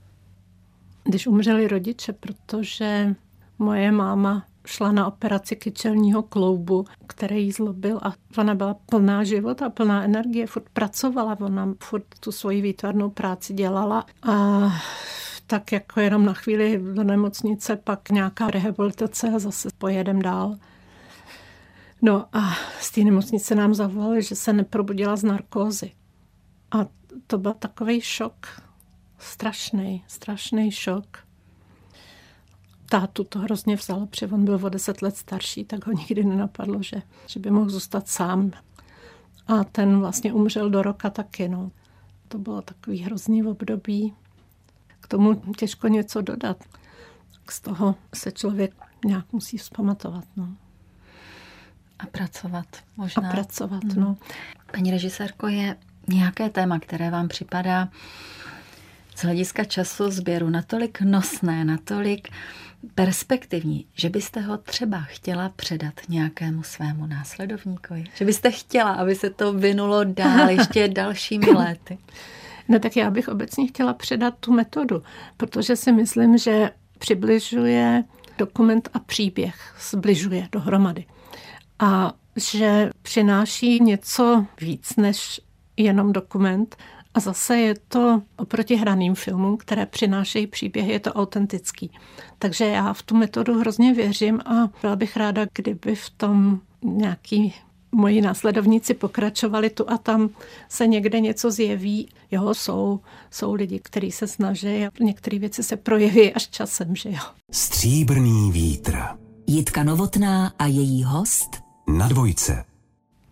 Když 1.03 1.27
umřeli 1.27 1.67
rodiče, 1.67 2.13
protože 2.13 3.15
moje 3.59 3.91
máma 3.91 4.45
šla 4.65 4.91
na 4.91 5.07
operaci 5.07 5.55
kyčelního 5.55 6.23
kloubu, 6.23 6.85
který 7.07 7.45
jí 7.45 7.51
zlobil 7.51 7.99
a 8.03 8.13
ona 8.37 8.55
byla 8.55 8.73
plná 8.73 9.23
života, 9.23 9.69
plná 9.69 10.03
energie, 10.03 10.47
furt 10.47 10.69
pracovala, 10.73 11.37
ona 11.39 11.73
furt 11.83 12.05
tu 12.19 12.31
svoji 12.31 12.61
výtvarnou 12.61 13.09
práci 13.09 13.53
dělala 13.53 14.05
a 14.23 14.69
tak 15.47 15.71
jako 15.71 15.99
jenom 15.99 16.25
na 16.25 16.33
chvíli 16.33 16.81
do 16.93 17.03
nemocnice, 17.03 17.75
pak 17.75 18.09
nějaká 18.09 18.47
rehabilitace 18.47 19.29
a 19.29 19.39
zase 19.39 19.69
pojedem 19.77 20.21
dál. 20.21 20.55
No 22.01 22.25
a 22.33 22.53
z 22.79 22.91
té 22.91 23.01
nemocnice 23.01 23.55
nám 23.55 23.73
zavolali, 23.73 24.23
že 24.23 24.35
se 24.35 24.53
neprobudila 24.53 25.15
z 25.15 25.23
narkózy. 25.23 25.91
A 26.71 26.85
to 27.27 27.37
byl 27.37 27.53
takový 27.53 28.01
šok. 28.01 28.61
Strašný, 29.19 30.03
strašný 30.07 30.71
šok. 30.71 31.17
Tátu 32.89 33.23
to 33.23 33.39
hrozně 33.39 33.75
vzalo, 33.75 34.05
protože 34.05 34.27
on 34.27 34.45
byl 34.45 34.59
o 34.63 34.69
deset 34.69 35.01
let 35.01 35.17
starší, 35.17 35.65
tak 35.65 35.87
ho 35.87 35.93
nikdy 35.93 36.23
nenapadlo, 36.23 36.83
že, 36.83 37.01
že 37.27 37.39
by 37.39 37.51
mohl 37.51 37.69
zůstat 37.69 38.07
sám. 38.07 38.51
A 39.47 39.63
ten 39.63 39.99
vlastně 39.99 40.33
umřel 40.33 40.69
do 40.69 40.81
roka 40.81 41.09
taky. 41.09 41.49
No. 41.49 41.71
To 42.27 42.37
bylo 42.37 42.61
takový 42.61 42.99
hrozný 42.99 43.43
období. 43.43 44.13
K 44.99 45.07
tomu 45.07 45.35
těžko 45.35 45.87
něco 45.87 46.21
dodat. 46.21 46.63
Z 47.49 47.61
toho 47.61 47.95
se 48.15 48.31
člověk 48.31 48.75
nějak 49.05 49.33
musí 49.33 49.57
vzpamatovat. 49.57 50.25
No. 50.35 50.49
A 51.99 52.05
pracovat 52.05 52.65
možná. 52.97 53.29
A 53.29 53.31
pracovat, 53.31 53.83
hmm. 53.83 54.03
no. 54.03 54.17
Paní 54.71 54.91
režisérko, 54.91 55.47
je 55.47 55.75
nějaké 56.07 56.49
téma, 56.49 56.79
které 56.79 57.11
vám 57.11 57.27
připadá 57.27 57.89
z 59.19 59.23
hlediska 59.23 59.63
času 59.63 60.11
sběru 60.11 60.49
natolik 60.49 61.01
nosné, 61.01 61.65
natolik 61.65 62.27
perspektivní, 62.95 63.85
že 63.93 64.09
byste 64.09 64.41
ho 64.41 64.57
třeba 64.57 64.99
chtěla 64.99 65.49
předat 65.49 65.93
nějakému 66.09 66.63
svému 66.63 67.05
následovníkovi? 67.05 68.03
Že 68.15 68.25
byste 68.25 68.51
chtěla, 68.51 68.91
aby 68.91 69.15
se 69.15 69.29
to 69.29 69.53
vynulo 69.53 70.03
dál 70.03 70.49
ještě 70.59 70.87
dalšími 70.87 71.45
léty? 71.45 71.97
No 72.67 72.79
tak 72.79 72.95
já 72.95 73.09
bych 73.11 73.27
obecně 73.27 73.67
chtěla 73.67 73.93
předat 73.93 74.33
tu 74.39 74.53
metodu, 74.53 75.03
protože 75.37 75.75
si 75.75 75.91
myslím, 75.91 76.37
že 76.37 76.71
přibližuje 76.99 78.03
dokument 78.37 78.89
a 78.93 78.99
příběh, 78.99 79.75
zbližuje 79.91 80.47
dohromady 80.51 81.05
a 81.79 82.13
že 82.35 82.89
přináší 83.01 83.83
něco 83.83 84.45
víc 84.61 84.95
než 84.95 85.41
jenom 85.77 86.13
dokument. 86.13 86.75
A 87.19 87.21
zase 87.21 87.57
je 87.57 87.75
to 87.87 88.21
oproti 88.37 88.75
hraným 88.75 89.15
filmům, 89.15 89.57
které 89.57 89.85
přinášejí 89.85 90.47
příběhy, 90.47 90.91
je 90.91 90.99
to 90.99 91.13
autentický. 91.13 91.91
Takže 92.39 92.65
já 92.65 92.93
v 92.93 93.03
tu 93.03 93.15
metodu 93.15 93.59
hrozně 93.59 93.93
věřím 93.93 94.39
a 94.39 94.69
byla 94.81 94.95
bych 94.95 95.17
ráda, 95.17 95.45
kdyby 95.53 95.95
v 95.95 96.09
tom 96.09 96.59
nějaký 96.83 97.53
moji 97.91 98.21
následovníci 98.21 98.93
pokračovali 98.93 99.69
tu 99.69 99.89
a 99.89 99.97
tam 99.97 100.29
se 100.69 100.87
někde 100.87 101.19
něco 101.19 101.51
zjeví. 101.51 102.09
Jo, 102.31 102.53
jsou, 102.53 102.99
jsou 103.31 103.53
lidi, 103.53 103.79
kteří 103.83 104.11
se 104.11 104.27
snaží 104.27 104.85
a 104.85 104.91
některé 104.99 105.39
věci 105.39 105.63
se 105.63 105.75
projeví 105.75 106.33
až 106.33 106.47
časem, 106.47 106.95
že 106.95 107.09
jo. 107.09 107.23
Stříbrný 107.51 108.51
vítr. 108.51 108.97
Jitka 109.47 109.83
Novotná 109.83 110.53
a 110.59 110.65
její 110.65 111.03
host 111.03 111.49
na 111.97 112.07
dvojce. 112.07 112.63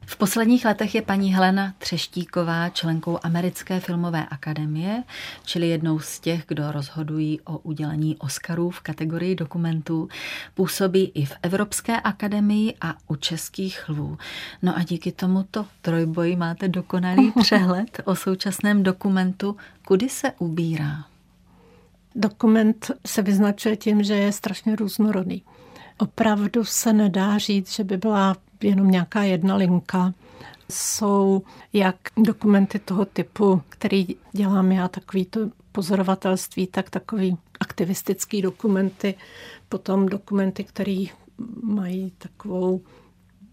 V 0.10 0.16
posledních 0.18 0.66
letech 0.66 0.96
je 0.96 1.02
paní 1.02 1.34
Helena 1.34 1.74
Třeštíková 1.78 2.70
členkou 2.70 3.20
Americké 3.24 3.80
filmové 3.80 4.26
akademie, 4.26 5.04
čili 5.46 5.68
jednou 5.68 6.00
z 6.00 6.20
těch, 6.20 6.44
kdo 6.48 6.72
rozhodují 6.72 7.42
o 7.42 7.58
udělení 7.58 8.18
Oscarů 8.18 8.70
v 8.70 8.80
kategorii 8.80 9.36
dokumentů. 9.36 10.10
Působí 10.54 11.12
i 11.14 11.26
v 11.26 11.34
Evropské 11.42 12.02
akademii 12.02 12.74
a 12.82 12.96
u 13.08 13.16
českých 13.16 13.90
lvů. 13.90 14.18
No 14.62 14.78
a 14.78 14.84
díky 14.84 15.12
tomuto 15.12 15.66
trojboji 15.82 16.36
máte 16.36 16.68
dokonalý 16.68 17.32
přehled 17.42 18.02
o 18.06 18.16
současném 18.16 18.84
dokumentu, 18.84 19.58
kudy 19.88 20.10
se 20.10 20.32
ubírá. 20.40 21.06
Dokument 22.16 22.92
se 23.06 23.22
vyznačuje 23.22 23.78
tím, 23.78 24.04
že 24.04 24.14
je 24.14 24.32
strašně 24.32 24.76
různorodý. 24.76 25.44
Opravdu 25.98 26.66
se 26.66 26.94
nedá 26.94 27.38
říct, 27.38 27.76
že 27.76 27.84
by 27.84 27.98
byla 27.98 28.36
jenom 28.64 28.92
nějaká 28.92 29.24
jedna 29.24 29.56
linka. 29.56 30.14
Jsou 30.72 31.42
jak 31.74 31.96
dokumenty 32.18 32.80
toho 32.80 33.06
typu, 33.06 33.62
který 33.70 34.08
dělám 34.32 34.72
já, 34.72 34.88
takový 34.88 35.26
to 35.26 35.40
pozorovatelství, 35.72 36.68
tak 36.68 36.90
takový 36.90 37.38
aktivistický 37.60 38.42
dokumenty, 38.42 39.16
potom 39.70 40.06
dokumenty, 40.06 40.64
které 40.64 41.06
mají 41.64 42.12
takovou 42.18 42.82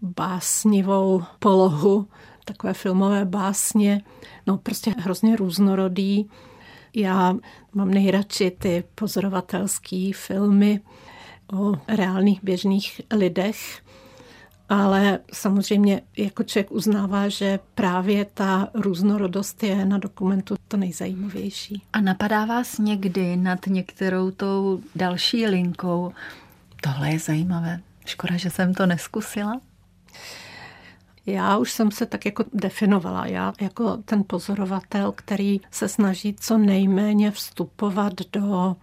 básnivou 0.01 1.23
polohu, 1.39 2.07
takové 2.45 2.73
filmové 2.73 3.25
básně, 3.25 4.01
no 4.47 4.57
prostě 4.57 4.95
hrozně 4.97 5.35
různorodý. 5.35 6.29
Já 6.93 7.35
mám 7.73 7.91
nejradši 7.91 8.51
ty 8.51 8.83
pozorovatelské 8.95 10.11
filmy 10.15 10.81
o 11.53 11.73
reálných 11.87 12.43
běžných 12.43 13.01
lidech, 13.13 13.84
ale 14.69 15.19
samozřejmě 15.33 16.01
jako 16.17 16.43
člověk 16.43 16.71
uznává, 16.71 17.29
že 17.29 17.59
právě 17.75 18.25
ta 18.25 18.67
různorodost 18.73 19.63
je 19.63 19.85
na 19.85 19.97
dokumentu 19.97 20.55
to 20.67 20.77
nejzajímavější. 20.77 21.83
A 21.93 22.01
napadá 22.01 22.45
vás 22.45 22.77
někdy 22.77 23.35
nad 23.35 23.67
některou 23.67 24.31
tou 24.31 24.81
další 24.95 25.47
linkou, 25.47 26.13
tohle 26.81 27.09
je 27.09 27.19
zajímavé, 27.19 27.79
škoda, 28.05 28.37
že 28.37 28.49
jsem 28.49 28.73
to 28.73 28.85
neskusila? 28.85 29.61
Já 31.25 31.57
už 31.57 31.71
jsem 31.71 31.91
se 31.91 32.05
tak 32.05 32.25
jako 32.25 32.43
definovala. 32.53 33.25
Já 33.25 33.53
jako 33.61 33.97
ten 33.97 34.23
pozorovatel, 34.27 35.11
který 35.11 35.61
se 35.71 35.87
snaží 35.87 36.35
co 36.39 36.57
nejméně 36.57 37.31
vstupovat 37.31 38.13
do 38.31 38.75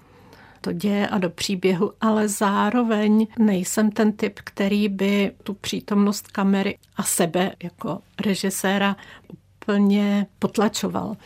to 0.62 0.72
děje 0.72 1.08
a 1.08 1.18
do 1.18 1.30
příběhu, 1.30 1.92
ale 2.00 2.28
zároveň 2.28 3.26
nejsem 3.38 3.90
ten 3.90 4.12
typ, 4.12 4.40
který 4.44 4.88
by 4.88 5.32
tu 5.42 5.54
přítomnost 5.54 6.28
kamery 6.28 6.78
a 6.96 7.02
sebe 7.02 7.52
jako 7.62 7.98
režiséra 8.20 8.96
úplně 9.28 10.26
potlačoval. 10.38 11.16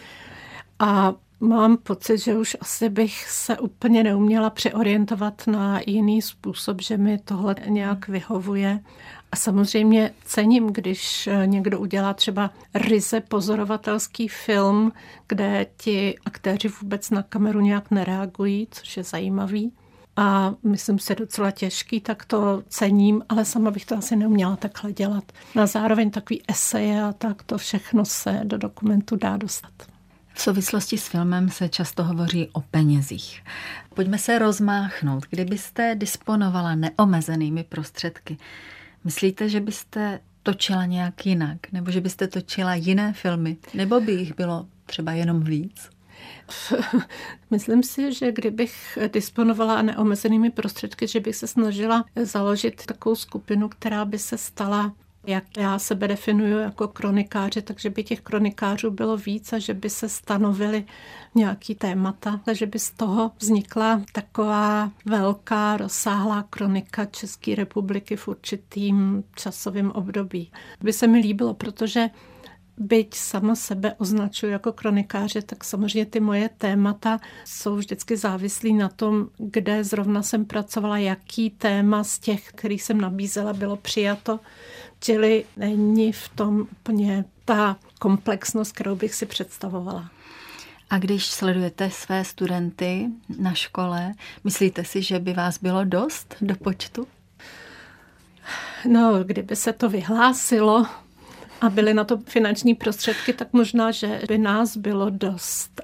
A 0.79 1.15
Mám 1.41 1.77
pocit, 1.77 2.19
že 2.19 2.39
už 2.39 2.57
asi 2.61 2.89
bych 2.89 3.31
se 3.31 3.59
úplně 3.59 4.03
neuměla 4.03 4.51
přeorientovat 4.51 5.47
na 5.47 5.81
jiný 5.87 6.23
způsob, 6.23 6.83
že 6.83 6.97
mi 6.97 7.19
tohle 7.19 7.55
nějak 7.69 8.09
vyhovuje. 8.09 8.81
A 9.33 9.37
samozřejmě 9.37 10.11
cením, 10.25 10.73
když 10.73 11.29
někdo 11.45 11.81
udělá 11.81 12.15
třeba 12.15 12.51
ryze 12.75 13.21
pozorovatelský 13.21 14.29
film, 14.29 14.93
kde 15.29 15.67
ti 15.77 16.19
aktéři 16.25 16.69
vůbec 16.69 17.11
na 17.11 17.23
kameru 17.23 17.61
nějak 17.61 17.91
nereagují, 17.91 18.69
což 18.71 18.97
je 18.97 19.05
zajímavý. 19.05 19.73
A 20.17 20.55
myslím 20.63 20.99
si 20.99 21.15
docela 21.15 21.51
těžký, 21.51 22.01
tak 22.01 22.25
to 22.25 22.63
cením, 22.69 23.23
ale 23.29 23.45
sama 23.45 23.71
bych 23.71 23.87
to 23.87 23.97
asi 23.97 24.17
neuměla 24.17 24.57
takhle 24.57 24.93
dělat. 24.93 25.25
Na 25.55 25.67
zároveň 25.67 26.11
takový 26.11 26.43
eseje 26.49 27.03
a 27.03 27.13
tak 27.13 27.43
to 27.43 27.59
všechno 27.59 28.05
se 28.05 28.41
do 28.45 28.59
dokumentu 28.59 29.17
dá 29.17 29.37
dostat. 29.37 29.73
V 30.35 30.43
souvislosti 30.43 30.99
s 30.99 31.09
filmem 31.09 31.51
se 31.51 31.69
často 31.69 32.05
hovoří 32.05 32.49
o 32.53 32.61
penězích. 32.61 33.43
Pojďme 33.95 34.19
se 34.19 34.39
rozmáchnout. 34.39 35.25
Kdybyste 35.31 35.95
disponovala 35.95 36.75
neomezenými 36.75 37.65
prostředky, 37.65 38.37
myslíte, 39.07 39.49
že 39.49 39.61
byste 39.61 40.21
točila 40.43 40.87
nějak 40.87 41.27
jinak? 41.27 41.73
Nebo 41.73 41.91
že 41.91 42.01
byste 42.01 42.29
točila 42.29 42.75
jiné 42.75 43.13
filmy? 43.13 43.57
Nebo 43.75 44.01
by 44.01 44.13
jich 44.13 44.37
bylo 44.37 44.67
třeba 44.87 45.13
jenom 45.13 45.41
víc? 45.43 45.91
Myslím 47.51 47.83
si, 47.83 48.13
že 48.13 48.33
kdybych 48.33 48.99
disponovala 49.13 49.83
neomezenými 49.83 50.51
prostředky, 50.51 51.09
že 51.09 51.21
bych 51.21 51.37
se 51.37 51.47
snažila 51.47 52.05
založit 52.23 52.87
takovou 52.87 53.15
skupinu, 53.15 53.69
která 53.69 54.05
by 54.05 54.19
se 54.19 54.39
stala 54.39 54.95
jak 55.27 55.45
já 55.57 55.79
sebe 55.79 56.09
definuju 56.09 56.59
jako 56.59 56.89
kronikáře, 56.89 57.63
takže 57.63 57.91
by 57.91 58.05
těch 58.05 58.21
kronikářů 58.21 58.91
bylo 58.91 59.17
víc 59.17 59.53
a 59.53 59.59
že 59.59 59.75
by 59.75 59.91
se 59.91 60.09
stanovily 60.09 60.85
nějaký 61.35 61.75
témata, 61.75 62.41
že 62.53 62.67
by 62.67 62.79
z 62.79 62.91
toho 62.91 63.31
vznikla 63.39 64.03
taková 64.13 64.91
velká, 65.07 65.77
rozsáhlá 65.77 66.43
kronika 66.51 67.05
České 67.05 67.55
republiky 67.55 68.17
v 68.17 68.29
určitým 68.29 69.25
časovém 69.37 69.91
období. 69.91 70.53
By 70.81 70.93
se 70.93 71.07
mi 71.07 71.19
líbilo, 71.19 71.55
protože 71.55 72.11
byť 72.79 73.15
sama 73.15 73.55
sebe 73.55 73.95
označuji 73.99 74.53
jako 74.53 74.73
kronikáře, 74.73 75.43
tak 75.43 75.65
samozřejmě 75.65 76.07
ty 76.07 76.21
moje 76.21 76.51
témata 76.59 77.21
jsou 77.45 77.77
vždycky 77.77 78.17
závislí 78.17 78.75
na 78.75 78.89
tom, 78.89 79.29
kde 79.39 79.85
zrovna 79.85 80.23
jsem 80.23 80.45
pracovala, 80.45 80.99
jaký 80.99 81.51
téma 81.51 82.05
z 82.05 82.19
těch, 82.19 82.49
kterých 82.49 82.83
jsem 82.83 83.01
nabízela, 83.01 83.53
bylo 83.53 83.77
přijato. 83.77 84.41
Čili 85.01 85.45
není 85.57 86.13
v 86.13 86.29
tom 86.29 86.61
úplně 86.61 87.25
ta 87.45 87.77
komplexnost, 87.99 88.73
kterou 88.73 88.97
bych 88.97 89.15
si 89.15 89.27
představovala. 89.27 90.11
A 90.91 90.99
když 90.99 91.27
sledujete 91.27 91.91
své 91.91 92.25
studenty 92.25 93.09
na 93.39 93.55
škole, 93.55 94.15
myslíte 94.45 94.85
si, 94.85 95.03
že 95.03 95.19
by 95.19 95.33
vás 95.33 95.59
bylo 95.59 95.85
dost 95.85 96.35
do 96.41 96.57
počtu? 96.57 97.07
No, 98.89 99.25
kdyby 99.25 99.57
se 99.57 99.73
to 99.73 99.89
vyhlásilo 99.89 100.87
a 101.61 101.69
byly 101.71 101.95
na 101.95 102.05
to 102.05 102.19
finanční 102.19 102.75
prostředky, 102.75 103.33
tak 103.33 103.53
možná, 103.53 103.91
že 103.91 104.21
by 104.29 104.39
nás 104.39 104.77
bylo 104.77 105.11
dost. 105.11 105.81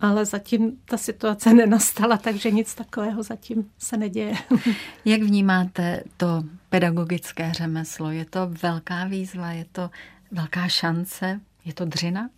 Ale 0.00 0.24
zatím 0.24 0.78
ta 0.84 0.96
situace 0.96 1.54
nenastala, 1.54 2.16
takže 2.16 2.50
nic 2.50 2.74
takového 2.74 3.22
zatím 3.22 3.70
se 3.78 3.96
neděje. 3.96 4.34
Jak 5.04 5.22
vnímáte 5.22 6.02
to 6.16 6.44
pedagogické 6.68 7.52
řemeslo? 7.52 8.10
Je 8.10 8.24
to 8.24 8.40
velká 8.62 9.04
výzva, 9.04 9.50
je 9.50 9.66
to 9.72 9.90
velká 10.30 10.68
šance, 10.68 11.40
je 11.64 11.74
to 11.74 11.84
dřina? 11.84 12.30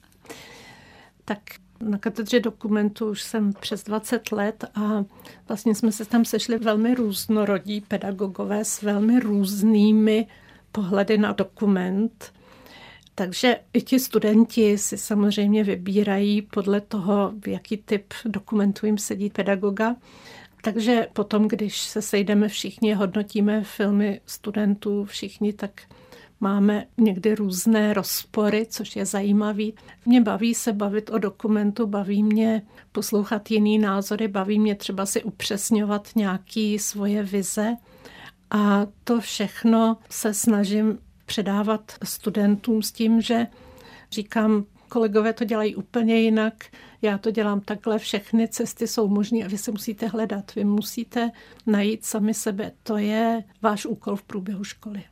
Tak 1.24 1.38
na 1.80 1.98
katedře 1.98 2.40
dokumentu 2.40 3.10
už 3.10 3.22
jsem 3.22 3.52
přes 3.52 3.84
20 3.84 4.32
let 4.32 4.64
a 4.74 5.04
vlastně 5.48 5.74
jsme 5.74 5.92
se 5.92 6.04
tam 6.04 6.24
sešli 6.24 6.58
velmi 6.58 6.94
různorodí 6.94 7.80
pedagogové 7.80 8.64
s 8.64 8.82
velmi 8.82 9.20
různými 9.20 10.26
pohledy 10.72 11.18
na 11.18 11.32
dokument. 11.32 12.32
Takže 13.14 13.60
i 13.72 13.82
ti 13.82 14.00
studenti 14.00 14.78
si 14.78 14.98
samozřejmě 14.98 15.64
vybírají 15.64 16.42
podle 16.42 16.80
toho, 16.80 17.32
v 17.44 17.48
jaký 17.48 17.76
typ 17.76 18.14
dokumentu 18.24 18.86
jim 18.86 18.98
sedí 18.98 19.30
pedagoga. 19.30 19.96
Takže 20.62 21.08
potom, 21.12 21.48
když 21.48 21.80
se 21.80 22.02
sejdeme 22.02 22.48
všichni, 22.48 22.94
hodnotíme 22.94 23.64
filmy 23.64 24.20
studentů 24.26 25.04
všichni, 25.04 25.52
tak 25.52 25.82
máme 26.40 26.86
někdy 26.98 27.34
různé 27.34 27.94
rozpory, 27.94 28.66
což 28.70 28.96
je 28.96 29.06
zajímavý. 29.06 29.74
Mě 30.06 30.20
baví 30.20 30.54
se 30.54 30.72
bavit 30.72 31.10
o 31.10 31.18
dokumentu, 31.18 31.86
baví 31.86 32.22
mě 32.22 32.62
poslouchat 32.92 33.50
jiný 33.50 33.78
názory, 33.78 34.28
baví 34.28 34.58
mě 34.58 34.74
třeba 34.74 35.06
si 35.06 35.22
upřesňovat 35.22 36.08
nějaké 36.16 36.76
svoje 36.80 37.22
vize. 37.22 37.76
A 38.50 38.86
to 39.04 39.20
všechno 39.20 39.96
se 40.10 40.34
snažím 40.34 40.98
předávat 41.32 41.92
studentům 42.04 42.82
s 42.82 42.92
tím, 42.92 43.20
že 43.20 43.46
říkám, 44.10 44.64
kolegové 44.88 45.32
to 45.32 45.44
dělají 45.44 45.76
úplně 45.76 46.20
jinak, 46.20 46.64
já 47.02 47.18
to 47.18 47.30
dělám 47.30 47.60
takhle, 47.60 47.98
všechny 47.98 48.48
cesty 48.48 48.88
jsou 48.88 49.08
možné 49.08 49.44
a 49.44 49.48
vy 49.48 49.58
se 49.58 49.70
musíte 49.70 50.06
hledat, 50.06 50.54
vy 50.54 50.64
musíte 50.64 51.30
najít 51.66 52.04
sami 52.04 52.34
sebe. 52.34 52.72
To 52.82 52.96
je 52.96 53.44
váš 53.62 53.86
úkol 53.86 54.16
v 54.16 54.22
průběhu 54.22 54.64
školy. 54.64 55.04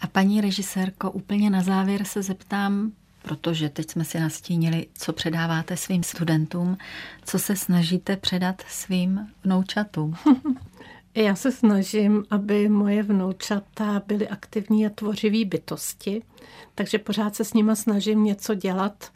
A 0.00 0.06
paní 0.06 0.40
režisérko, 0.40 1.10
úplně 1.10 1.50
na 1.50 1.62
závěr 1.62 2.04
se 2.04 2.22
zeptám, 2.22 2.92
protože 3.22 3.68
teď 3.68 3.90
jsme 3.90 4.04
si 4.04 4.20
nastínili, 4.20 4.86
co 4.94 5.12
předáváte 5.12 5.76
svým 5.76 6.02
studentům, 6.02 6.78
co 7.24 7.38
se 7.38 7.56
snažíte 7.56 8.16
předat 8.16 8.62
svým 8.68 9.28
vnoučatům. 9.44 10.14
Já 11.16 11.34
se 11.34 11.52
snažím, 11.52 12.24
aby 12.30 12.68
moje 12.68 13.02
vnoučata 13.02 14.02
byly 14.06 14.28
aktivní 14.28 14.86
a 14.86 14.90
tvořiví 14.90 15.44
bytosti, 15.44 16.22
takže 16.74 16.98
pořád 16.98 17.36
se 17.36 17.44
s 17.44 17.54
nima 17.54 17.74
snažím 17.74 18.24
něco 18.24 18.54
dělat. 18.54 19.12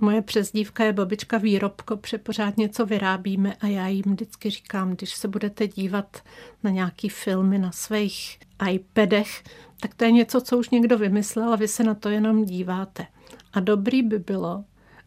Moje 0.00 0.22
přezdívka 0.22 0.84
je 0.84 0.92
babička 0.92 1.38
výrobko, 1.38 1.96
protože 1.96 2.18
pořád 2.18 2.56
něco 2.56 2.86
vyrábíme 2.86 3.54
a 3.60 3.66
já 3.66 3.88
jim 3.88 4.04
vždycky 4.06 4.50
říkám, 4.50 4.90
když 4.90 5.14
se 5.14 5.28
budete 5.28 5.68
dívat 5.68 6.22
na 6.62 6.70
nějaký 6.70 7.08
filmy 7.08 7.58
na 7.58 7.72
svých 7.72 8.38
iPadech, 8.70 9.44
tak 9.80 9.94
to 9.94 10.04
je 10.04 10.12
něco, 10.12 10.40
co 10.40 10.58
už 10.58 10.70
někdo 10.70 10.98
vymyslel 10.98 11.52
a 11.52 11.56
vy 11.56 11.68
se 11.68 11.84
na 11.84 11.94
to 11.94 12.08
jenom 12.08 12.44
díváte. 12.44 13.06
A 13.52 13.60
dobrý 13.60 14.02
by 14.02 14.18
bylo, 14.18 14.64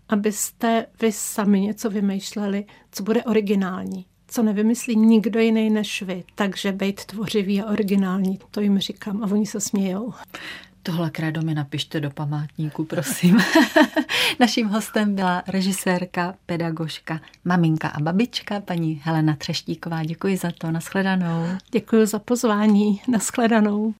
abyste 0.09 0.85
vy 1.01 1.11
sami 1.11 1.61
něco 1.61 1.89
vymýšleli, 1.89 2.65
co 2.91 3.03
bude 3.03 3.23
originální 3.23 4.05
co 4.29 4.43
nevymyslí 4.43 4.95
nikdo 4.95 5.39
jiný 5.39 5.69
než 5.69 6.01
vy. 6.01 6.23
Takže 6.35 6.71
být 6.71 7.05
tvořivý 7.05 7.61
a 7.61 7.71
originální, 7.71 8.39
to 8.51 8.61
jim 8.61 8.79
říkám 8.79 9.23
a 9.23 9.31
oni 9.31 9.45
se 9.45 9.59
smějou. 9.59 10.13
Tohle 10.83 11.09
krédo 11.09 11.41
mi 11.41 11.53
napište 11.53 11.99
do 11.99 12.09
památníku, 12.09 12.85
prosím. 12.85 13.37
Naším 14.39 14.67
hostem 14.67 15.15
byla 15.15 15.43
režisérka, 15.47 16.35
pedagožka, 16.45 17.19
maminka 17.45 17.87
a 17.87 17.99
babička, 17.99 18.59
paní 18.59 19.01
Helena 19.03 19.35
Třeštíková. 19.35 20.03
Děkuji 20.03 20.37
za 20.37 20.51
to, 20.57 20.71
nashledanou. 20.71 21.45
Děkuji 21.71 22.05
za 22.05 22.19
pozvání, 22.19 23.01
nashledanou. 23.07 23.87